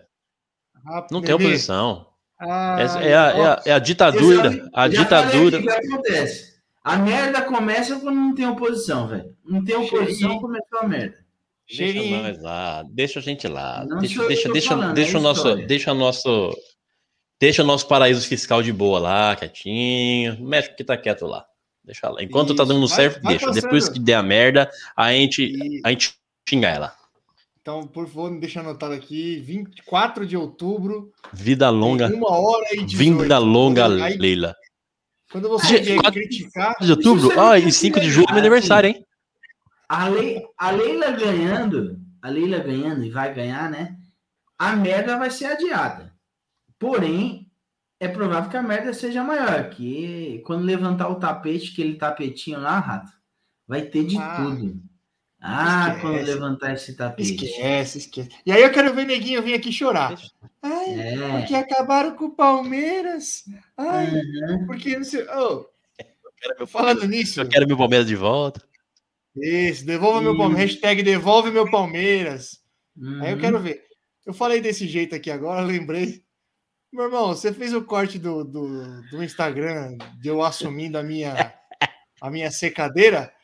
[0.87, 2.07] Ah, Não tem oposição.
[2.39, 4.51] Ah, É, é a, é a- é a ditadura.
[4.53, 5.63] Já- A já ditadura.
[5.63, 6.55] que acontece?
[6.83, 9.35] A merda começa quando não tem oposição, velho.
[9.45, 10.41] Não tem oposição, Cheirinho.
[10.41, 11.25] começou a merda.
[11.67, 13.87] Deixa nós lá, deixa a gente lá.
[13.89, 16.51] Não Deixa, deixa, deixa, falando, deixa é o nosso, deixa o nosso,
[17.45, 20.41] deixa o nosso paraíso fiscal de boa lá, quietinho.
[20.41, 21.45] Mexe porque tá quieto lá.
[21.85, 22.23] Deixa lá.
[22.23, 23.47] Enquanto tá Isso, dando vai- certo, vai deixa.
[23.47, 23.63] passando.
[23.63, 26.15] Depois que der a merda, a gente, E- a gente
[26.49, 26.95] xinga ela.
[27.61, 32.97] Então, por favor, deixa anotado aqui, 24 de outubro, Vida longa, uma hora e 18.
[33.23, 34.55] vinda longa, Aí, Leila.
[35.31, 37.39] quando você vier criticar, De outubro?
[37.39, 39.05] Ah, e muito 5 de julho é meu aniversário, hein?
[39.89, 43.95] A, Lei, a Leila ganhando, a Leila ganhando e vai ganhar, né?
[44.59, 46.14] A merda vai ser adiada.
[46.85, 47.51] Porém,
[47.99, 52.79] é provável que a merda seja maior, que quando levantar o tapete, aquele tapetinho lá,
[52.79, 53.11] rato,
[53.67, 54.83] vai ter de Ah, tudo.
[55.41, 56.01] Ah, esquece.
[56.01, 57.35] quando levantar esse tapete.
[57.45, 58.29] esquece, esquece.
[58.47, 60.15] E aí eu quero ver neguinho vir aqui chorar.
[60.63, 61.39] Ai, É.
[61.39, 63.45] porque acabaram com o Palmeiras.
[63.77, 64.67] Ai, Uhum.
[64.67, 65.23] porque não sei.
[65.29, 65.67] Ô,
[66.67, 68.63] falando nisso, Eu quero meu Palmeiras de volta.
[69.37, 70.37] isso, devolva meu.
[70.37, 70.71] Palmeiras.
[70.73, 72.61] Hashtag devolve meu Palmeiras.
[73.21, 73.41] Aí eu Uhum.
[73.41, 73.83] quero ver.
[74.25, 76.24] Eu falei desse jeito aqui agora, lembrei.
[76.95, 81.53] Meu irmão, você fez o corte do, do, do Instagram de eu assumindo a minha,
[82.21, 83.35] a minha secadeira?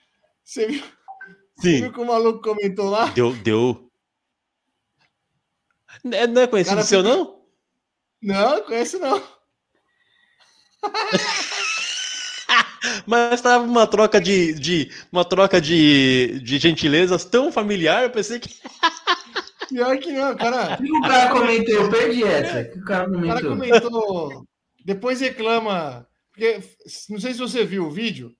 [0.44, 0.84] Você viu,
[1.56, 1.80] você Sim.
[1.80, 3.06] viu que o maluco comentou lá?
[3.06, 3.90] Deu, deu.
[6.04, 7.42] Não é- não é conhecido Cara, seu, não?
[8.22, 9.20] Não, conheço não.
[13.04, 18.38] Mas tava uma troca de, de uma troca de, de gentilezas tão familiar, eu pensei
[18.38, 18.48] que.
[19.70, 20.74] Pior que não, cara.
[20.74, 21.74] O que o cara comentou?
[21.74, 22.78] Eu perdi essa.
[22.78, 23.80] O cara O cara comentou?
[23.80, 24.46] comentou.
[24.84, 26.06] Depois reclama.
[26.32, 26.60] Porque
[27.08, 28.34] não sei se você viu o vídeo.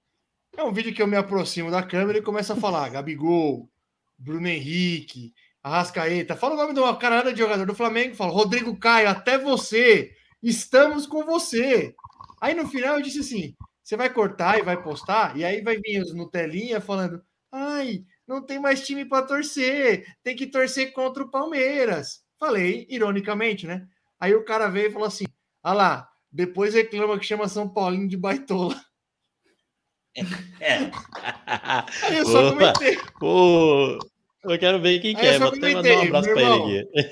[0.57, 3.71] É um vídeo que eu me aproximo da câmera e começo a falar: Gabigol,
[4.19, 5.33] Bruno Henrique,
[5.63, 6.37] Arrascaeta.
[6.37, 8.17] Fala o nome de uma carada de jogador do Flamengo.
[8.17, 10.13] Fala: Rodrigo Caio, até você.
[10.43, 11.95] Estamos com você.
[12.41, 15.77] Aí no final eu disse assim: você vai cortar e vai postar, e aí vai
[15.77, 21.25] vir os Nutelinha falando: ai, não tem mais time para torcer, tem que torcer contra
[21.25, 22.23] o Palmeiras.
[22.39, 23.85] Falei, ironicamente, né?
[24.21, 25.25] Aí o cara veio e falou assim:
[25.65, 28.81] ah lá, depois reclama que chama São Paulinho de baitola.
[30.61, 30.91] É.
[32.03, 32.73] Aí eu só Opa.
[32.75, 32.99] comentei.
[34.43, 35.39] Eu quero ver quem Aí que eu é.
[35.39, 37.11] só Vou até mandar comentei, um abraço irmão, ele aqui.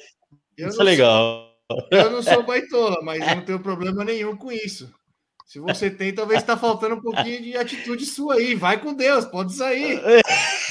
[0.58, 1.54] Isso não, é legal.
[1.70, 4.92] sou, eu não sou baitola, mas eu não tenho problema nenhum com isso.
[5.48, 8.54] Se você tem, talvez está faltando um pouquinho de atitude sua aí.
[8.54, 9.98] Vai com Deus, pode sair.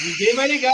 [0.06, 0.72] Ninguém vai ligar.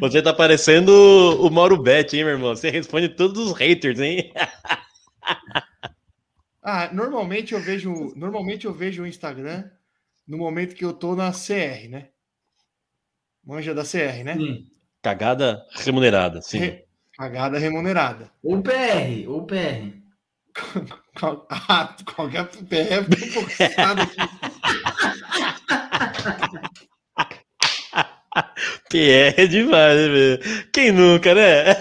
[0.00, 2.56] Você tá parecendo o Mauro Bet, hein, meu irmão?
[2.56, 4.32] Você responde todos os haters, hein?
[6.60, 9.70] Ah, normalmente eu vejo, normalmente eu vejo o Instagram
[10.26, 12.08] no momento que eu tô na CR, né?
[13.44, 14.34] Manja da CR, né?
[14.34, 14.66] Sim.
[15.00, 16.58] Cagada remunerada, sim.
[16.58, 16.84] Re-
[17.16, 18.32] Cagada remunerada.
[18.42, 20.01] O PR, o PR.
[21.50, 24.16] Ah, qualquer PR fica um pouco aqui.
[28.90, 30.38] PR é demais, né?
[30.72, 31.74] Quem nunca, né?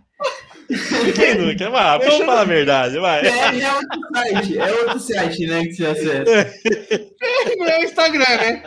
[1.14, 1.70] Quem nunca?
[1.70, 3.22] Vai, vamos falar a verdade, vai.
[3.22, 6.52] PR é outro site, é outro site, né, que você acessa.
[7.56, 8.62] Não é o Instagram, né?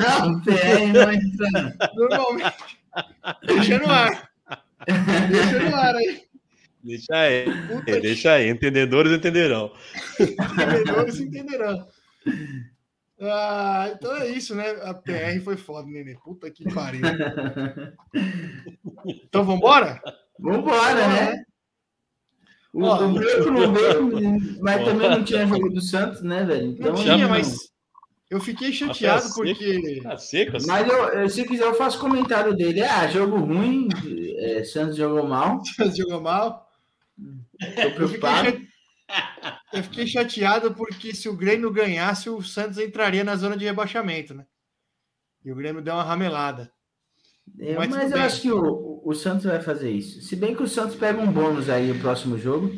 [0.00, 1.50] Não, PR não entra.
[1.52, 1.94] não.
[1.94, 2.56] Normalmente.
[3.46, 4.30] Deixa no ar.
[5.30, 6.22] Deixa no ar aí.
[6.82, 8.48] Deixa aí, Puta É, deixa aí.
[8.50, 9.72] Entendedores entenderão.
[10.20, 11.88] Entendedores entenderão.
[13.20, 14.70] Ah, então é isso, né?
[14.82, 16.14] A PR foi foda, nenê.
[16.22, 17.00] Puta que pariu.
[19.06, 20.00] Então vambora?
[20.38, 21.44] Vambora, né?
[22.72, 26.66] O, Ó, o Branco não veio, mas também não tinha jogo do Santos, né, velho?
[26.66, 27.28] Não Então, tinha, não.
[27.28, 27.56] mas
[28.28, 30.00] eu fiquei chateado porque.
[30.02, 30.66] Tá seco assim?
[30.66, 32.82] Mas eu, eu- se quiser, eu faço comentário dele.
[32.82, 33.88] Ah, jogo ruim,
[34.38, 35.62] é, Santos jogou mal,
[35.96, 36.68] jogou mal.
[37.16, 37.22] tô
[37.64, 38.44] Eu fiquei, preocupado.
[38.50, 38.68] chate-
[39.72, 44.34] eu fiquei chateado porque se o Grêmio ganhasse, o Santos entraria na zona de rebaixamento,
[44.34, 44.44] né?
[45.44, 46.72] E o Grêmio deu uma ramelada.
[47.58, 50.20] Eu- mas mas eu acho que o, o Santos vai fazer isso.
[50.22, 52.70] Se bem que o Santos pega um bônus aí no próximo jogo,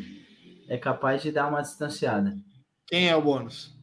[0.69, 2.37] é capaz de dar uma distanciada.
[2.87, 3.75] Quem é o bônus?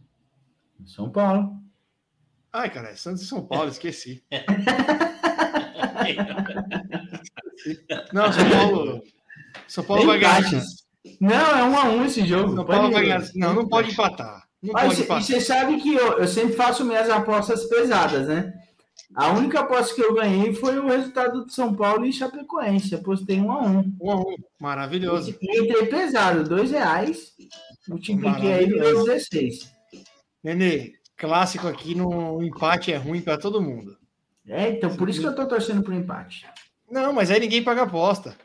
[0.87, 1.57] São Paulo.
[2.53, 4.23] Ai, cara, é Santos e São Paulo, esqueci.
[8.13, 9.03] Não, São Paulo.
[9.69, 10.43] São Paulo vai ganhar.
[11.21, 12.55] Não, é um a um esse jogo.
[12.55, 13.23] São Paulo vai ganhar.
[13.35, 14.45] Não, não pode empatar.
[14.63, 15.23] Não Mas pode cê- e empatar.
[15.25, 18.53] você sabe que eu, eu sempre faço minhas apostas pesadas, né?
[19.15, 22.95] A única aposta que eu ganhei foi o resultado de São Paulo e Chapecoense.
[22.95, 23.97] Apostei um a um.
[24.01, 24.37] Um a um.
[24.59, 25.37] Maravilhoso.
[25.41, 27.33] E entrei pesado, dois reais.
[27.89, 29.73] Multipliquei aí virou 16.
[30.43, 33.97] Nenê, clássico aqui no empate é ruim para todo mundo.
[34.47, 36.45] É, então por isso que eu tô torcendo pro empate.
[36.91, 38.37] Não, mas aí ninguém paga aposta.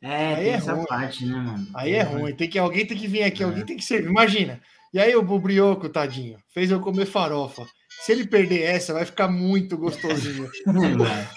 [0.00, 0.86] É, Aí é essa ruim.
[0.86, 1.66] parte, né, mano?
[1.74, 2.32] Aí é ruim.
[2.34, 3.46] Tem que, alguém tem que vir aqui, É.
[3.46, 4.08] alguém tem que servir.
[4.08, 4.60] Imagina.
[4.94, 7.66] E aí o Bubrioco, tadinho, fez eu comer farofa.
[8.04, 10.48] Se ele perder essa, vai ficar muito gostosinho.
[10.66, 11.28] Vai,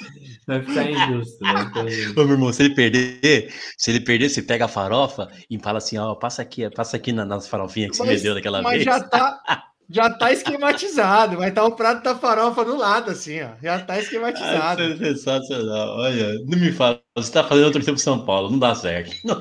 [0.47, 1.38] vai ficar injusto.
[1.41, 2.21] Vai ficar injusto.
[2.21, 5.79] Ô, meu irmão, se ele perder, se ele perder, você pega a farofa e fala
[5.79, 8.73] assim, ó, passa aqui, passa aqui na- nas farofinhas que você me deu daquela mas
[8.73, 8.85] vez.
[8.85, 9.41] já tá,
[9.89, 11.38] já tá esquematizado.
[11.38, 13.49] Vai estar o prato da farofa do lado, assim, ó.
[13.61, 14.83] Já tá Ah, esquematizado.
[14.83, 15.97] isso é sensacional.
[15.97, 19.13] Olha, não me fala, você tá fazendo outra torcer pro São Paulo, não dá certo.
[19.25, 19.38] Não.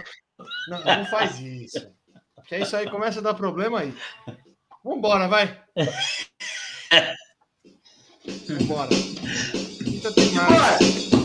[0.68, 1.86] Não, não faz isso.
[2.48, 3.94] Que isso aí começa a dar problema aí.
[4.82, 5.60] Vambora, vai.
[8.48, 8.88] Vambora.
[10.34, 11.19] Mais.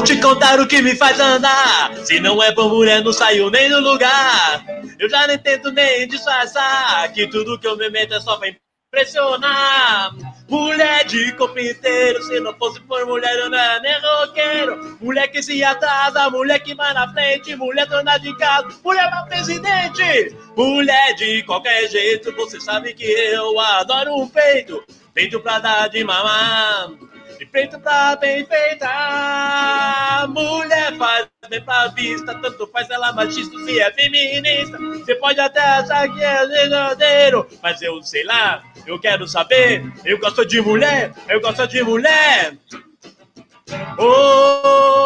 [0.00, 1.94] Vou te contar o que me faz andar.
[2.06, 4.64] Se não é bom, mulher, não saiu nem do lugar.
[4.98, 7.12] Eu já nem tento nem disfarçar.
[7.12, 10.14] Que tudo que eu me meto é só pra impressionar.
[10.48, 14.96] Mulher de corpo inteiro, se não fosse por mulher, eu não é nem roqueiro.
[15.02, 19.24] Mulher que se atrasa, mulher que vai na frente, mulher dona de casa, mulher pra
[19.24, 20.34] presidente.
[20.56, 24.82] Mulher de qualquer jeito, você sabe que eu adoro um peito.
[25.12, 26.88] Peito pra dar de mamar.
[27.40, 28.86] De peito pra bem feita.
[30.28, 34.76] Mulher faz bem pra vista, tanto faz ela machista se é feminista.
[34.76, 39.90] Você pode até achar que é verdadeiro, mas eu sei lá, eu quero saber.
[40.04, 42.58] Eu gosto de mulher, eu gosto de mulher.
[43.98, 45.00] Oh, oh,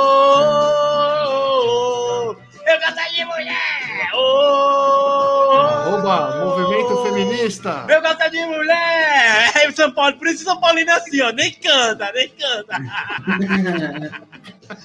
[1.28, 2.36] oh,
[2.66, 4.11] eu gosto de mulher.
[4.12, 7.86] Oh, Arroba Movimento Feminista.
[7.89, 9.53] eu gosto de mulher!
[9.74, 12.78] É São Paulo, por isso São Paulino é assim, ó, nem canta, nem canta.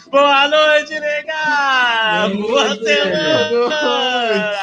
[0.09, 2.35] Boa noite, legal!
[2.35, 4.57] Boa noite, semana!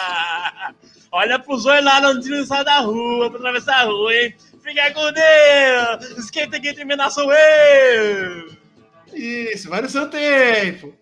[1.13, 4.35] Olha pros olhos lá, não tira sai da rua, pra atravessar a rua, hein?
[4.63, 6.29] Fica com Deus!
[6.31, 8.49] Quem tem que terminar sou eu!
[9.15, 10.93] Isso, vai no seu tempo.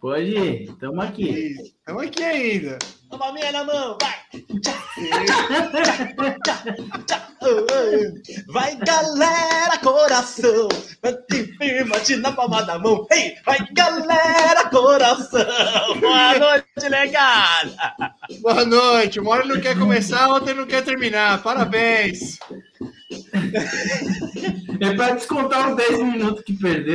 [0.00, 1.28] Pode ir, tamo aqui.
[1.28, 2.78] Isso, estamos aqui ainda.
[3.10, 4.18] Toma a minha na mão, vai!
[8.48, 10.68] Vai galera, coração,
[11.02, 13.06] bate firme, bate na palma da mão.
[13.10, 15.46] Ei, vai galera, coração.
[16.00, 18.14] Boa noite, legada.
[18.40, 19.20] Boa noite.
[19.20, 21.42] Uma hora não quer começar, outra não quer terminar.
[21.42, 22.38] Parabéns.
[24.80, 26.86] É pra descontar os 10 minutos que perdeu.